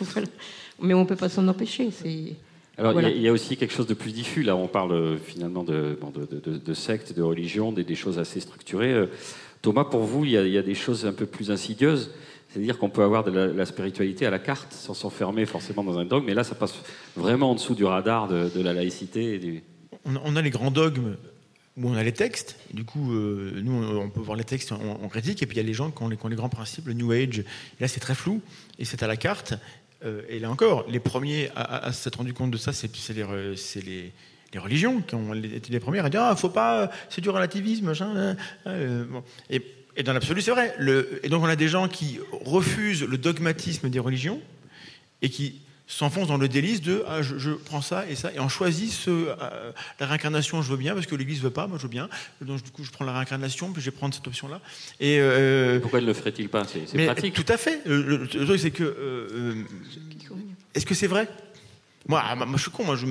mais 0.82 0.94
on 0.94 1.02
ne 1.02 1.06
peut 1.06 1.16
pas 1.16 1.30
s'en 1.30 1.48
empêcher. 1.48 1.90
C'est. 1.92 2.34
Alors, 2.80 3.02
il 3.02 3.22
y, 3.22 3.28
a 3.28 3.32
aussi 3.34 3.58
quelque 3.58 3.74
chose 3.74 3.88
de 3.88 3.94
plus 3.94 4.14
diffus. 4.14 4.42
Là, 4.42 4.56
on 4.56 4.68
parle 4.68 4.94
euh, 4.94 5.18
finalement 5.18 5.64
de, 5.64 6.00
de, 6.32 6.58
de, 6.58 6.74
sectes, 6.74 7.14
de 7.14 7.22
religions, 7.22 7.74
des, 7.74 7.96
choses 7.96 8.18
assez 8.20 8.40
structurées. 8.40 8.94
Euh, 8.94 9.08
Thomas, 9.62 9.84
pour 9.84 10.04
vous, 10.04 10.24
il 10.24 10.32
y, 10.32 10.58
a, 10.58 10.62
des 10.62 10.76
choses 10.76 11.06
un 11.06 11.12
peu 11.12 11.26
plus 11.26 11.52
insidieuses. 11.52 12.12
C'est-à-dire 12.48 12.80
qu'on 12.80 12.90
peut 12.90 13.04
avoir 13.04 13.26
de 13.26 13.32
la, 13.32 13.66
spiritualité 13.66 14.26
à 14.26 14.30
la 14.30 14.40
carte, 14.40 14.72
sans 14.72 14.94
s'enfermer 14.94 15.46
forcément 15.46 15.84
dans 15.84 16.00
un 16.00 16.06
dogme. 16.06 16.26
Mais 16.26 16.34
là, 16.34 16.46
ça 16.46 16.56
passe 16.56 16.74
vraiment 17.18 17.52
en 17.52 17.56
dessous 17.56 17.76
du 17.76 17.84
radar 17.84 18.30
de, 18.30 18.62
la 18.62 18.74
laïcité. 18.74 19.62
On, 20.06 20.36
a 20.36 20.42
les 20.42 20.50
grands 20.50 20.72
dogmes 20.72 21.18
où 21.78 21.90
on 21.90 21.96
a 21.96 22.04
les 22.04 22.14
textes. 22.14 22.58
du 22.74 22.86
coup, 22.86 23.12
euh, 23.12 23.60
nous, 23.62 23.74
on 23.74 24.10
peut 24.10 24.22
voir 24.22 24.38
les 24.38 24.46
textes, 24.46 24.72
on, 24.72 25.08
critique. 25.10 25.44
Et 25.44 25.46
puis, 25.46 25.58
il 25.58 25.62
y 25.62 25.64
a 25.64 25.68
les 25.68 25.74
gens 25.74 25.92
qui 25.92 26.02
ont 26.02 26.08
les, 26.08 26.18
qui 26.18 26.26
ont 26.26 26.30
les 26.30 26.36
grands 26.38 26.50
principes, 26.50 26.88
le 26.88 26.94
New 26.94 27.12
Age. 27.12 27.40
Et 27.40 27.82
là, 27.82 27.88
c'est 27.88 28.00
très 28.00 28.16
flou. 28.16 28.42
Et 28.80 28.86
c'est 28.86 29.04
à 29.04 29.08
la 29.08 29.18
carte. 29.18 29.54
Euh, 30.06 30.22
et 30.30 30.40
là 30.40 30.50
encore, 30.50 30.86
les 30.90 31.00
premiers 31.00 31.50
à, 31.56 31.92
s'être 31.92 32.18
rendu 32.18 32.34
compte 32.34 32.52
de 32.52 32.58
ça, 32.58 32.72
c'est 32.74 33.14
les, 33.14 34.14
religions 34.58 35.02
qui 35.02 35.16
ont 35.16 35.34
été 35.34 35.72
les 35.72 35.80
premières 35.80 36.06
à 36.06 36.10
dire 36.10 36.24
ah 36.24 36.36
faut 36.36 36.50
pas, 36.50 36.90
c'est 37.10 37.22
du 37.22 37.30
relativisme, 37.30 37.86
machin. 37.86 38.16
Hein, 38.16 38.38
euh, 38.68 39.06
et, 39.50 39.62
dans 40.04 40.14
l'absolu, 40.14 40.42
c'est 40.42 40.52
vrai. 40.52 40.74
Et 41.24 41.30
donc 41.30 41.44
on 41.44 41.48
a 41.48 41.58
des 41.58 41.68
gens 41.68 41.90
qui 41.90 42.20
refusent 42.32 43.04
le 43.04 43.18
dogmatisme 43.18 43.90
des 43.90 44.00
religions 44.00 44.42
et 45.22 45.30
qui 45.30 45.62
s'enfonce 45.90 46.28
dans 46.28 46.38
le 46.38 46.48
délice 46.48 46.82
de 46.82 47.04
ah, 47.08 47.22
je, 47.24 47.50
prends 47.50 47.82
ça 47.82 48.08
et 48.08 48.16
ça, 48.16 48.32
et 48.32 48.40
on 48.40 48.48
choisit 48.48 48.92
ce, 48.92 49.10
euh, 49.10 49.72
la 50.00 50.06
réincarnation, 50.06 50.62
je 50.62 50.70
veux 50.70 50.78
bien, 50.78 50.94
parce 50.94 51.08
que 51.08 51.16
l'Église 51.16 51.42
veut 51.42 51.50
pas, 51.50 51.68
moi 51.68 51.78
je 51.78 51.84
veux 51.84 51.90
bien. 51.90 52.08
Donc 52.42 52.64
du 52.64 52.70
coup, 52.70 52.84
je 52.84 52.92
prends 52.92 53.06
la 53.06 53.14
réincarnation, 53.14 53.74
puis 53.74 53.82
je 53.82 53.90
vais 53.90 53.96
prendre 53.96 54.14
cette 54.14 54.28
option-là. 54.28 54.62
Et, 55.00 55.18
euh, 55.20 55.80
Pourquoi 55.80 56.00
ne 56.00 56.06
le 56.06 56.14
ferait-il 56.14 56.48
pas? 56.48 56.64
C'est 56.66 57.06
pratique. 57.06 57.34
Tout 57.34 57.52
à 57.52 57.58
fait. 57.58 57.82
Le, 57.86 58.28
truc, 58.28 58.60
c'est 58.60 58.72
que. 58.72 58.84
Euh, 58.84 59.64
est-ce 60.76 60.86
que 60.86 60.94
c'est 60.94 61.08
vrai? 61.08 61.28
Moi, 62.08 62.22
ah, 62.24 62.36
moi, 62.36 62.48
je 62.56 62.62
suis 62.62 62.72
con, 62.72 62.84
moi, 62.86 62.96
je, 62.96 63.06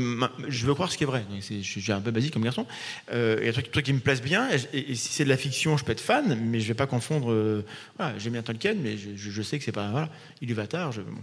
je, 0.49 0.67
veux 0.67 0.75
croire 0.75 0.91
ce 0.91 0.97
qui 0.97 1.05
est 1.05 1.07
vrai. 1.07 1.25
je 1.41 1.61
suis 1.61 1.93
un 1.93 2.01
peu 2.01 2.11
basique 2.11 2.33
comme 2.33 2.45
garçon. 2.45 2.67
Il 3.13 3.17
y 3.43 3.47
a 3.47 3.51
un 3.51 3.53
truc, 3.53 3.85
qui 3.85 3.93
me 3.93 3.99
plaise 3.99 4.23
bien, 4.23 4.49
et, 4.73 4.95
si 4.95 5.13
c'est 5.13 5.25
de 5.25 5.29
la 5.29 5.37
fiction, 5.37 5.77
je 5.77 5.85
peux 5.85 5.93
être 5.93 6.01
fan, 6.01 6.39
mais 6.47 6.61
je 6.61 6.69
vais 6.69 6.75
pas 6.75 6.87
confondre. 6.87 7.63
voilà, 7.97 8.17
j'aime 8.19 8.35
bien 8.35 8.43
Tolkien, 8.43 8.75
mais 8.75 8.97
je, 8.97 9.11
je, 9.17 9.43
sais 9.43 9.59
que 9.59 9.65
c'est 9.65 9.73
pas. 9.73 9.91
Voilà, 9.91 10.09
Illuvatar, 10.41 10.93
je. 10.93 11.03
Bon, 11.03 11.21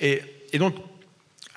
et 0.00 0.22
et 0.52 0.58
donc, 0.58 0.74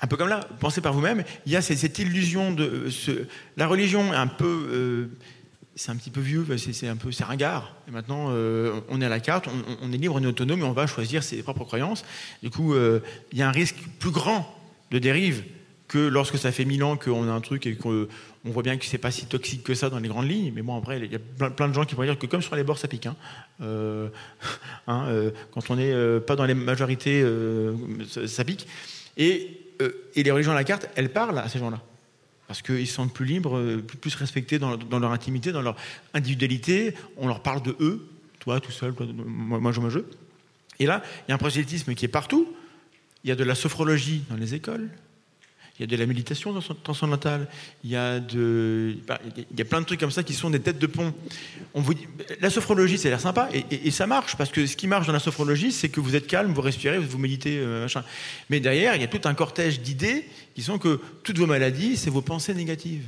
un 0.00 0.06
peu 0.06 0.16
comme 0.16 0.28
là, 0.28 0.40
pensez 0.58 0.80
par 0.80 0.92
vous-même, 0.92 1.24
il 1.46 1.52
y 1.52 1.56
a 1.56 1.62
cette, 1.62 1.98
illusion 1.98 2.52
de 2.52 2.90
ce, 2.90 3.26
la 3.56 3.66
religion 3.66 4.12
est 4.12 4.16
un 4.16 4.26
peu, 4.26 4.68
euh, 4.70 5.06
c'est 5.76 5.92
un 5.92 5.96
petit 5.96 6.10
peu 6.10 6.20
vieux, 6.20 6.44
c'est 6.56 6.88
un 6.88 6.96
peu, 6.96 7.12
c'est 7.12 7.24
ringard. 7.24 7.76
Et 7.88 7.92
maintenant, 7.92 8.26
euh, 8.30 8.80
on 8.88 9.00
est 9.00 9.06
à 9.06 9.08
la 9.08 9.20
carte, 9.20 9.48
on, 9.80 9.92
est 9.92 9.96
libre, 9.96 10.16
on 10.16 10.22
est 10.22 10.26
autonome, 10.26 10.60
et 10.60 10.64
on 10.64 10.72
va 10.72 10.88
choisir 10.88 11.22
ses 11.22 11.42
propres 11.42 11.64
croyances. 11.64 12.04
Du 12.42 12.50
coup, 12.50 12.74
euh, 12.74 13.00
il 13.30 13.38
y 13.38 13.42
a 13.42 13.48
un 13.48 13.52
risque 13.52 13.76
plus 14.00 14.10
grand 14.10 14.52
de 14.90 14.98
dérive 14.98 15.44
que 15.86 15.98
lorsque 15.98 16.38
ça 16.38 16.50
fait 16.50 16.64
mille 16.64 16.82
ans 16.82 16.96
qu'on 16.96 17.28
a 17.28 17.32
un 17.32 17.40
truc 17.40 17.66
et 17.66 17.76
qu'on 17.76 18.08
voit 18.50 18.62
bien 18.62 18.76
que 18.76 18.84
c'est 18.84 18.98
pas 18.98 19.10
si 19.10 19.26
toxique 19.26 19.62
que 19.62 19.74
ça 19.74 19.88
dans 19.88 20.00
les 20.00 20.08
grandes 20.08 20.28
lignes. 20.28 20.52
Mais 20.54 20.62
bon, 20.62 20.76
après, 20.76 20.98
il 20.98 21.12
y 21.12 21.14
a 21.14 21.50
plein, 21.50 21.68
de 21.68 21.72
gens 21.72 21.84
qui 21.84 21.94
vont 21.94 22.02
dire 22.02 22.18
que 22.18 22.26
comme 22.26 22.42
sur 22.42 22.56
les 22.56 22.64
bords, 22.64 22.78
ça 22.78 22.88
pique. 22.88 23.06
Hein. 23.06 23.16
Euh, 23.60 24.08
hein, 24.86 25.06
euh, 25.08 25.30
quand 25.52 25.70
on 25.70 25.76
n'est 25.76 25.92
euh, 25.92 26.20
pas 26.20 26.34
dans 26.34 26.44
les 26.44 26.54
majorités, 26.54 27.24
ça, 28.26 28.44
pique. 28.44 28.66
Et, 29.16 29.58
les 30.14 30.30
religions 30.30 30.52
à 30.52 30.56
la 30.56 30.64
carte, 30.64 30.88
elles 30.94 31.12
parlent 31.12 31.38
à 31.38 31.48
ces 31.48 31.58
gens-là. 31.58 31.80
Parce 32.46 32.62
qu'ils 32.62 32.86
se 32.86 32.94
sentent 32.94 33.14
plus 33.14 33.24
libres, 33.24 33.80
plus, 34.00 34.14
respectés 34.14 34.58
dans, 34.58 34.76
leur 34.76 35.12
intimité, 35.12 35.52
dans 35.52 35.62
leur 35.62 35.76
individualité. 36.12 36.94
On 37.16 37.26
leur 37.26 37.40
parle 37.40 37.62
de 37.62 37.76
eux. 37.80 38.06
Toi, 38.40 38.60
tout 38.60 38.72
seul, 38.72 38.92
moi, 39.24 39.60
moi, 39.60 39.72
je 39.72 39.80
mon 39.80 39.90
jeu. 39.90 40.08
Et 40.78 40.86
là, 40.86 41.02
il 41.26 41.30
y 41.30 41.32
a 41.32 41.34
un 41.36 41.38
prosélytisme 41.38 41.94
qui 41.94 42.04
est 42.04 42.08
partout. 42.08 42.52
Il 43.24 43.28
y 43.28 43.32
a 43.32 43.36
de 43.36 43.44
la 43.44 43.54
sophrologie 43.54 44.24
dans 44.28 44.36
les 44.36 44.54
écoles, 44.54 44.90
il 45.78 45.82
y 45.82 45.84
a 45.84 45.86
de 45.86 45.96
la 45.96 46.06
méditation 46.06 46.54
transcendantale, 46.84 47.48
il 47.82 47.90
y 47.90 47.96
a, 47.96 48.20
de, 48.20 48.96
bah, 49.06 49.18
il 49.36 49.58
y 49.58 49.62
a 49.62 49.64
plein 49.64 49.80
de 49.80 49.86
trucs 49.86 50.00
comme 50.00 50.10
ça 50.10 50.22
qui 50.22 50.34
sont 50.34 50.50
des 50.50 50.60
têtes 50.60 50.78
de 50.78 50.86
pont. 50.86 51.14
La 52.40 52.50
sophrologie, 52.50 53.00
a 53.06 53.08
l'air 53.08 53.20
sympa, 53.20 53.48
et, 53.70 53.90
ça 53.90 54.06
marche, 54.06 54.36
parce 54.36 54.50
que 54.50 54.66
ce 54.66 54.76
qui 54.76 54.86
marche 54.86 55.06
dans 55.06 55.14
la 55.14 55.18
sophrologie, 55.18 55.72
c'est 55.72 55.88
que 55.88 56.00
vous 56.00 56.14
êtes 56.14 56.26
calme, 56.26 56.52
vous 56.52 56.60
respirez, 56.60 56.98
vous 56.98 57.18
méditez, 57.18 57.58
euh, 57.58 57.82
machin. 57.82 58.04
Mais 58.50 58.60
derrière, 58.60 58.94
il 58.96 59.00
y 59.00 59.04
a 59.04 59.08
tout 59.08 59.26
un 59.26 59.34
cortège 59.34 59.80
d'idées 59.80 60.28
qui 60.54 60.62
sont 60.62 60.78
que 60.78 61.00
toutes 61.22 61.38
vos 61.38 61.46
maladies, 61.46 61.96
c'est 61.96 62.10
vos 62.10 62.22
pensées 62.22 62.54
négatives. 62.54 63.06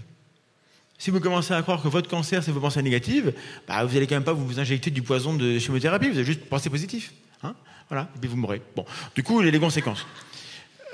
Si 0.97 1.11
vous 1.11 1.21
commencez 1.21 1.53
à 1.53 1.61
croire 1.61 1.83
que 1.83 1.89
votre 1.89 2.09
cancer, 2.09 2.43
c'est 2.43 2.53
vos 2.53 2.61
pensées 2.61 2.83
négatives, 2.83 3.35
bah, 3.69 3.85
vous 3.85 3.93
n'allez 3.93 4.07
quand 4.07 4.15
même 4.15 4.25
pas 4.25 4.33
vous 4.33 4.59
injecter 4.59 4.91
du 4.91 5.03
poison 5.03 5.35
de 5.35 5.59
chimiothérapie, 5.59 6.09
vous 6.09 6.17
allez 6.17 6.25
juste 6.25 6.47
penser 6.47 6.71
positif. 6.71 7.13
Hein 7.43 7.55
voilà, 7.91 8.09
et 8.17 8.19
puis 8.19 8.31
vous 8.31 8.37
mourrez. 8.37 8.63
Bon, 8.75 8.87
du 9.15 9.23
coup, 9.23 9.43
les 9.43 9.59
conséquences. 9.59 10.07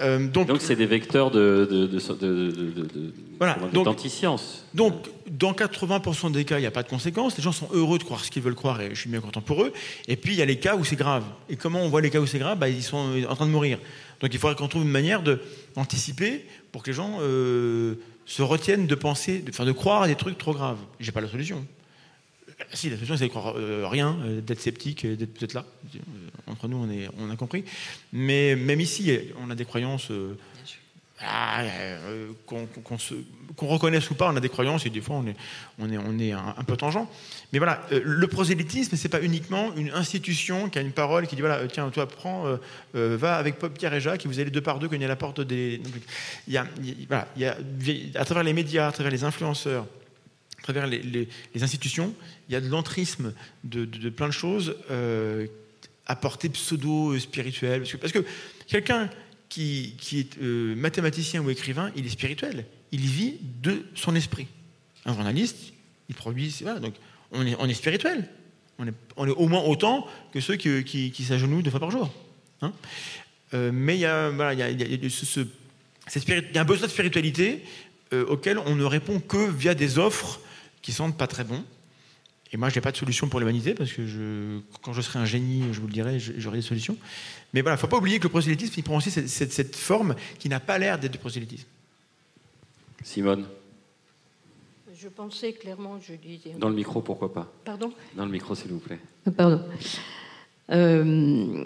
Euh, 0.00 0.26
donc, 0.28 0.48
c'est 0.60 0.76
des 0.76 0.86
vecteurs 0.86 1.30
de, 1.30 1.68
de, 1.70 1.86
de, 1.86 3.12
voilà, 3.38 3.56
d'antiscience. 3.72 4.64
Donc, 4.74 4.94
dans 5.30 5.52
80% 5.52 6.32
des 6.32 6.44
cas, 6.44 6.58
il 6.58 6.62
n'y 6.62 6.66
a 6.66 6.70
pas 6.70 6.82
de 6.82 6.88
conséquences. 6.88 7.36
Les 7.36 7.42
gens 7.42 7.52
sont 7.52 7.68
heureux 7.72 7.98
de 7.98 8.04
croire 8.04 8.24
ce 8.24 8.30
qu'ils 8.30 8.42
veulent 8.42 8.54
croire 8.54 8.80
et 8.80 8.90
je 8.94 9.00
suis 9.00 9.10
bien 9.10 9.20
content 9.20 9.40
pour 9.40 9.62
eux. 9.62 9.72
Et 10.08 10.16
puis, 10.16 10.32
il 10.32 10.38
y 10.38 10.42
a 10.42 10.46
les 10.46 10.58
cas 10.58 10.76
où 10.76 10.84
c'est 10.84 10.96
grave. 10.96 11.24
Et 11.48 11.56
comment 11.56 11.80
on 11.82 11.88
voit 11.88 12.00
les 12.00 12.10
cas 12.10 12.20
où 12.20 12.26
c'est 12.26 12.38
grave? 12.38 12.58
Bah, 12.58 12.68
Ils 12.68 12.82
sont 12.82 13.22
en 13.28 13.34
train 13.34 13.46
de 13.46 13.50
mourir. 13.50 13.78
Donc, 14.20 14.32
il 14.32 14.38
faudrait 14.38 14.56
qu'on 14.56 14.68
trouve 14.68 14.82
une 14.82 14.90
manière 14.90 15.22
d'anticiper 15.22 16.44
pour 16.72 16.82
que 16.82 16.90
les 16.90 16.96
gens 16.96 17.18
euh, 17.20 17.94
se 18.26 18.42
retiennent 18.42 18.86
de 18.86 18.94
penser, 18.94 19.40
de, 19.40 19.64
de 19.64 19.72
croire 19.72 20.02
à 20.02 20.08
des 20.08 20.16
trucs 20.16 20.38
trop 20.38 20.52
graves. 20.52 20.78
J'ai 20.98 21.12
pas 21.12 21.20
la 21.20 21.28
solution. 21.28 21.64
Si, 22.72 22.88
la 22.90 22.96
solution, 22.96 23.16
c'est 23.16 23.24
de 23.24 23.30
croire 23.30 23.54
euh, 23.56 23.86
rien, 23.86 24.18
euh, 24.24 24.40
d'être 24.40 24.60
sceptique, 24.60 25.06
d'être 25.06 25.34
peut-être 25.34 25.54
là. 25.54 25.64
Euh, 25.94 25.98
entre 26.46 26.68
nous, 26.68 26.76
on, 26.76 26.90
est, 26.90 27.08
on 27.18 27.30
a 27.30 27.36
compris. 27.36 27.64
Mais 28.12 28.56
même 28.56 28.80
ici, 28.80 29.16
on 29.40 29.50
a 29.50 29.54
des 29.54 29.64
croyances. 29.64 30.10
Ah, 31.22 31.62
qu'on 32.46 33.66
reconnaisse 33.66 34.08
ou 34.08 34.14
pas, 34.14 34.30
on 34.32 34.36
a 34.36 34.40
des 34.40 34.48
croyances 34.48 34.86
et 34.86 34.90
des 34.90 35.02
fois 35.02 35.16
on 35.16 35.26
est, 35.26 35.36
on 35.78 35.92
est, 35.92 35.98
on 35.98 36.18
est 36.18 36.32
un, 36.32 36.64
peu 36.66 36.78
tangent. 36.78 37.06
Mais 37.52 37.58
voilà, 37.58 37.82
le 37.90 38.26
prosélytisme, 38.26 38.96
c'est 38.96 39.10
pas 39.10 39.20
uniquement 39.20 39.74
une 39.76 39.90
institution 39.90 40.70
qui 40.70 40.78
a 40.78 40.80
une 40.80 40.92
parole 40.92 41.26
qui 41.26 41.34
dit 41.34 41.42
voilà, 41.42 41.68
tiens, 41.68 41.90
toi, 41.90 42.08
prends, 42.08 42.56
va 42.94 43.36
avec 43.36 43.58
Pop, 43.58 43.76
Pierre 43.76 43.92
et 43.92 44.00
Jacques 44.00 44.24
et 44.24 44.28
vous 44.28 44.40
allez 44.40 44.50
deux 44.50 44.62
par 44.62 44.78
deux 44.78 44.88
cogner 44.88 45.04
à 45.04 45.08
la 45.08 45.16
porte 45.16 45.42
des. 45.42 45.82
Il 46.48 46.54
y 46.54 46.56
a, 46.56 46.66
voilà, 47.06 47.28
il 47.36 47.42
y 47.42 47.44
a, 47.44 47.54
à 48.14 48.24
travers 48.24 48.42
les 48.42 48.54
médias, 48.54 48.88
à 48.88 48.92
travers 48.92 49.12
les 49.12 49.22
influenceurs, 49.22 49.84
à 50.60 50.62
travers 50.62 50.86
les, 50.86 51.28
institutions, 51.60 52.14
il 52.48 52.52
y 52.52 52.56
a 52.56 52.60
de 52.60 52.68
l'entrisme 52.68 53.34
de, 53.64 53.84
plein 54.10 54.28
de 54.28 54.32
choses 54.32 54.76
euh, 54.90 55.46
à 56.06 56.14
portée 56.16 56.50
pseudo-spirituelle. 56.50 57.84
Parce 58.00 58.12
que, 58.12 58.24
quelqu'un 58.66 59.08
qui, 59.48 59.96
est 60.12 60.38
euh, 60.38 60.74
mathématicien 60.76 61.40
ou 61.40 61.50
écrivain, 61.50 61.90
il 61.96 62.06
est 62.06 62.10
spirituel. 62.10 62.66
Il 62.92 63.00
vit 63.00 63.38
de 63.62 63.84
son 63.94 64.14
esprit. 64.14 64.46
Un 65.06 65.14
journaliste, 65.14 65.72
il 66.08 66.14
produit. 66.14 66.62
Donc 66.82 66.94
on 67.32 67.46
est, 67.46 67.74
spirituel. 67.74 68.28
On 68.78 68.86
est, 69.26 69.30
au 69.30 69.48
moins 69.48 69.62
autant 69.62 70.06
que 70.32 70.40
ceux 70.40 70.56
qui, 70.56 70.84
qui, 70.84 71.24
s'agenouillent 71.24 71.62
deux 71.62 71.70
fois 71.70 71.80
par 71.80 71.90
jour. 71.90 72.12
Euh, 73.54 73.70
mais 73.72 73.96
il 73.96 74.00
y 74.00 74.06
a, 74.06 74.26
un 74.26 74.32
besoin 76.64 76.86
de 76.86 76.92
spiritualité 76.92 77.64
auquel 78.12 78.58
on 78.58 78.74
ne 78.74 78.84
répond 78.84 79.20
que 79.20 79.50
via 79.50 79.74
des 79.74 79.98
offres 79.98 80.40
qui 80.82 80.92
sentent 80.92 81.16
pas 81.16 81.26
très 81.26 81.44
bon. 81.44 81.64
Et 82.52 82.56
moi, 82.56 82.68
je 82.68 82.74
n'ai 82.74 82.80
pas 82.80 82.90
de 82.90 82.96
solution 82.96 83.28
pour 83.28 83.38
l'humanité, 83.38 83.74
parce 83.74 83.92
que 83.92 84.06
je, 84.06 84.58
quand 84.82 84.92
je 84.92 85.00
serai 85.02 85.20
un 85.20 85.24
génie, 85.24 85.72
je 85.72 85.80
vous 85.80 85.86
le 85.86 85.92
dirai, 85.92 86.18
j'aurai 86.18 86.58
des 86.58 86.62
solutions. 86.62 86.96
Mais 87.54 87.60
voilà, 87.60 87.74
il 87.74 87.78
ne 87.78 87.80
faut 87.80 87.86
pas 87.86 87.98
oublier 87.98 88.18
que 88.18 88.24
le 88.24 88.28
prosélytisme, 88.28 88.74
il 88.76 88.82
prend 88.82 88.96
aussi 88.96 89.10
cette, 89.10 89.52
cette, 89.52 89.76
forme 89.76 90.16
qui 90.38 90.48
n'a 90.48 90.58
pas 90.58 90.78
l'air 90.78 90.98
d'être 90.98 91.12
du 91.12 91.18
prosélytisme. 91.18 91.66
Simone 93.04 93.46
Je 94.96 95.08
pensais 95.08 95.52
clairement, 95.52 96.00
je 96.00 96.14
disais... 96.14 96.54
Dans 96.58 96.68
le 96.68 96.74
micro, 96.74 97.00
pourquoi 97.00 97.32
pas 97.32 97.52
Pardon? 97.64 97.92
Dans 98.16 98.26
le 98.26 98.32
micro, 98.32 98.56
s'il 98.56 98.72
vous 98.72 98.80
plaît. 98.80 98.98
Pardon. 99.36 99.62
Euh, 100.72 101.64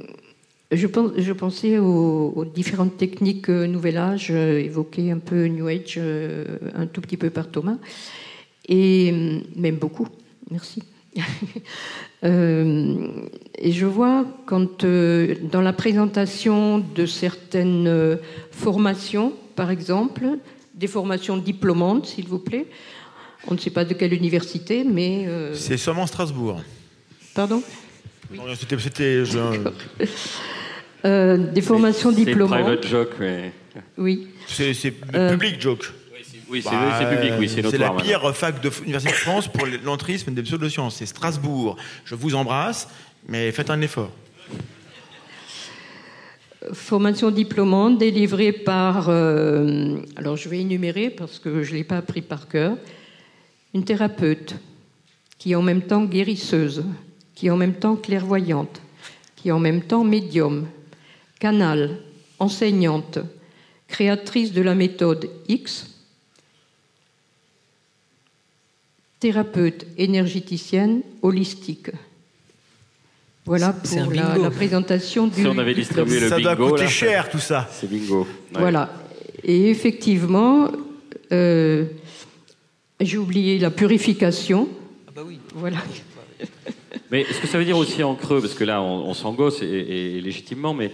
je, 0.71 0.87
pense, 0.87 1.12
je, 1.17 1.33
pensais 1.33 1.79
aux, 1.79 2.45
différentes 2.45 2.99
techniques 2.99 3.49
euh, 3.49 3.67
Nouvel 3.67 3.97
Âge, 3.97 4.29
euh, 4.31 4.61
évoquées 4.61 5.11
un 5.11 5.19
peu 5.19 5.47
New 5.47 5.67
Age, 5.67 5.99
un 6.75 6.87
tout 6.87 7.01
petit 7.01 7.17
peu 7.17 7.31
par 7.31 7.51
Thomas 7.51 7.79
et 8.69 9.12
même 9.57 9.77
beaucoup. 9.77 10.09
Merci. 10.51 10.83
Euh, 12.25 13.27
et 13.59 13.71
je 13.71 13.85
vois 13.85 14.25
quand 14.47 14.83
euh, 14.83 15.35
dans 15.43 15.61
la 15.61 15.75
présentation 15.75 16.79
de 16.79 17.05
certaines 17.05 17.87
euh, 17.87 18.17
formations, 18.51 19.35
par 19.55 19.71
exemple, 19.71 20.25
des 20.73 20.87
formations 20.87 21.37
diplômantes, 21.37 22.07
s'il 22.07 22.27
vous 22.27 22.39
plaît, 22.39 22.67
on 23.47 23.53
ne 23.53 23.59
sait 23.59 23.69
pas 23.69 23.85
de 23.85 23.93
quelle 23.93 24.15
université, 24.15 24.85
mais... 24.85 25.29
C'est 25.53 25.77
seulement 25.77 26.07
Strasbourg. 26.07 26.62
Pardon? 27.35 27.62
Oui. 28.31 28.39
C'était... 28.59 29.25
des 31.53 31.61
formations 31.61 32.11
diplômantes. 32.11 32.57
C'est 32.57 32.65
private 32.65 32.87
joke, 32.87 33.17
mais... 33.21 33.53
Oui. 33.99 34.29
C'est 34.47 34.93
public 34.93 35.61
joke. 35.61 35.93
Oui, 36.49 36.62
c'est 36.62 36.70
bah, 36.70 37.05
public, 37.05 37.32
oui, 37.38 37.49
c'est 37.49 37.68
C'est 37.68 37.78
la 37.78 37.90
pire 37.90 38.34
fac 38.34 38.61
de 38.61 38.70
l'Université 38.80 39.12
de 39.12 39.18
France 39.18 39.49
pour 39.49 39.66
l'entrisme 39.84 40.32
des 40.32 40.42
pseudosciences. 40.42 40.97
C'est 40.97 41.07
Strasbourg. 41.07 41.76
Je 42.05 42.14
vous 42.14 42.34
embrasse, 42.34 42.88
mais 43.28 43.51
faites 43.53 43.70
un 43.70 43.80
effort. 43.80 44.11
Formation 46.72 47.30
diplômante 47.30 47.99
délivrée 47.99 48.53
par, 48.53 49.09
euh, 49.09 49.99
alors 50.16 50.36
je 50.36 50.49
vais 50.49 50.61
énumérer 50.61 51.11
parce 51.11 51.38
que 51.38 51.62
je 51.62 51.72
ne 51.72 51.76
l'ai 51.76 51.84
pas 51.84 51.99
appris 51.99 52.22
par 52.22 52.49
cœur, 52.49 52.76
une 53.74 53.84
thérapeute 53.84 54.55
qui 55.38 55.53
est 55.53 55.57
en 55.57 55.62
même 55.62 55.82
temps 55.82 56.05
guérisseuse, 56.05 56.84
qui 57.34 57.49
est 57.49 57.51
en 57.51 57.57
même 57.57 57.74
temps 57.74 57.97
clairvoyante, 57.97 58.80
qui 59.36 59.49
est 59.49 59.53
en 59.53 59.59
même 59.59 59.82
temps 59.82 60.05
médium, 60.05 60.66
canal, 61.38 61.99
enseignante, 62.38 63.18
créatrice 63.88 64.53
de 64.53 64.62
la 64.62 64.74
méthode 64.74 65.28
X, 65.49 65.93
thérapeute 69.25 69.87
énergéticienne 69.97 71.01
holistique. 71.22 71.89
Voilà 73.47 73.72
pour 73.72 74.12
la, 74.12 74.51
présentation 74.51 75.29
du. 75.29 75.41
Si 75.41 75.47
on 75.47 75.57
avait 75.57 75.72
distribué 75.72 76.20
le 76.20 76.29
ça 76.29 76.37
bingo, 76.37 76.51
ça 76.51 76.57
doit 76.57 76.68
coûter 76.68 76.89
cher 76.89 77.31
tout 77.31 77.39
ça. 77.39 77.66
C'est 77.72 77.89
bingo. 77.89 78.29
Voilà. 78.53 78.93
Et 79.43 79.70
effectivement, 79.70 80.70
euh, 81.33 81.87
j'ai 83.01 83.16
oublié 83.16 83.59
la 83.59 83.70
purification. 83.70 84.68
Ah 85.09 85.12
bah 85.16 85.22
oui. 85.27 85.39
Voilà. 85.55 85.79
Mais 87.11 87.22
est-ce 87.22 87.41
que 87.41 87.47
ça 87.47 87.57
veut 87.57 87.64
dire 87.64 87.79
aussi 87.79 88.03
en 88.03 88.16
creux, 88.16 88.43
parce 88.43 88.53
que 88.53 88.64
là 88.64 88.83
on, 88.83 89.09
on 89.09 89.14
s'engosse 89.14 89.62
et, 89.62 90.20
légitimement, 90.20 90.75
mais 90.75 90.91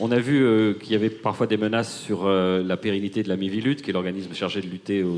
on 0.00 0.10
a 0.10 0.18
vu 0.18 0.42
euh, 0.42 0.72
qu'il 0.72 0.92
y 0.92 0.94
avait 0.94 1.10
parfois 1.10 1.46
des 1.46 1.58
menaces 1.58 2.00
sur 2.00 2.24
euh, 2.24 2.62
la 2.62 2.78
pérennité 2.78 3.22
de 3.22 3.28
la 3.28 3.36
Mivilutte, 3.36 3.82
qui 3.82 3.90
est 3.90 3.92
l'organisme 3.92 4.32
chargé 4.32 4.62
de 4.62 4.66
lutter 4.66 5.02
au, 5.02 5.16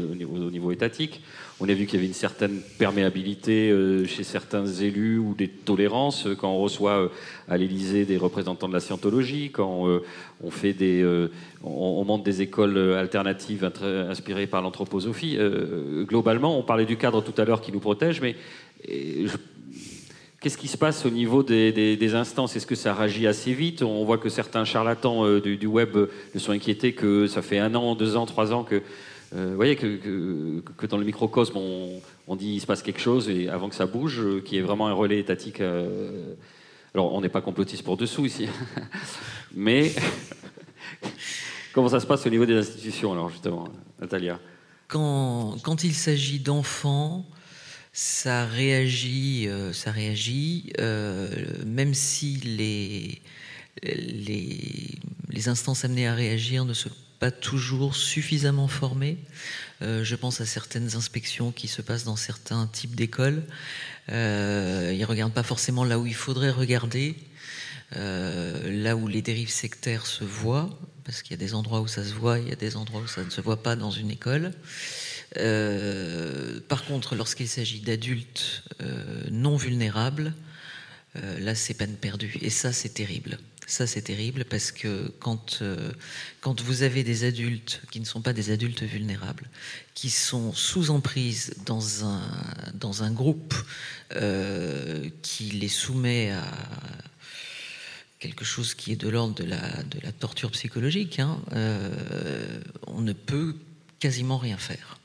niveau, 0.50 0.72
étatique. 0.72 1.20
On 1.60 1.68
a 1.68 1.74
vu 1.74 1.86
qu'il 1.86 1.94
y 1.94 1.98
avait 1.98 2.08
une 2.08 2.14
certaine 2.14 2.60
perméabilité 2.78 3.70
euh, 3.70 4.04
chez 4.04 4.24
certains 4.24 4.66
élus 4.66 5.18
ou 5.18 5.34
des 5.34 5.46
tolérances 5.46 6.26
quand 6.38 6.50
on 6.50 6.58
reçoit 6.58 7.08
à 7.48 7.56
l'Élysée 7.56 8.04
des 8.04 8.16
représentants 8.16 8.68
de 8.68 8.72
la 8.72 8.80
scientologie, 8.80 9.50
quand 9.52 9.86
on 10.42 10.50
fait 10.50 10.72
des, 10.72 11.06
on, 11.62 12.04
monte 12.04 12.24
des 12.24 12.42
écoles 12.42 12.94
alternatives 12.94 13.70
inspirées 14.08 14.48
par 14.48 14.62
l'anthroposophie. 14.62 15.38
globalement, 16.08 16.58
on 16.58 16.62
parlait 16.62 16.86
du 16.86 16.96
cadre 16.96 17.22
tout 17.22 17.40
à 17.40 17.44
l'heure 17.44 17.60
qui 17.60 17.70
nous 17.70 17.80
protège, 17.80 18.20
mais 18.20 18.34
Qu'est-ce 20.44 20.58
qui 20.58 20.68
se 20.68 20.76
passe 20.76 21.06
au 21.06 21.10
niveau 21.10 21.42
des, 21.42 22.14
instances? 22.14 22.54
Est-ce 22.54 22.66
que 22.66 22.74
ça 22.74 22.92
réagit 22.92 23.26
assez 23.26 23.54
vite? 23.54 23.80
On 23.82 24.04
voit 24.04 24.18
que 24.18 24.28
certains 24.28 24.66
charlatans 24.66 25.24
euh, 25.24 25.40
du, 25.40 25.66
web 25.66 25.96
euh, 25.96 26.10
sont 26.36 26.52
inquiétés 26.52 26.92
que 26.92 27.26
ça 27.26 27.40
fait 27.40 27.58
un 27.58 27.74
an, 27.74 27.94
deux 27.94 28.14
ans, 28.14 28.26
trois 28.26 28.52
ans 28.52 28.62
que, 28.62 28.82
euh, 29.34 29.48
vous 29.48 29.56
voyez, 29.56 29.74
que, 29.74 30.86
dans 30.86 30.98
le 30.98 31.06
microcosme, 31.06 31.56
on, 32.28 32.36
dit 32.36 32.56
il 32.56 32.60
se 32.60 32.66
passe 32.66 32.82
quelque 32.82 33.00
chose 33.00 33.30
et 33.30 33.48
avant 33.48 33.70
que 33.70 33.74
ça 33.74 33.86
bouge, 33.86 34.22
qui 34.44 34.58
est 34.58 34.60
vraiment 34.60 34.86
un 34.86 34.92
relais 34.92 35.18
étatique. 35.18 35.62
alors, 35.62 37.14
on 37.14 37.22
n'est 37.22 37.30
pas 37.30 37.40
complotiste 37.40 37.82
pour 37.82 37.96
dessous 37.96 38.26
ici, 38.26 38.46
mais 39.54 39.92
Comment 41.72 41.88
ça 41.88 42.00
se 42.00 42.06
passe 42.06 42.26
au 42.26 42.30
niveau 42.30 42.44
des 42.44 42.58
institutions, 42.58 43.12
alors, 43.12 43.30
justement, 43.30 43.66
Natalia? 43.98 44.38
Quand, 44.88 45.82
il 45.82 45.94
s'agit 45.94 46.38
d'enfants, 46.38 47.24
ça 47.94 48.44
réagit, 48.44 49.46
euh, 49.48 49.72
ça 49.72 49.92
réagit 49.92 50.72
euh, 50.80 51.28
même 51.64 51.94
si 51.94 52.36
les, 52.38 53.22
les, 53.84 54.98
les, 55.30 55.48
instances 55.48 55.84
amenées 55.84 56.08
à 56.08 56.14
réagir 56.14 56.64
ne 56.64 56.74
sont 56.74 56.90
pas 57.20 57.30
toujours 57.30 57.94
suffisamment 57.94 58.66
formées. 58.66 59.16
Euh, 59.80 60.02
je 60.02 60.16
pense 60.16 60.40
à 60.40 60.46
certaines 60.46 60.96
inspections 60.96 61.52
qui 61.52 61.68
se 61.68 61.82
passent 61.82 62.02
dans 62.02 62.16
certains 62.16 62.66
types 62.66 62.96
d'écoles. 62.96 63.44
Euh, 64.10 64.90
ils 64.92 65.00
ne 65.00 65.06
regardent 65.06 65.32
pas 65.32 65.44
forcément 65.44 65.84
là 65.84 66.00
où 66.00 66.06
il 66.06 66.16
faudrait 66.16 66.50
regarder, 66.50 67.14
euh, 67.96 68.82
là 68.82 68.96
où 68.96 69.06
les 69.06 69.22
dérives 69.22 69.50
sectaires 69.50 70.06
se 70.06 70.24
voient, 70.24 70.68
parce 71.04 71.22
qu'il 71.22 71.30
y 71.30 71.34
a 71.34 71.38
des 71.38 71.54
endroits 71.54 71.80
où 71.80 71.86
ça 71.86 72.02
se 72.02 72.12
voit, 72.12 72.40
il 72.40 72.48
y 72.48 72.52
a 72.52 72.56
des 72.56 72.76
endroits 72.76 73.02
où 73.02 73.06
ça 73.06 73.22
ne 73.22 73.30
se 73.30 73.40
voit 73.40 73.62
pas 73.62 73.76
dans 73.76 73.92
une 73.92 74.10
école. 74.10 74.52
Euh, 75.38 76.60
par 76.68 76.84
contre, 76.84 77.14
lorsqu'il 77.14 77.48
s'agit 77.48 77.80
d'adultes 77.80 78.62
euh, 78.80 79.24
non 79.30 79.56
vulnérables, 79.56 80.34
euh, 81.16 81.38
là, 81.40 81.54
c'est 81.54 81.74
peine 81.74 81.96
perdue. 81.96 82.36
Et 82.40 82.50
ça, 82.50 82.72
c'est 82.72 82.90
terrible. 82.90 83.38
Ça, 83.66 83.86
c'est 83.86 84.02
terrible 84.02 84.44
parce 84.44 84.72
que 84.72 85.10
quand, 85.20 85.62
quand 86.42 86.60
vous 86.60 86.82
avez 86.82 87.02
des 87.02 87.24
adultes 87.24 87.80
qui 87.90 87.98
ne 87.98 88.04
sont 88.04 88.20
pas 88.20 88.34
des 88.34 88.50
adultes 88.50 88.82
vulnérables, 88.82 89.48
qui 89.94 90.10
sont 90.10 90.52
sous 90.52 90.90
emprise 90.90 91.54
dans 91.64 92.04
un, 92.04 92.20
dans 92.74 93.04
un 93.04 93.10
groupe 93.10 93.54
qui 95.22 95.44
les 95.44 95.68
soumet 95.68 96.32
à 96.32 96.44
quelque 98.18 98.44
chose 98.44 98.74
qui 98.74 98.92
est 98.92 98.96
de 98.96 99.08
l'ordre 99.08 99.34
de 99.34 99.44
la, 99.44 99.82
de 99.84 99.98
la 100.02 100.12
torture 100.12 100.50
psychologique, 100.50 101.18
hein, 101.20 101.40
on 102.86 103.00
ne 103.00 103.14
peut 103.14 103.56
quasiment 103.98 104.36
rien 104.36 104.58
faire. 104.58 104.98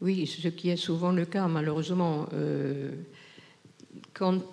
Oui, 0.00 0.26
ce 0.26 0.48
qui 0.48 0.70
est 0.70 0.76
souvent 0.76 1.12
le 1.12 1.26
cas, 1.26 1.46
malheureusement. 1.46 2.26
Euh, 2.32 2.90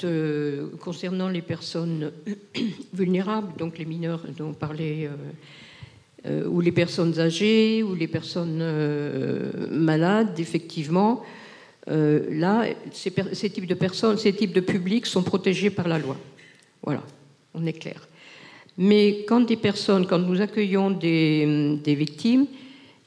euh, 0.03 0.69
concernant 0.80 1.30
les 1.30 1.41
personnes 1.41 2.11
vulnérables, 2.93 3.57
donc 3.57 3.78
les 3.78 3.86
mineurs 3.86 4.23
dont 4.38 4.49
on 4.49 4.53
parlait, 4.53 5.09
euh, 6.25 6.47
ou 6.47 6.61
les 6.61 6.71
personnes 6.71 7.19
âgées, 7.19 7.84
ou 7.84 7.95
les 7.95 8.07
personnes 8.07 8.63
malades, 9.71 10.39
effectivement, 10.39 11.23
là, 11.88 12.65
ces, 12.91 13.49
types 13.49 13.67
de 13.67 13.73
personnes, 13.73 14.17
ces 14.17 14.34
types 14.34 14.53
de 14.53 14.61
publics 14.61 15.05
sont 15.05 15.23
protégés 15.23 15.69
par 15.69 15.88
la 15.88 15.99
loi. 15.99 16.17
Voilà, 16.84 17.03
on 17.53 17.65
est 17.65 17.73
clair. 17.73 18.07
Mais 18.78 19.25
quand 19.28 19.41
des 19.41 19.57
personnes, 19.57 20.05
quand 20.05 20.19
nous 20.19 20.41
accueillons 20.41 20.91
des 20.91 21.95
victimes, 21.97 22.47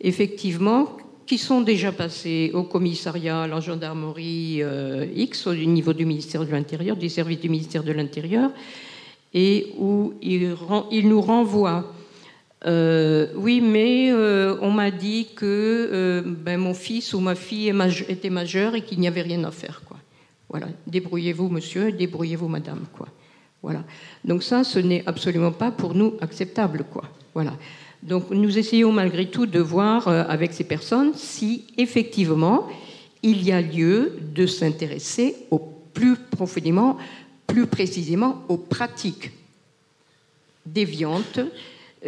effectivement, 0.00 0.96
qui 1.30 1.38
sont 1.38 1.60
déjà 1.60 1.92
passés 1.92 2.50
au 2.54 2.64
commissariat, 2.64 3.42
à 3.42 3.46
la 3.46 3.60
gendarmerie 3.60 4.64
euh, 4.64 5.06
X, 5.14 5.46
au 5.46 5.54
niveau 5.54 5.92
du 5.92 6.04
ministère 6.04 6.44
de 6.44 6.50
l'Intérieur, 6.50 6.96
des 6.96 7.08
services 7.08 7.38
du 7.38 7.48
ministère 7.48 7.84
de 7.84 7.92
l'Intérieur, 7.92 8.50
et 9.32 9.72
où 9.78 10.12
ils, 10.22 10.56
il 10.90 11.08
nous 11.08 11.20
renvoient. 11.20 11.94
Euh, 12.66 13.28
oui, 13.36 13.60
mais 13.60 14.10
euh, 14.10 14.56
on 14.60 14.72
m'a 14.72 14.90
dit 14.90 15.28
que 15.36 16.24
ben, 16.26 16.58
mon 16.58 16.74
fils 16.74 17.14
ou 17.14 17.20
ma 17.20 17.36
fille 17.36 17.72
était 18.08 18.28
majeur 18.28 18.74
et 18.74 18.80
qu'il 18.80 18.98
n'y 18.98 19.06
avait 19.06 19.22
rien 19.22 19.44
à 19.44 19.52
faire. 19.52 19.82
Voilà, 20.48 20.66
débrouillez-vous, 20.88 21.48
monsieur, 21.48 21.92
débrouillez-vous, 21.92 22.48
madame. 22.48 22.86
Voilà. 23.62 23.84
Donc 24.24 24.42
ça, 24.42 24.64
ce 24.64 24.80
n'est 24.80 25.04
absolument 25.06 25.52
pas 25.52 25.70
pour 25.70 25.94
nous 25.94 26.14
acceptable. 26.20 26.84
Voilà. 27.34 27.52
Donc 28.02 28.30
nous 28.30 28.58
essayons 28.58 28.92
malgré 28.92 29.26
tout 29.26 29.46
de 29.46 29.60
voir 29.60 30.08
euh, 30.08 30.24
avec 30.28 30.52
ces 30.52 30.64
personnes 30.64 31.12
si 31.14 31.66
effectivement 31.76 32.66
il 33.22 33.42
y 33.42 33.52
a 33.52 33.60
lieu 33.60 34.18
de 34.34 34.46
s'intéresser 34.46 35.36
au 35.50 35.58
plus 35.92 36.16
profondément, 36.16 36.96
plus 37.46 37.66
précisément 37.66 38.42
aux 38.48 38.56
pratiques 38.56 39.32
déviantes 40.64 41.40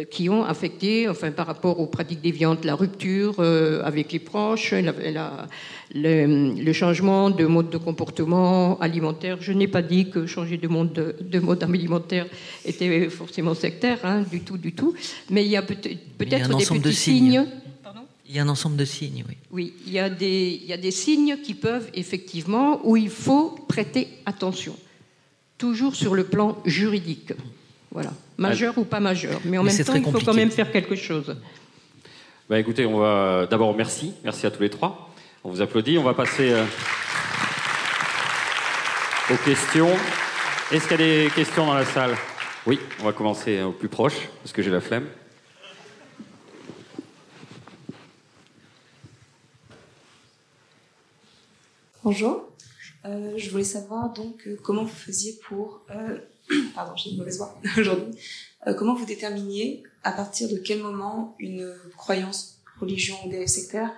qui 0.09 0.27
ont 0.27 0.43
affecté, 0.43 1.07
enfin 1.07 1.31
par 1.31 1.45
rapport 1.45 1.79
aux 1.79 1.85
pratiques 1.85 2.21
déviantes, 2.21 2.65
la 2.65 2.73
rupture 2.73 3.35
euh, 3.37 3.83
avec 3.83 4.11
les 4.11 4.17
proches, 4.19 4.71
la, 4.71 4.91
la, 4.91 5.47
le, 5.93 6.55
le, 6.59 6.73
changement 6.73 7.29
de 7.29 7.45
mode 7.45 7.69
de 7.69 7.77
comportement 7.77 8.79
alimentaire. 8.79 9.37
Je 9.39 9.53
n'ai 9.53 9.67
pas 9.67 9.83
dit 9.83 10.09
que 10.09 10.25
changer 10.25 10.57
de 10.57 10.67
mode, 10.67 10.93
de, 10.93 11.15
de 11.21 11.39
mode 11.39 11.61
alimentaire 11.63 12.25
était 12.65 13.07
forcément 13.09 13.53
sectaire, 13.53 13.99
hein, 14.03 14.23
du 14.31 14.39
tout, 14.39 14.57
du 14.57 14.73
tout. 14.73 14.95
Mais 15.29 15.45
il 15.45 15.51
y 15.51 15.57
a 15.57 15.61
peut-être 15.61 15.99
peut 16.17 16.25
des 16.25 16.39
petits 16.39 16.79
de 16.79 16.91
signes. 16.91 17.31
signes. 17.31 17.45
Il 18.27 18.35
y 18.35 18.39
a 18.39 18.43
un 18.43 18.49
ensemble 18.49 18.77
de 18.77 18.85
signes, 18.85 19.23
oui. 19.29 19.35
Oui, 19.51 19.73
il 19.85 19.93
y, 19.93 19.99
a 19.99 20.09
des, 20.09 20.59
il 20.59 20.67
y 20.67 20.73
a 20.73 20.77
des 20.77 20.89
signes 20.89 21.37
qui 21.43 21.53
peuvent 21.53 21.89
effectivement, 21.93 22.81
où 22.83 22.97
il 22.97 23.11
faut 23.11 23.49
prêter 23.67 24.07
attention, 24.25 24.75
toujours 25.59 25.95
sur 25.95 26.15
le 26.15 26.23
plan 26.23 26.57
juridique. 26.65 27.33
Voilà, 27.93 28.11
majeur 28.37 28.73
ah. 28.75 28.79
ou 28.79 28.85
pas 28.85 28.99
majeur. 28.99 29.39
Mais 29.45 29.59
en 29.59 29.63
Mais 29.63 29.71
même 29.71 29.85
temps, 29.85 29.93
il 29.93 30.03
faut 30.03 30.19
quand 30.19 30.33
même 30.33 30.49
faire 30.49 30.71
quelque 30.71 30.95
chose. 30.95 31.37
Bah, 32.49 32.59
écoutez, 32.59 32.87
on 32.87 32.97
va 32.97 33.45
d'abord 33.45 33.75
merci, 33.75 34.13
merci 34.23 34.47
à 34.47 34.51
tous 34.51 34.63
les 34.63 34.71
trois. 34.71 35.13
On 35.43 35.51
vous 35.51 35.61
applaudit. 35.61 35.99
On 35.99 36.03
va 36.03 36.15
passer 36.15 36.51
euh, 36.51 36.65
aux 39.31 39.37
questions. 39.45 39.91
Est-ce 40.71 40.87
qu'il 40.87 40.99
y 40.99 41.03
a 41.03 41.25
des 41.25 41.29
questions 41.35 41.67
dans 41.67 41.75
la 41.75 41.85
salle? 41.85 42.15
Oui, 42.65 42.79
on 43.01 43.03
va 43.03 43.13
commencer 43.13 43.61
au 43.61 43.71
plus 43.73 43.89
proche, 43.89 44.27
parce 44.41 44.53
que 44.53 44.63
j'ai 44.63 44.71
la 44.71 44.81
flemme. 44.81 45.05
Bonjour. 52.03 52.49
Euh, 53.05 53.33
je 53.37 53.49
voulais 53.51 53.63
savoir 53.63 54.13
donc 54.13 54.47
euh, 54.47 54.57
comment 54.63 54.83
vous 54.83 54.95
faisiez 54.95 55.37
pour, 55.47 55.85
euh, 55.91 56.17
pardon, 56.75 56.95
j'ai 56.95 57.11
une 57.11 57.17
mauvaise 57.17 57.37
voix 57.37 57.59
aujourd'hui, 57.77 58.17
euh, 58.67 58.73
comment 58.73 58.95
vous 58.95 59.05
déterminiez 59.05 59.83
à 60.03 60.11
partir 60.11 60.49
de 60.49 60.57
quel 60.57 60.81
moment 60.81 61.35
une 61.39 61.75
croyance, 61.97 62.61
religion 62.79 63.15
ou 63.25 63.29
des 63.29 63.47
sectaires 63.47 63.91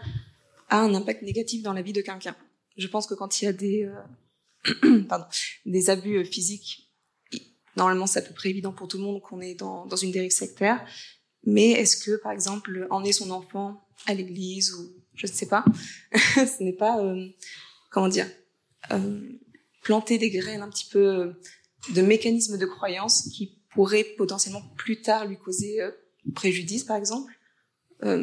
a 0.70 0.80
un 0.80 0.94
impact 0.94 1.22
négatif 1.22 1.64
dans 1.64 1.74
la 1.74 1.82
vie 1.82 1.94
de 1.94 2.02
quelqu'un? 2.02 2.36
Je 2.78 2.88
pense 2.88 3.08
que 3.08 3.14
quand 3.14 3.42
il 3.42 3.46
y 3.46 3.48
a 3.48 3.54
des, 3.54 3.84
euh, 3.84 5.04
pardon, 5.10 5.26
des 5.66 5.90
abus 5.90 6.18
euh, 6.18 6.24
physiques, 6.24 6.92
normalement 7.78 8.08
c'est 8.08 8.20
à 8.20 8.22
peu 8.22 8.34
près 8.34 8.50
évident 8.50 8.74
pour 8.74 8.88
tout 8.88 8.98
le 8.98 9.04
monde 9.04 9.22
qu'on 9.22 9.42
est 9.42 9.56
dans, 9.56 9.88
une 9.96 10.12
dérive 10.12 10.32
sectaire. 10.32 10.86
Mais 11.48 11.72
est-ce 11.72 11.98
que, 11.98 12.16
par 12.18 12.32
exemple, 12.32 12.88
emmener 12.90 13.12
son 13.12 13.30
enfant 13.30 13.88
à 14.08 14.16
l'église 14.16 14.74
ou 14.74 14.94
je 15.14 15.28
ne 15.28 15.32
sais 15.32 15.46
pas, 15.46 15.64
ce 16.16 16.64
n'est 16.64 16.74
pas, 16.74 17.00
comment 17.92 18.08
dire, 18.08 18.28
planter 19.84 20.18
des 20.18 20.32
graines 20.32 20.64
un 20.64 20.70
petit 20.70 20.90
peu 20.90 21.36
de 21.94 22.02
mécanismes 22.02 22.58
de 22.58 22.66
croyance 22.66 23.30
qui 23.34 23.58
pourraient 23.70 24.06
potentiellement 24.18 24.64
plus 24.76 25.02
tard 25.02 25.26
lui 25.26 25.38
causer 25.38 25.82
euh, 25.82 25.92
préjudice, 26.34 26.84
par 26.84 26.98
exemple. 26.98 27.34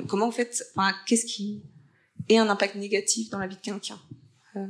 comment 0.08 0.26
vous 0.26 0.32
faites, 0.32 0.64
enfin, 0.74 0.94
qu'est-ce 1.06 1.26
qui, 1.26 1.62
et 2.28 2.38
un 2.38 2.48
impact 2.48 2.76
négatif 2.76 3.30
dans 3.30 3.38
la 3.38 3.46
vie 3.46 3.56
de 3.56 3.60
quelqu'un. 3.60 3.98
Euh... 4.56 4.66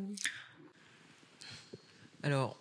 Alors, 2.23 2.57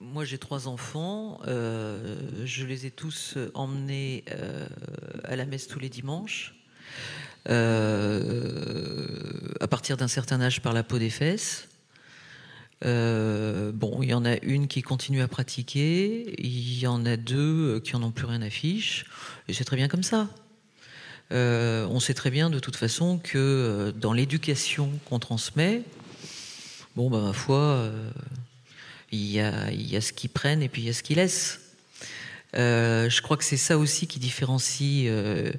moi 0.00 0.24
j'ai 0.24 0.38
trois 0.38 0.68
enfants, 0.68 1.40
euh, 1.46 2.44
je 2.44 2.64
les 2.64 2.86
ai 2.86 2.90
tous 2.90 3.36
emmenés 3.54 4.24
euh, 4.30 4.66
à 5.24 5.36
la 5.36 5.44
messe 5.44 5.66
tous 5.66 5.78
les 5.78 5.88
dimanches. 5.88 6.54
Euh, 7.48 9.06
à 9.60 9.68
partir 9.68 9.96
d'un 9.96 10.08
certain 10.08 10.40
âge 10.40 10.60
par 10.60 10.72
la 10.72 10.82
peau 10.82 10.98
des 10.98 11.08
fesses. 11.08 11.68
Bon, 12.82 14.00
il 14.02 14.08
y 14.08 14.14
en 14.14 14.24
a 14.24 14.36
une 14.42 14.68
qui 14.68 14.82
continue 14.82 15.22
à 15.22 15.28
pratiquer, 15.28 16.34
il 16.38 16.78
y 16.78 16.86
en 16.86 17.04
a 17.06 17.16
deux 17.16 17.80
qui 17.80 17.96
en 17.96 18.02
ont 18.02 18.10
plus 18.10 18.26
rien 18.26 18.42
à 18.42 18.50
fiche, 18.50 19.06
et 19.48 19.52
c'est 19.52 19.64
très 19.64 19.76
bien 19.76 19.88
comme 19.88 20.02
ça. 20.02 20.28
Euh, 21.30 21.86
on 21.90 22.00
sait 22.00 22.14
très 22.14 22.30
bien 22.30 22.48
de 22.48 22.58
toute 22.58 22.76
façon 22.76 23.18
que 23.18 23.36
euh, 23.36 23.92
dans 23.92 24.12
l'éducation 24.12 24.90
qu'on 25.04 25.18
transmet, 25.18 25.82
bon, 26.96 27.10
bah, 27.10 27.20
ma 27.20 27.32
foi, 27.32 27.58
euh, 27.58 28.10
il 29.12 29.26
y, 29.26 29.40
a, 29.40 30.00
ce 30.00 30.12
qu'ils 30.12 30.30
prennent 30.30 30.62
et 30.62 30.68
puis 30.68 30.82
il 30.82 30.86
y 30.86 30.90
a 30.90 30.92
ce 30.92 31.02
qu'ils 31.02 31.16
laissent. 31.16 31.60
Euh, 32.56 33.10
je 33.10 33.20
crois 33.20 33.36
que 33.36 33.44
c'est 33.44 33.58
ça 33.58 33.76
aussi 33.76 34.06
qui 34.06 34.18
différencie 34.18 35.06
euh, 35.06 35.52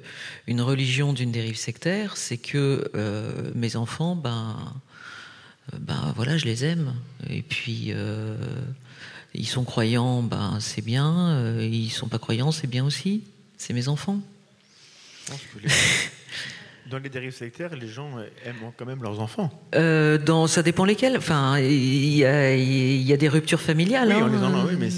une 0.48 0.60
religion 0.60 1.12
d'une 1.12 1.30
dérive 1.30 1.56
sectaire, 1.56 2.16
c'est 2.16 2.36
que 2.36 2.90
euh, 2.96 3.52
mes 3.54 3.76
enfants, 3.76 4.16
ben, 4.16 4.56
ben 5.78 6.12
voilà, 6.16 6.36
je 6.36 6.44
les 6.44 6.64
aime. 6.64 6.94
Et 7.28 7.42
puis 7.42 7.92
ils 9.34 9.46
sont 9.46 9.64
croyants, 9.64 10.22
ben 10.22 10.58
c'est 10.60 10.84
bien. 10.84 11.58
ils 11.60 11.90
sont 11.90 12.08
pas 12.08 12.18
croyants, 12.18 12.52
c'est 12.52 12.66
bien 12.66 12.84
aussi. 12.84 13.22
C'est 13.56 13.74
mes 13.74 13.88
enfants 13.88 14.20
pense 15.30 15.40
que 15.54 15.62
les... 15.62 15.68
dans 16.90 16.98
les 16.98 17.08
dérives 17.08 17.34
sectaires, 17.34 17.74
les 17.76 17.88
gens 17.88 18.10
aiment 18.44 18.72
quand 18.76 18.84
même 18.84 19.02
leurs 19.02 19.20
enfants. 19.20 19.50
Euh, 19.74 20.18
dans, 20.18 20.46
ça 20.46 20.62
dépend 20.62 20.84
lesquels. 20.84 21.16
Enfin, 21.16 21.58
il 21.58 21.72
y, 21.72 22.18
y, 22.18 23.12
a 23.12 23.16
des 23.16 23.28
ruptures 23.28 23.60
familiales. 23.60 24.08
Oui, 24.08 24.14
hein. 24.14 24.28
les 24.28 24.38
en 24.38 24.54
a, 24.54 24.64
oui 24.66 24.76
mais 24.78 24.88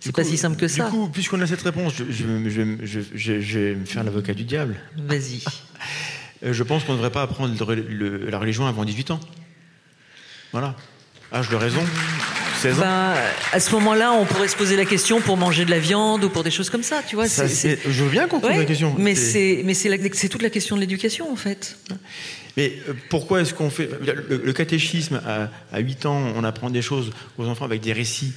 C'est 0.00 0.12
pas 0.12 0.24
si 0.24 0.36
simple 0.36 0.56
que 0.56 0.68
ça. 0.68 0.86
Du 0.86 0.90
coup, 0.90 1.08
puisqu'on 1.08 1.40
a 1.40 1.46
cette 1.46 1.62
réponse, 1.62 1.94
je, 1.94 2.04
je, 2.04 3.58
vais 3.58 3.74
me 3.74 3.84
faire 3.84 4.04
l'avocat 4.04 4.34
du 4.34 4.44
diable. 4.44 4.76
Vas-y. 4.96 5.44
Euh, 6.46 6.52
je 6.52 6.62
pense 6.62 6.84
qu'on 6.84 6.92
ne 6.92 6.96
devrait 6.98 7.10
pas 7.10 7.22
apprendre 7.22 7.54
la 7.58 8.38
religion 8.38 8.66
avant 8.66 8.84
18 8.84 9.10
ans. 9.10 9.20
Voilà. 10.52 10.76
Âge 11.32 11.48
de 11.48 11.56
raison. 11.56 11.82
16 12.60 12.78
ans. 12.78 12.82
Ben, 12.82 13.14
à 13.52 13.60
ce 13.60 13.72
moment-là, 13.72 14.12
on 14.12 14.24
pourrait 14.24 14.48
se 14.48 14.56
poser 14.56 14.76
la 14.76 14.84
question 14.84 15.20
pour 15.20 15.36
manger 15.36 15.64
de 15.64 15.70
la 15.70 15.80
viande 15.80 16.24
ou 16.24 16.30
pour 16.30 16.44
des 16.44 16.52
choses 16.52 16.70
comme 16.70 16.84
ça, 16.84 17.02
tu 17.06 17.16
vois. 17.16 17.26
je 17.26 18.02
veux 18.04 18.10
bien 18.10 18.28
qu'on 18.28 18.40
pose 18.40 18.56
la 18.56 18.64
question. 18.64 18.94
Mais 18.96 19.14
c'est 19.14 20.28
toute 20.28 20.42
la 20.42 20.50
question 20.50 20.76
de 20.76 20.80
l'éducation, 20.80 21.30
en 21.30 21.36
fait. 21.36 21.78
Mais 22.56 22.72
euh, 22.88 22.94
pourquoi 23.10 23.42
est-ce 23.42 23.52
qu'on 23.52 23.68
fait. 23.68 23.90
Le, 24.30 24.52
catéchisme, 24.52 25.20
à, 25.26 25.50
à 25.72 25.80
8 25.80 26.06
ans, 26.06 26.32
on 26.36 26.44
apprend 26.44 26.70
des 26.70 26.80
choses 26.80 27.10
aux 27.36 27.46
enfants 27.46 27.66
avec 27.66 27.82
des 27.82 27.92
récits? 27.92 28.32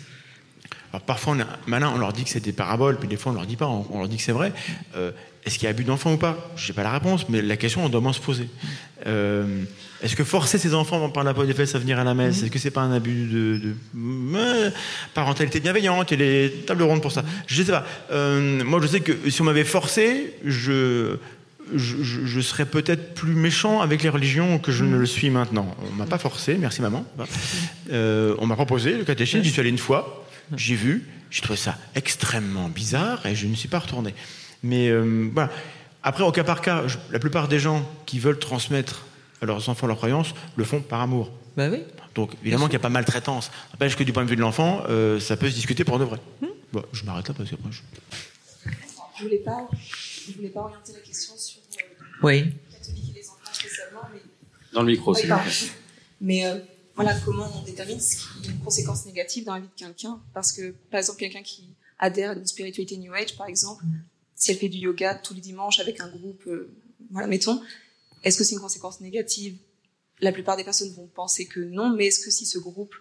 Alors 0.91 1.03
parfois, 1.03 1.33
on 1.33 1.39
est 1.39 1.45
malin, 1.67 1.91
on 1.93 1.99
leur 1.99 2.13
dit 2.13 2.23
que 2.23 2.29
c'est 2.29 2.39
des 2.39 2.51
paraboles, 2.51 2.97
puis 2.97 3.07
des 3.07 3.15
fois, 3.15 3.31
on 3.31 3.35
leur 3.35 3.45
dit 3.45 3.55
pas, 3.55 3.67
on, 3.67 3.99
leur 3.99 4.07
dit 4.07 4.17
que 4.17 4.23
c'est 4.23 4.31
vrai. 4.31 4.51
Euh, 4.95 5.11
est-ce 5.45 5.55
qu'il 5.55 5.63
y 5.63 5.67
a 5.67 5.71
abus 5.71 5.83
d'enfants 5.83 6.13
ou 6.13 6.17
pas? 6.17 6.51
Je 6.55 6.67
n'ai 6.67 6.75
pas 6.75 6.83
la 6.83 6.91
réponse, 6.91 7.27
mais 7.29 7.41
la 7.41 7.57
question, 7.57 7.85
on 7.85 7.89
doit 7.89 8.01
moins 8.01 8.13
se 8.13 8.19
poser. 8.19 8.47
Euh, 9.07 9.63
est-ce 10.03 10.15
que 10.15 10.23
forcer 10.23 10.57
ses 10.57 10.73
enfants 10.73 11.09
par 11.09 11.23
la 11.23 11.33
peau 11.33 11.45
des 11.45 11.53
fesses 11.53 11.75
à 11.75 11.79
venir 11.79 11.99
à 11.99 12.03
la 12.03 12.13
messe, 12.13 12.43
est-ce 12.43 12.51
que 12.51 12.59
c'est 12.59 12.71
pas 12.71 12.81
un 12.81 12.93
abus 12.93 13.27
de, 13.27 13.75
parentalité 15.13 15.59
bienveillante 15.59 16.11
Il 16.11 16.19
y 16.19 16.23
a 16.23 16.25
les 16.25 16.51
tables 16.65 16.83
rondes 16.83 17.01
pour 17.01 17.11
ça? 17.11 17.23
Je 17.47 17.63
sais 17.63 17.71
pas. 17.71 17.85
moi, 18.11 18.79
je 18.81 18.87
sais 18.87 19.01
que 19.01 19.29
si 19.29 19.41
on 19.41 19.45
m'avait 19.45 19.63
forcé, 19.63 20.35
je 20.45 21.17
je, 21.75 22.41
serais 22.41 22.65
peut-être 22.65 23.13
plus 23.13 23.33
méchant 23.33 23.81
avec 23.81 24.03
les 24.03 24.09
religions 24.09 24.59
que 24.59 24.71
je 24.71 24.83
ne 24.83 24.97
le 24.97 25.05
suis 25.05 25.29
maintenant. 25.29 25.75
On 25.91 25.95
m'a 25.95 26.05
pas 26.05 26.17
forcé, 26.17 26.57
merci 26.57 26.81
maman. 26.81 27.05
Euh, 27.91 28.35
on 28.39 28.45
m'a 28.45 28.55
proposé 28.55 28.97
le 28.97 29.03
catéchisme, 29.03 29.43
j'y 29.43 29.51
suis 29.51 29.59
allé 29.59 29.69
une 29.69 29.77
fois, 29.77 30.25
j'ai 30.55 30.75
vu, 30.75 31.07
j'ai 31.29 31.41
trouvé 31.41 31.57
ça 31.57 31.77
extrêmement 31.95 32.69
bizarre 32.69 33.25
et 33.25 33.35
je 33.35 33.47
ne 33.47 33.55
suis 33.55 33.67
pas 33.67 33.79
retourné. 33.79 34.13
Mais 34.63 34.89
euh, 34.89 35.29
voilà. 35.33 35.49
Après, 36.03 36.23
au 36.23 36.31
cas 36.31 36.43
par 36.43 36.61
cas, 36.61 36.83
la 37.11 37.19
plupart 37.19 37.47
des 37.47 37.59
gens 37.59 37.85
qui 38.05 38.19
veulent 38.19 38.39
transmettre 38.39 39.05
à 39.41 39.45
leurs 39.45 39.69
enfants 39.69 39.87
leurs 39.87 39.97
croyances 39.97 40.33
le 40.55 40.63
font 40.63 40.81
par 40.81 41.01
amour. 41.01 41.31
Bah 41.55 41.69
oui. 41.69 41.79
Donc 42.15 42.33
évidemment 42.41 42.65
qu'il 42.65 42.73
n'y 42.73 42.81
a 42.81 42.83
pas 42.83 42.89
maltraitance. 42.89 43.51
N'empêche 43.73 43.95
que 43.95 44.03
du 44.03 44.13
point 44.13 44.23
de 44.23 44.29
vue 44.29 44.35
de 44.35 44.41
l'enfant, 44.41 44.83
euh, 44.89 45.19
ça 45.19 45.37
peut 45.37 45.49
se 45.49 45.55
discuter 45.55 45.83
pour 45.83 45.99
de 45.99 46.05
vrai. 46.05 46.19
Hmm. 46.41 46.47
Bon, 46.71 46.83
je 46.91 47.03
m'arrête 47.05 47.27
là 47.27 47.33
parce 47.37 47.49
que 47.49 47.55
après 47.55 47.71
je... 47.71 47.81
Je 49.17 49.23
voulais 49.23 49.39
pas, 49.39 49.67
je 50.27 50.33
voulais 50.33 50.49
pas 50.49 50.61
orienter 50.61 50.93
la 50.93 50.99
question 50.99 51.35
sur 51.35 51.59
oui. 52.23 52.53
catholiques 52.71 53.11
et 53.15 53.19
les 53.19 53.29
enfants 53.29 53.53
spécialement. 53.53 54.01
Mais... 54.13 54.21
Dans 54.73 54.81
le 54.81 54.87
micro, 54.87 55.13
oui, 55.13 55.23
Mais 56.21 56.45
euh, 56.45 56.59
voilà, 56.95 57.15
comment 57.25 57.49
on 57.55 57.63
détermine 57.63 57.99
ce 57.99 58.17
qui 58.17 58.47
est 58.47 58.51
une 58.51 58.59
conséquence 58.59 59.05
négative 59.05 59.45
dans 59.45 59.53
la 59.53 59.61
vie 59.61 59.67
de 59.67 59.73
quelqu'un 59.85 60.19
Parce 60.33 60.51
que, 60.51 60.71
par 60.91 60.99
exemple, 60.99 61.19
quelqu'un 61.19 61.41
qui 61.41 61.69
adhère 61.97 62.31
à 62.31 62.33
une 62.33 62.45
spiritualité 62.45 62.97
New 62.97 63.13
Age, 63.13 63.35
par 63.37 63.47
exemple. 63.47 63.83
Si 64.39 64.51
elle 64.51 64.57
fait 64.57 64.69
du 64.69 64.79
yoga 64.79 65.13
tous 65.15 65.35
les 65.35 65.41
dimanches 65.41 65.79
avec 65.79 65.99
un 65.99 66.09
groupe, 66.09 66.47
euh, 66.47 66.71
voilà, 67.11 67.27
mettons, 67.27 67.61
est-ce 68.23 68.37
que 68.37 68.43
c'est 68.43 68.55
une 68.55 68.61
conséquence 68.61 69.01
négative? 69.01 69.57
La 70.21 70.31
plupart 70.31 70.57
des 70.57 70.63
personnes 70.63 70.91
vont 70.93 71.07
penser 71.07 71.45
que 71.45 71.59
non, 71.59 71.89
mais 71.89 72.07
est-ce 72.07 72.21
que 72.21 72.31
si 72.31 72.45
ce 72.45 72.57
groupe, 72.57 72.95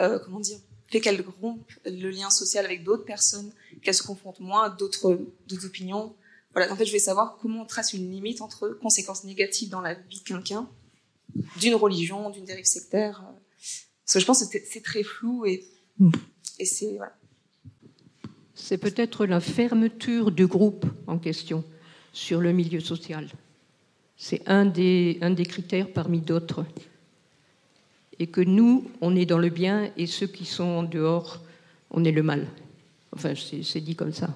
euh, 0.00 0.18
comment 0.18 0.40
dire, 0.40 0.58
fait 0.88 1.00
qu'elle 1.00 1.24
rompe 1.40 1.70
le 1.86 2.10
lien 2.10 2.28
social 2.30 2.64
avec 2.64 2.82
d'autres 2.82 3.04
personnes, 3.04 3.52
qu'elle 3.82 3.94
se 3.94 4.02
confronte 4.02 4.40
moins 4.40 4.64
à 4.64 4.70
d'autres 4.70 5.18
opinions, 5.64 6.14
voilà, 6.52 6.72
en 6.72 6.76
fait, 6.76 6.84
je 6.84 6.92
vais 6.92 6.98
savoir 6.98 7.38
comment 7.40 7.62
on 7.62 7.66
trace 7.66 7.92
une 7.92 8.10
limite 8.10 8.40
entre 8.40 8.70
conséquences 8.82 9.22
négatives 9.22 9.68
dans 9.68 9.80
la 9.80 9.94
vie 9.94 10.18
de 10.18 10.24
quelqu'un, 10.24 10.68
d'une 11.60 11.76
religion, 11.76 12.30
d'une 12.30 12.44
dérive 12.44 12.64
sectaire. 12.64 13.20
Euh, 13.20 13.32
parce 14.04 14.14
que 14.14 14.20
je 14.20 14.26
pense 14.26 14.44
que 14.44 14.58
c'est 14.68 14.82
très 14.82 15.04
flou 15.04 15.46
et, 15.46 15.64
et 16.58 16.64
c'est 16.64 16.96
voilà. 16.96 17.16
C'est 18.60 18.78
peut-être 18.78 19.26
la 19.26 19.40
fermeture 19.40 20.30
du 20.30 20.46
groupe 20.46 20.86
en 21.06 21.18
question 21.18 21.64
sur 22.12 22.40
le 22.40 22.52
milieu 22.52 22.80
social. 22.80 23.26
C'est 24.16 24.46
un 24.46 24.66
des, 24.66 25.18
un 25.22 25.30
des 25.30 25.46
critères 25.46 25.88
parmi 25.88 26.20
d'autres. 26.20 26.64
Et 28.18 28.26
que 28.26 28.42
nous, 28.42 28.90
on 29.00 29.16
est 29.16 29.24
dans 29.24 29.38
le 29.38 29.48
bien 29.48 29.90
et 29.96 30.06
ceux 30.06 30.26
qui 30.26 30.44
sont 30.44 30.64
en 30.64 30.82
dehors, 30.82 31.40
on 31.90 32.04
est 32.04 32.12
le 32.12 32.22
mal. 32.22 32.46
Enfin, 33.12 33.32
c'est 33.34 33.80
dit 33.80 33.96
comme 33.96 34.12
ça. 34.12 34.28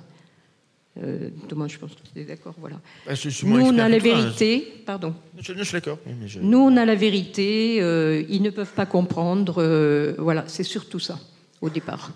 Euh, 1.03 1.29
Thomas, 1.49 1.69
je 1.69 1.79
pense 1.79 1.91
que 1.91 2.01
tu 2.13 2.21
es 2.21 2.25
d'accord. 2.25 2.55
Voilà. 2.59 2.81
Bah, 3.07 3.13
Nous, 3.43 3.61
on 3.61 3.79
a 3.79 3.89
la 3.89 3.99
vérité. 3.99 4.83
Pardon. 4.87 5.15
Je, 5.39 5.63
suis 5.63 5.73
d'accord. 5.73 5.99
Nous, 6.41 6.59
on 6.59 6.77
a 6.77 6.85
la 6.87 6.95
vérité. 6.95 7.83
Euh, 7.83 8.25
ils 8.29 8.43
ne 8.43 8.51
peuvent 8.51 8.73
pas 8.73 8.87
comprendre. 8.87 9.57
Euh, 9.59 10.15
voilà, 10.19 10.45
c'est 10.47 10.63
surtout 10.65 11.01
ça, 11.01 11.21
au 11.61 11.69
départ, 11.69 12.13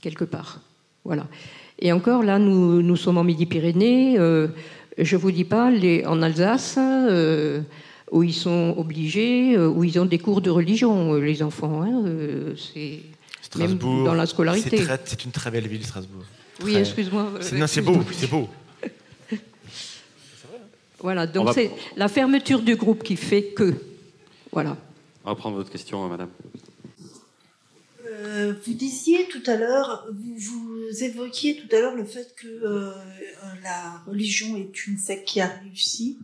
quelque 0.00 0.24
part. 0.24 0.60
Voilà. 1.04 1.26
Et 1.78 1.92
encore, 1.92 2.22
là, 2.22 2.38
nous, 2.38 2.82
nous 2.82 2.96
sommes 2.96 3.18
en 3.18 3.24
Midi-Pyrénées. 3.24 4.16
je 4.16 5.16
ne 5.16 5.20
vous 5.20 5.30
dis 5.30 5.44
pas, 5.44 5.70
les, 5.70 6.04
en 6.06 6.22
Alsace, 6.22 6.78
où 8.10 8.22
ils 8.22 8.34
sont 8.34 8.74
obligés, 8.76 9.56
où 9.56 9.84
ils 9.84 9.98
ont 9.98 10.06
des 10.06 10.18
cours 10.18 10.40
de 10.40 10.50
religion, 10.50 11.14
les 11.14 11.42
enfants. 11.42 11.82
Hein, 11.82 12.02
c'est 12.56 13.00
même 13.56 13.78
dans 13.78 14.14
la 14.14 14.26
scolarité. 14.26 14.82
C'est 15.04 15.24
une 15.24 15.30
très 15.30 15.50
belle 15.50 15.68
ville, 15.68 15.84
Strasbourg. 15.84 16.24
Oui, 16.62 16.76
excuse-moi. 16.76 17.32
Non, 17.54 17.66
c'est 17.66 17.82
beau, 17.82 17.98
c'est 18.12 18.30
beau. 18.30 18.48
Voilà, 21.00 21.28
donc 21.28 21.50
c'est 21.54 21.70
la 21.96 22.08
fermeture 22.08 22.60
du 22.60 22.74
groupe 22.74 23.04
qui 23.04 23.14
fait 23.14 23.44
que. 23.44 23.72
Voilà. 24.50 24.76
On 25.24 25.28
va 25.30 25.36
prendre 25.36 25.56
votre 25.56 25.70
question, 25.70 26.08
madame. 26.08 26.30
Euh, 28.08 28.54
vous 28.64 28.74
disiez 28.74 29.28
tout 29.28 29.42
à 29.46 29.56
l'heure, 29.56 30.06
vous, 30.10 31.04
évoquiez 31.04 31.56
tout 31.56 31.74
à 31.74 31.80
l'heure 31.80 31.94
le 31.94 32.04
fait 32.04 32.34
que 32.36 32.46
euh, 32.46 32.92
la 33.62 33.98
religion 34.06 34.56
est 34.56 34.86
une 34.86 34.98
secte 34.98 35.28
qui 35.28 35.40
a 35.40 35.48
réussi. 35.48 36.18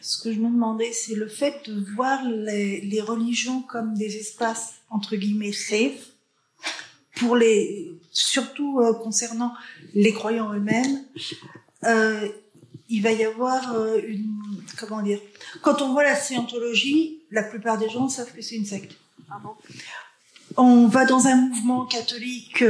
Ce 0.00 0.22
que 0.22 0.32
je 0.32 0.38
me 0.38 0.48
demandais, 0.48 0.92
c'est 0.92 1.14
le 1.14 1.28
fait 1.28 1.68
de 1.68 1.84
voir 1.94 2.24
les, 2.28 3.00
religions 3.00 3.62
comme 3.62 3.94
des 3.94 4.16
espaces 4.16 4.74
entre 4.90 5.16
guillemets 5.16 5.52
safe 5.52 6.10
pour 7.16 7.36
les, 7.36 7.92
surtout 8.10 8.80
euh, 8.80 8.94
concernant 8.94 9.52
les 9.94 10.12
croyants 10.12 10.52
eux-mêmes, 10.52 11.04
euh, 11.84 12.28
il 12.88 13.02
va 13.02 13.12
y 13.12 13.24
avoir 13.24 13.74
euh, 13.74 14.00
une, 14.06 14.34
comment 14.78 15.02
dire, 15.02 15.20
quand 15.62 15.82
on 15.82 15.92
voit 15.92 16.04
la 16.04 16.16
scientologie, 16.16 17.20
la 17.30 17.42
plupart 17.42 17.78
des 17.78 17.88
gens 17.88 18.08
savent 18.08 18.32
que 18.32 18.42
c'est 18.42 18.56
une 18.56 18.66
secte. 18.66 18.92
Ah 19.30 19.40
on 20.56 20.86
va 20.86 21.04
dans 21.04 21.26
un 21.26 21.36
mouvement 21.36 21.84
catholique 21.84 22.62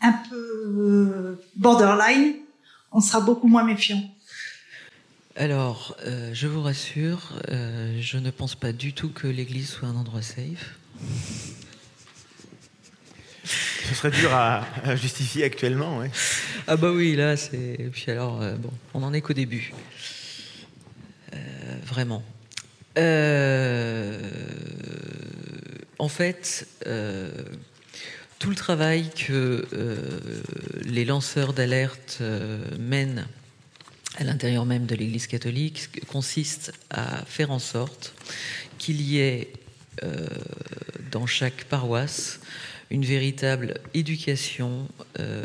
un 0.00 0.12
peu 0.30 1.38
borderline, 1.56 2.34
on 2.92 3.00
sera 3.00 3.20
beaucoup 3.20 3.48
moins 3.48 3.64
méfiant. 3.64 4.02
Alors, 5.36 5.96
je 6.32 6.46
vous 6.46 6.62
rassure, 6.62 7.32
je 7.48 8.18
ne 8.18 8.30
pense 8.30 8.54
pas 8.54 8.72
du 8.72 8.92
tout 8.92 9.10
que 9.10 9.26
l'Église 9.26 9.68
soit 9.68 9.88
un 9.88 9.96
endroit 9.96 10.22
safe. 10.22 10.74
Ce 13.88 13.94
serait 13.94 14.10
dur 14.10 14.34
à, 14.34 14.64
justifier 14.96 15.44
actuellement, 15.44 15.98
oui. 15.98 16.08
Ah 16.66 16.76
bah 16.76 16.90
oui, 16.92 17.16
là, 17.16 17.38
c'est... 17.38 17.88
Puis 17.92 18.10
alors, 18.10 18.42
euh, 18.42 18.54
bon, 18.56 18.70
on 18.92 19.00
n'en 19.00 19.14
est 19.14 19.22
qu'au 19.22 19.32
début. 19.32 19.72
Euh, 21.32 21.38
vraiment. 21.86 22.22
Euh, 22.98 24.18
en 25.98 26.08
fait, 26.08 26.66
tout 28.38 28.50
le 28.50 28.56
travail 28.56 29.10
que 29.10 29.66
les 30.84 31.04
lanceurs 31.04 31.52
d'alerte 31.52 32.22
mènent 32.78 33.26
à 34.16 34.24
l'intérieur 34.24 34.64
même 34.64 34.86
de 34.86 34.94
l'Église 34.94 35.26
catholique 35.26 36.04
consiste 36.06 36.72
à 36.90 37.24
faire 37.24 37.50
en 37.50 37.58
sorte 37.58 38.14
qu'il 38.78 39.00
y 39.00 39.18
ait 39.18 39.52
dans 41.10 41.26
chaque 41.26 41.64
paroisse 41.64 42.40
une 42.90 43.04
véritable 43.04 43.80
éducation, 43.94 44.88
euh, 45.18 45.44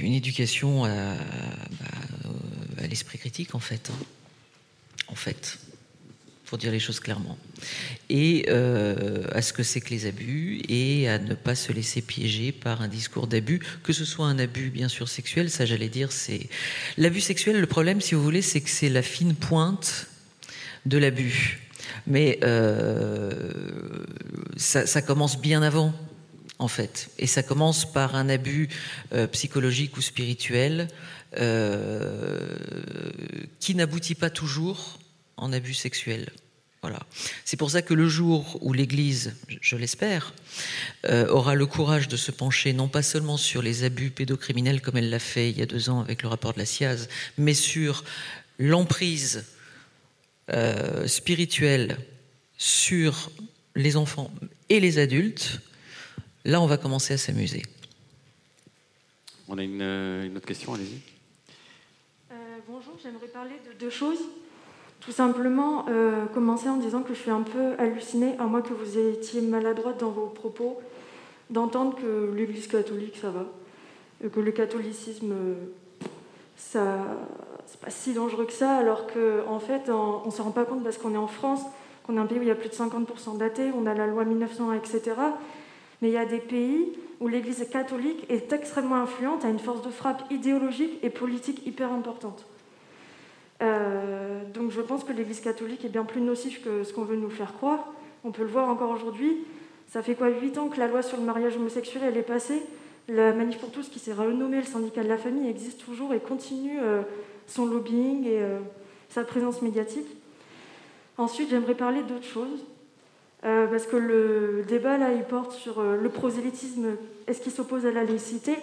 une 0.00 0.12
éducation 0.12 0.84
à, 0.84 1.14
bah, 2.76 2.86
l'esprit 2.88 3.18
critique 3.18 3.54
en 3.54 3.60
fait, 3.60 3.90
hein. 3.90 4.04
en 5.08 5.14
fait, 5.14 5.58
pour 6.50 6.58
dire 6.58 6.72
les 6.72 6.80
choses 6.80 6.98
clairement, 6.98 7.38
et 8.08 8.46
euh, 8.48 9.22
à 9.30 9.40
ce 9.40 9.52
que 9.52 9.62
c'est 9.62 9.80
que 9.80 9.90
les 9.90 10.06
abus 10.06 10.62
et 10.68 11.08
à 11.08 11.20
ne 11.20 11.34
pas 11.34 11.54
se 11.54 11.72
laisser 11.72 12.02
piéger 12.02 12.50
par 12.50 12.82
un 12.82 12.88
discours 12.88 13.28
d'abus, 13.28 13.60
que 13.84 13.92
ce 13.92 14.04
soit 14.04 14.26
un 14.26 14.36
abus 14.40 14.70
bien 14.70 14.88
sûr 14.88 15.08
sexuel, 15.08 15.48
ça 15.48 15.64
j'allais 15.64 15.88
dire, 15.88 16.10
c'est 16.10 16.48
l'abus 16.98 17.20
sexuel. 17.20 17.60
Le 17.60 17.68
problème, 17.68 18.00
si 18.00 18.16
vous 18.16 18.22
voulez, 18.24 18.42
c'est 18.42 18.60
que 18.60 18.68
c'est 18.68 18.88
la 18.88 19.02
fine 19.02 19.36
pointe 19.36 20.08
de 20.86 20.98
l'abus. 20.98 21.60
Mais 22.08 22.40
euh, 22.42 23.52
ça, 24.56 25.02
commence 25.02 25.40
bien 25.40 25.62
avant, 25.62 25.94
en 26.58 26.66
fait. 26.66 27.10
Et 27.20 27.28
ça 27.28 27.44
commence 27.44 27.90
par 27.92 28.16
un 28.16 28.28
abus 28.28 28.68
euh, 29.12 29.28
psychologique 29.28 29.96
ou 29.96 30.00
spirituel 30.00 30.88
qui 33.60 33.76
n'aboutit 33.76 34.16
pas 34.16 34.30
toujours 34.30 34.99
en 35.40 35.52
abus 35.52 35.74
sexuel. 35.74 36.30
Voilà. 36.82 37.00
C'est 37.44 37.58
pour 37.58 37.70
ça 37.70 37.82
que 37.82 37.92
le 37.92 38.08
jour 38.08 38.58
où 38.62 38.72
l'Église, 38.72 39.34
je 39.60 39.76
l'espère, 39.76 40.32
euh, 41.04 41.28
aura 41.28 41.54
le 41.54 41.66
courage 41.66 42.08
de 42.08 42.16
se 42.16 42.30
pencher 42.30 42.72
non 42.72 42.88
pas 42.88 43.02
seulement 43.02 43.36
sur 43.36 43.60
les 43.60 43.84
abus 43.84 44.10
pédocriminels 44.10 44.80
comme 44.80 44.96
elle 44.96 45.10
l'a 45.10 45.18
fait 45.18 45.50
il 45.50 45.58
y 45.58 45.62
a 45.62 45.66
deux 45.66 45.90
ans 45.90 46.00
avec 46.00 46.22
le 46.22 46.28
rapport 46.28 46.54
de 46.54 46.58
la 46.58 46.64
SIAZ, 46.64 47.08
mais 47.36 47.52
sur 47.52 48.02
l'emprise 48.58 49.44
euh, 50.50 51.06
spirituelle 51.06 51.98
sur 52.56 53.30
les 53.74 53.96
enfants 53.96 54.32
et 54.70 54.80
les 54.80 54.98
adultes, 54.98 55.60
là 56.46 56.62
on 56.62 56.66
va 56.66 56.78
commencer 56.78 57.12
à 57.12 57.18
s'amuser. 57.18 57.62
On 59.48 59.58
a 59.58 59.62
une, 59.62 59.82
euh, 59.82 60.24
une 60.24 60.36
autre 60.36 60.46
question, 60.46 60.72
allez-y. 60.72 61.00
bonjour, 62.66 62.96
j'aimerais 63.02 63.28
parler 63.28 63.56
de 63.68 63.78
deux 63.78 63.90
choses. 63.90 64.20
Tout 65.00 65.12
simplement, 65.12 65.86
euh, 65.88 66.26
commencer 66.26 66.68
en 66.68 66.76
disant 66.76 67.02
que 67.02 67.14
je 67.14 67.20
suis 67.20 67.30
un 67.30 67.42
peu 67.42 67.72
hallucinée, 67.78 68.34
à 68.38 68.44
moins 68.44 68.60
que 68.60 68.74
vous 68.74 68.98
étiez 68.98 69.40
maladroite 69.40 69.98
dans 69.98 70.10
vos 70.10 70.26
propos, 70.26 70.78
d'entendre 71.48 71.96
que 71.96 72.32
l'Église 72.34 72.66
catholique, 72.66 73.16
ça 73.16 73.30
va, 73.30 73.46
que 74.28 74.40
le 74.40 74.52
catholicisme, 74.52 75.34
ça, 76.56 76.98
c'est 77.66 77.80
pas 77.80 77.90
si 77.90 78.12
dangereux 78.12 78.44
que 78.44 78.52
ça, 78.52 78.76
alors 78.76 79.06
qu'en 79.06 79.54
en 79.54 79.58
fait, 79.58 79.88
on 79.88 80.26
ne 80.26 80.30
se 80.30 80.42
rend 80.42 80.50
pas 80.50 80.64
compte 80.64 80.84
parce 80.84 80.98
qu'on 80.98 81.14
est 81.14 81.18
en 81.18 81.26
France, 81.26 81.62
qu'on 82.04 82.16
est 82.16 82.20
un 82.20 82.26
pays 82.26 82.38
où 82.38 82.42
il 82.42 82.48
y 82.48 82.52
a 82.52 82.54
plus 82.54 82.68
de 82.68 82.74
50% 82.74 83.38
d'athées, 83.38 83.70
on 83.74 83.86
a 83.86 83.94
la 83.94 84.06
loi 84.06 84.24
1901, 84.24 84.74
etc. 84.74 85.00
Mais 86.02 86.08
il 86.08 86.12
y 86.12 86.18
a 86.18 86.26
des 86.26 86.38
pays 86.38 86.92
où 87.20 87.28
l'Église 87.28 87.66
catholique 87.70 88.26
est 88.28 88.52
extrêmement 88.52 88.96
influente, 88.96 89.44
a 89.44 89.48
une 89.48 89.58
force 89.58 89.82
de 89.82 89.90
frappe 89.90 90.22
idéologique 90.30 90.98
et 91.02 91.10
politique 91.10 91.66
hyper 91.66 91.90
importante. 91.92 92.44
Euh, 93.62 94.29
donc 94.54 94.70
je 94.70 94.80
pense 94.80 95.04
que 95.04 95.12
l'Église 95.12 95.40
catholique 95.40 95.84
est 95.84 95.88
bien 95.88 96.04
plus 96.04 96.20
nocive 96.20 96.60
que 96.62 96.84
ce 96.84 96.92
qu'on 96.92 97.04
veut 97.04 97.16
nous 97.16 97.30
faire 97.30 97.52
croire. 97.54 97.92
On 98.24 98.32
peut 98.32 98.42
le 98.42 98.48
voir 98.48 98.68
encore 98.68 98.90
aujourd'hui. 98.90 99.38
Ça 99.88 100.02
fait 100.02 100.14
quoi 100.14 100.28
8 100.28 100.58
ans 100.58 100.68
que 100.68 100.78
la 100.78 100.86
loi 100.86 101.02
sur 101.02 101.16
le 101.16 101.24
mariage 101.24 101.56
homosexuel 101.56 102.16
est 102.16 102.22
passée 102.22 102.62
La 103.08 103.32
Manif 103.32 103.58
pour 103.58 103.70
tous, 103.70 103.88
qui 103.88 103.98
s'est 103.98 104.12
renommée 104.12 104.58
le 104.58 104.66
syndicat 104.66 105.02
de 105.02 105.08
la 105.08 105.18
famille, 105.18 105.48
existe 105.48 105.84
toujours 105.84 106.14
et 106.14 106.20
continue 106.20 106.78
euh, 106.80 107.02
son 107.46 107.66
lobbying 107.66 108.24
et 108.24 108.40
euh, 108.40 108.58
sa 109.08 109.24
présence 109.24 109.62
médiatique. 109.62 110.06
Ensuite, 111.18 111.50
j'aimerais 111.50 111.74
parler 111.74 112.02
d'autre 112.02 112.24
chose. 112.24 112.64
parce 113.42 113.86
que 113.86 113.96
le 113.96 114.64
débat 114.68 114.96
là, 114.96 115.12
il 115.12 115.24
porte 115.24 115.52
sur 115.52 115.82
le 115.82 116.08
prosélytisme. 116.08 116.96
Est-ce 117.26 117.40
qu'il 117.42 117.52
s'oppose 117.52 117.84
à 117.84 117.90
la 117.90 118.04
laïcité? 118.04 118.54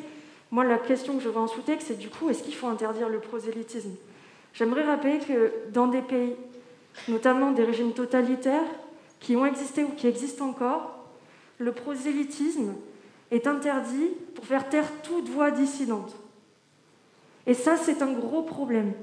Moi, 0.50 0.64
la 0.64 0.78
question 0.78 1.18
que 1.18 1.24
je 1.24 1.30
veux 1.30 1.38
en 1.38 1.48
sous-texte, 1.48 1.90
c'est 1.90 2.00
du 2.00 2.10
coup, 2.10 2.30
est-ce 2.30 2.42
qu'il 2.42 2.56
faut 2.56 2.68
interdire 2.68 3.10
le 3.10 3.20
prosélytisme? 3.20 3.92
J'aimerais 4.58 4.84
rappeler 4.84 5.20
que 5.20 5.52
dans 5.72 5.86
des 5.86 6.02
pays, 6.02 6.34
notamment 7.08 7.52
des 7.52 7.64
régimes 7.64 7.94
totalitaires, 7.94 8.66
qui 9.20 9.36
ont 9.36 9.46
existé 9.46 9.84
ou 9.84 9.90
qui 9.90 10.08
existent 10.08 10.48
encore, 10.48 10.98
le 11.60 11.72
prosélytisme 11.72 12.74
est 13.30 13.46
interdit 13.46 14.10
pour 14.34 14.46
faire 14.46 14.68
taire 14.68 14.90
toute 15.04 15.30
voix 15.30 15.52
dissidente. 15.52 16.16
Et 17.46 17.54
ça, 17.54 17.78
c'est 17.78 18.02
un 18.02 18.12
gros 18.14 18.42
problème. 18.42 18.94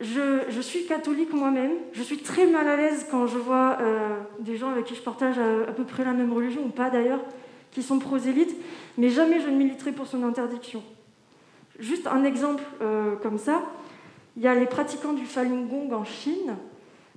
Je, 0.00 0.60
suis 0.62 0.86
catholique 0.86 1.34
moi-même, 1.34 1.72
je 1.92 2.02
suis 2.02 2.18
très 2.18 2.46
mal 2.46 2.66
à 2.66 2.76
l'aise 2.76 3.06
quand 3.10 3.26
je 3.26 3.36
vois 3.36 3.76
euh, 3.80 4.16
des 4.40 4.56
gens 4.56 4.70
avec 4.70 4.86
qui 4.86 4.94
je 4.94 5.02
partage 5.02 5.38
à, 5.38 5.72
peu 5.72 5.84
près 5.84 6.04
la 6.04 6.14
même 6.14 6.32
religion, 6.32 6.62
ou 6.64 6.70
pas 6.70 6.88
d'ailleurs, 6.88 7.20
qui 7.72 7.82
sont 7.82 7.98
prosélytes, 7.98 8.56
mais 8.96 9.10
jamais 9.10 9.38
je 9.40 9.48
ne 9.48 9.56
militerai 9.56 9.92
pour 9.92 10.06
son 10.06 10.22
interdiction. 10.22 10.82
Juste 11.78 12.06
un 12.06 12.24
exemple 12.24 12.62
euh, 12.80 13.16
comme 13.16 13.38
ça, 13.38 13.62
il 14.36 14.42
y 14.42 14.46
a 14.46 14.54
les 14.54 14.66
pratiquants 14.66 15.14
du 15.14 15.24
Falun 15.24 15.62
Gong 15.62 15.92
en 15.92 16.04
Chine. 16.04 16.56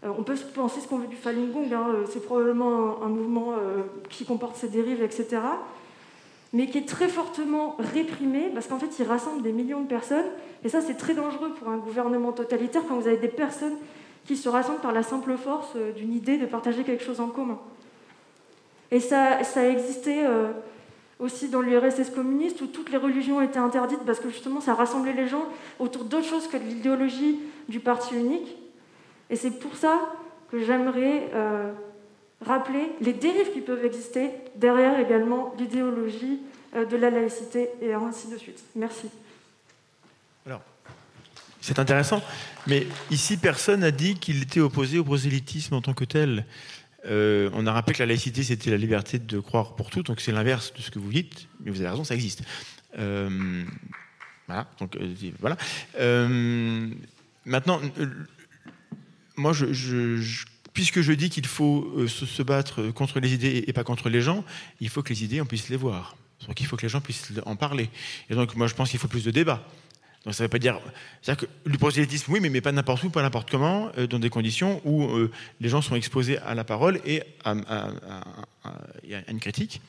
Euh, 0.06 0.10
on 0.18 0.24
peut 0.24 0.36
penser 0.56 0.80
ce 0.80 0.88
qu'on 0.88 0.98
veut 0.98 1.08
du 1.08 1.18
Falun 1.18 1.48
Gong, 1.48 1.74
hein, 1.74 1.88
euh, 1.90 2.06
c'est 2.10 2.24
probablement 2.24 3.04
un, 3.04 3.10
mouvement 3.10 3.54
euh, 3.54 3.84
qui 4.10 4.26
comporte 4.26 4.56
ses 4.56 4.70
dérives, 4.70 5.04
etc. 5.04 5.42
Mais 6.54 6.68
qui 6.68 6.78
est 6.78 6.88
très 6.88 7.10
fortement 7.10 7.76
réprimé 7.78 8.50
parce 8.54 8.68
qu'en 8.68 8.80
fait, 8.80 8.98
il 8.98 9.06
rassemble 9.06 9.44
des 9.44 9.52
millions 9.52 9.82
de 9.82 9.88
personnes. 9.88 10.26
Et 10.64 10.70
ça, 10.70 10.82
c'est 10.82 10.96
très 10.96 11.14
dangereux 11.14 11.54
pour 11.54 11.70
un 11.70 11.78
gouvernement 11.78 12.32
totalitaire 12.32 12.84
quand 12.88 12.96
vous 12.96 13.08
avez 13.08 13.18
des 13.18 13.28
personnes 13.28 13.76
qui 14.26 14.38
se 14.38 14.48
rassemblent 14.48 14.82
par 14.82 14.94
la 14.94 15.04
simple 15.04 15.36
force 15.38 15.76
d'une 15.96 16.14
idée 16.14 16.38
de 16.38 16.46
partager 16.46 16.84
quelque 16.84 17.04
chose 17.04 17.20
en 17.20 17.28
commun. 17.28 17.60
Et 18.92 19.00
ça, 19.00 19.44
ça 19.44 19.62
a 19.62 19.66
existé 19.66 20.26
aussi 21.20 21.50
dans 21.50 21.62
l'URSS 21.62 22.10
communiste 22.16 22.62
où 22.62 22.68
toutes 22.68 22.92
les 22.92 22.98
religions 22.98 23.42
étaient 23.42 23.60
interdites 23.60 24.04
parce 24.06 24.20
que 24.20 24.30
justement 24.30 24.62
ça 24.62 24.74
rassemblait 24.74 25.14
les 25.14 25.28
gens 25.28 25.46
autour 25.78 26.06
d'autre 26.06 26.26
chose 26.26 26.48
que 26.48 26.58
de 26.58 26.64
l'idéologie 26.64 27.40
du 27.68 27.80
parti 27.80 28.16
unique. 28.16 28.56
Et 29.30 29.36
c'est 29.36 29.52
pour 29.52 29.76
ça 29.76 30.00
que 30.50 30.64
j'aimerais 30.64 31.30
euh, 31.34 31.72
rappeler 32.46 32.92
les 33.02 33.14
dérives 33.14 33.52
qui 33.54 33.62
peuvent 33.62 33.86
exister 33.86 34.32
derrière 34.56 35.00
également 35.00 35.54
l'idéologie 35.60 36.40
euh, 36.76 36.86
de 36.86 36.98
la 36.98 37.10
laïcité 37.10 37.70
et 37.82 37.94
ainsi 37.94 38.28
de 38.30 38.38
suite. 38.38 38.64
Merci. 38.76 39.10
Alors, 40.46 40.62
c'est 41.62 41.80
intéressant, 41.80 42.22
mais 42.66 42.88
ici 43.12 43.38
personne 43.38 43.82
n'a 43.82 43.92
dit 43.92 44.16
qu'il 44.16 44.42
était 44.42 44.62
opposé 44.62 44.98
au 44.98 45.04
prosélytisme 45.04 45.76
en 45.76 45.82
tant 45.82 45.94
que 45.94 46.06
tel. 46.06 46.46
Euh, 47.06 47.50
on 47.54 47.66
a 47.66 47.72
rappelé 47.72 47.94
que 47.94 48.04
la 48.04 48.08
laïcité, 48.08 48.44
c'était 48.44 48.72
la 48.72 48.78
liberté 48.78 49.20
de 49.20 49.40
croire 49.40 49.76
pour 49.76 49.90
tout, 49.90 50.04
donc 50.04 50.20
c'est 50.22 50.32
l'inverse 50.32 50.74
de 50.74 50.82
ce 50.82 50.92
que 50.92 51.00
vous 51.00 51.12
dites, 51.12 51.48
mais 51.62 51.72
vous 51.72 51.80
avez 51.82 51.90
raison, 51.90 52.04
ça 52.04 52.16
existe. 52.16 52.44
Euh, 52.98 53.64
voilà, 54.48 54.68
donc 54.80 54.96
euh, 54.96 55.14
voilà. 55.40 55.58
maintenant, 57.46 57.80
moi, 59.38 59.54
puisque 60.74 61.02
je 61.02 61.14
dis 61.14 61.30
qu'il 61.30 61.46
faut 61.46 62.08
se, 62.08 62.44
battre 62.44 62.90
contre 62.92 63.20
les 63.20 63.34
idées 63.34 63.64
et 63.68 63.74
pas 63.74 63.84
contre 63.84 64.10
les 64.10 64.22
gens, 64.22 64.44
il 64.82 64.90
faut 64.90 65.02
que 65.02 65.10
les 65.10 65.24
idées, 65.24 65.42
on 65.42 65.46
puisse 65.46 65.70
les 65.70 65.78
voir. 65.78 66.18
Donc 66.48 66.62
il 66.62 66.66
faut 66.66 66.78
que 66.78 66.84
les 66.84 66.90
gens 66.90 67.02
puissent 67.02 67.32
en 67.46 67.56
parler. 67.56 67.90
Et 68.30 68.36
donc 68.36 68.56
moi, 68.56 68.68
je 68.68 68.74
pense 68.74 68.90
qu'il 68.90 69.00
faut 69.00 69.10
plus 69.10 69.26
de 69.26 69.32
débats. 69.32 69.64
Ça 70.32 70.44
ne 70.44 70.46
veut 70.46 70.50
pas 70.50 70.60
dire. 70.60 70.80
C'est-à-dire 71.22 71.48
que 71.48 71.70
le 71.70 71.78
prosélytisme, 71.78 72.32
oui, 72.32 72.40
mais, 72.42 72.62
pas 72.62 72.72
n'importe 72.72 73.04
où, 73.04 73.10
pas 73.10 73.22
n'importe 73.22 73.50
comment, 73.50 73.90
euh, 73.98 74.08
dans 74.08 74.20
des 74.20 74.30
conditions 74.30 74.82
où 74.86 75.04
euh, 75.04 75.32
les 75.62 75.70
gens 75.70 75.82
sont 75.82 75.96
exposés 75.96 76.38
à 76.40 76.56
la 76.56 76.64
parole 76.64 77.00
et 77.06 77.24
à, 77.44 77.56
une 79.28 79.40
critique. 79.40 79.82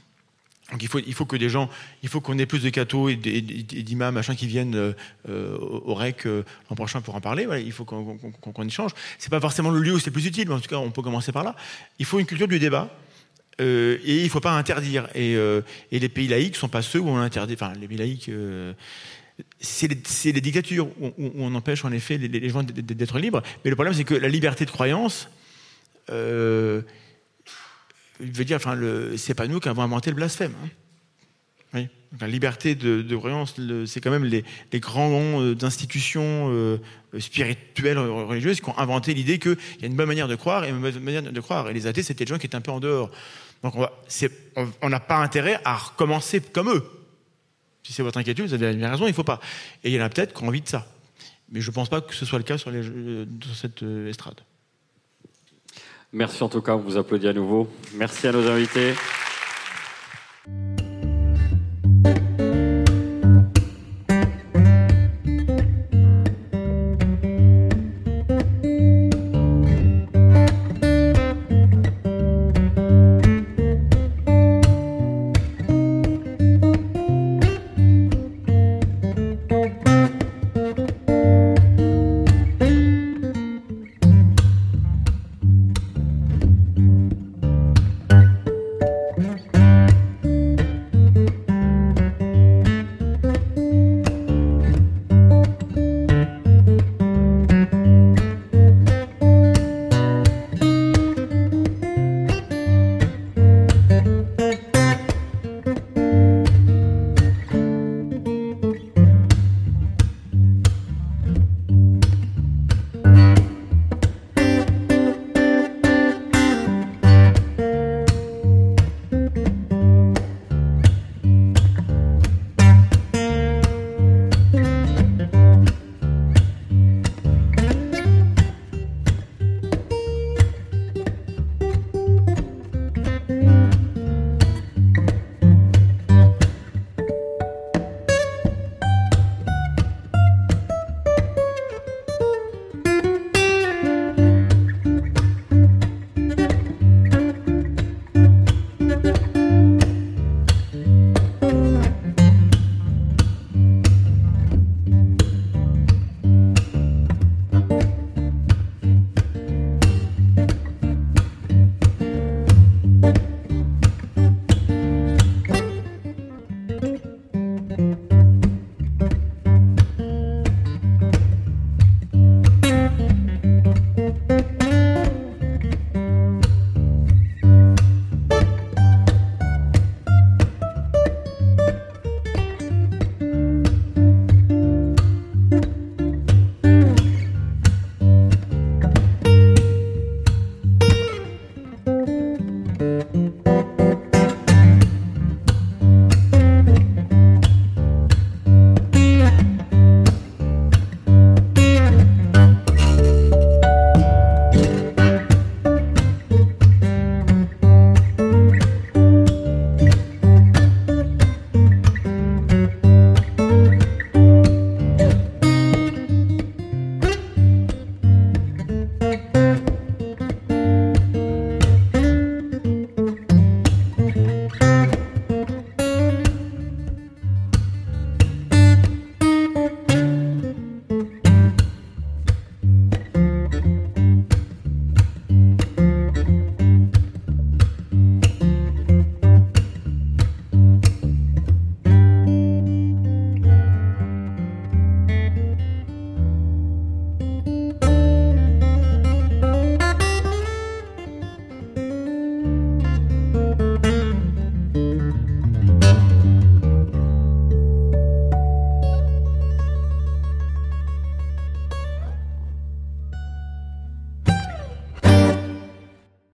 Donc 0.70 0.82
il 0.84 0.88
faut, 0.88 1.00
il 1.00 1.14
faut 1.14 1.24
que 1.24 1.36
des 1.36 1.48
gens, 1.48 1.68
il 2.04 2.08
faut 2.08 2.20
qu'on 2.20 2.38
ait 2.38 2.46
plus 2.46 2.62
de 2.62 2.70
cathos 2.70 3.08
et 3.08 3.16
d'imams 3.16 4.14
machin 4.14 4.36
qui 4.36 4.46
viennent 4.46 4.94
euh, 5.28 5.58
au 5.58 5.94
REC 5.94 6.26
l'an 6.26 6.76
prochain 6.76 7.00
pour 7.00 7.16
en 7.16 7.20
parler. 7.20 7.48
Il 7.64 7.72
faut 7.72 7.84
qu'on 7.84 8.16
qu 8.16 8.66
échange. 8.66 8.92
C'est 9.18 9.30
pas 9.30 9.40
forcément 9.40 9.70
le 9.70 9.80
lieu 9.80 9.94
où 9.94 9.98
c'est 9.98 10.12
plus 10.12 10.26
utile, 10.26 10.48
mais 10.48 10.54
en 10.54 10.60
tout 10.60 10.68
cas 10.68 10.76
on 10.76 10.92
peut 10.92 11.02
commencer 11.02 11.32
par 11.32 11.42
là. 11.42 11.56
Il 11.98 12.06
faut 12.06 12.20
une 12.20 12.26
culture 12.26 12.46
du 12.46 12.60
débat. 12.60 12.88
et 13.58 13.98
il 14.04 14.22
ne 14.22 14.28
faut 14.28 14.38
pas 14.38 14.52
interdire. 14.52 15.08
Et, 15.16 15.32
et, 15.32 15.98
les 15.98 16.08
pays 16.08 16.28
laïcs 16.28 16.54
ne 16.54 16.58
sont 16.58 16.68
pas 16.68 16.82
ceux 16.82 17.00
où 17.00 17.08
on 17.08 17.18
interdit. 17.18 17.54
Enfin, 17.54 17.72
les 17.80 17.88
pays 17.88 17.98
laïcs, 17.98 18.30
c'est 19.60 19.88
les, 19.88 20.40
dictatures 20.40 20.88
où, 21.00 21.12
on 21.18 21.54
empêche 21.54 21.84
en 21.84 21.92
effet 21.92 22.18
les, 22.18 22.48
gens 22.48 22.62
d'être 22.62 23.18
libres. 23.18 23.42
Mais 23.64 23.70
le 23.70 23.76
problème, 23.76 23.94
c'est 23.94 24.04
que 24.04 24.14
la 24.14 24.28
liberté 24.28 24.64
de 24.64 24.70
croyance, 24.70 25.28
euh, 26.10 26.82
je 28.20 28.32
veux 28.32 28.44
dire, 28.44 28.56
enfin, 28.56 28.78
c'est 29.16 29.34
pas 29.34 29.46
nous 29.46 29.60
qui 29.60 29.68
avons 29.68 29.82
inventé 29.82 30.10
le 30.10 30.16
blasphème. 30.16 30.52
Hein. 31.74 31.86
la 32.20 32.26
liberté 32.26 32.74
de, 32.74 33.16
croyance, 33.16 33.54
c'est 33.86 34.00
quand 34.00 34.10
même 34.10 34.24
les, 34.24 34.44
grands 34.80 35.40
euh, 35.40 35.54
institutions 35.62 36.48
euh, 36.50 36.78
spirituelles, 37.18 37.98
religieuses 37.98 38.60
qui 38.60 38.68
ont 38.68 38.78
inventé 38.78 39.14
l'idée 39.14 39.38
qu'il 39.38 39.56
y 39.80 39.84
a 39.84 39.86
une 39.86 39.96
bonne 39.96 40.08
manière 40.08 40.28
de 40.28 40.36
croire 40.36 40.64
et 40.64 40.70
une 40.70 40.80
bonne 40.80 40.98
manière 41.00 41.22
de 41.22 41.40
croire. 41.40 41.68
Et 41.68 41.72
les 41.72 41.86
athées, 41.86 42.02
c'était 42.02 42.24
des 42.24 42.30
gens 42.30 42.38
qui 42.38 42.46
étaient 42.46 42.56
un 42.56 42.60
peu 42.60 42.72
en 42.72 42.80
dehors. 42.80 43.10
Donc 43.62 43.74
on 44.82 44.88
n'a 44.88 45.00
pas 45.00 45.18
intérêt 45.18 45.60
à 45.64 45.76
recommencer 45.76 46.40
comme 46.40 46.70
eux. 46.70 46.99
Si 47.90 47.96
c'est 47.96 48.04
votre 48.04 48.18
inquiétude, 48.18 48.46
vous 48.46 48.54
avez 48.54 48.72
bien 48.72 48.88
raison, 48.88 49.06
il 49.06 49.08
ne 49.08 49.14
faut 49.14 49.24
pas. 49.24 49.40
Et 49.82 49.90
il 49.90 49.96
y 49.96 50.00
en 50.00 50.04
a 50.04 50.08
peut-être 50.08 50.32
qui 50.32 50.44
ont 50.44 50.46
envie 50.46 50.60
de 50.60 50.68
ça. 50.68 50.86
Mais 51.50 51.60
je 51.60 51.68
ne 51.70 51.74
pense 51.74 51.88
pas 51.88 52.00
que 52.00 52.14
ce 52.14 52.24
soit 52.24 52.38
le 52.38 52.44
cas 52.44 52.56
sur, 52.56 52.70
les, 52.70 52.84
cette 53.52 53.82
euh, 53.82 54.08
estrade. 54.08 54.40
Merci 56.12 56.40
en 56.44 56.48
tout 56.48 56.62
cas, 56.62 56.76
vous 56.76 56.96
applaudit 56.96 57.26
à 57.26 57.32
nouveau. 57.32 57.68
Merci 57.94 58.28
à 58.28 58.32
nos 58.32 58.48
invités. 58.48 58.94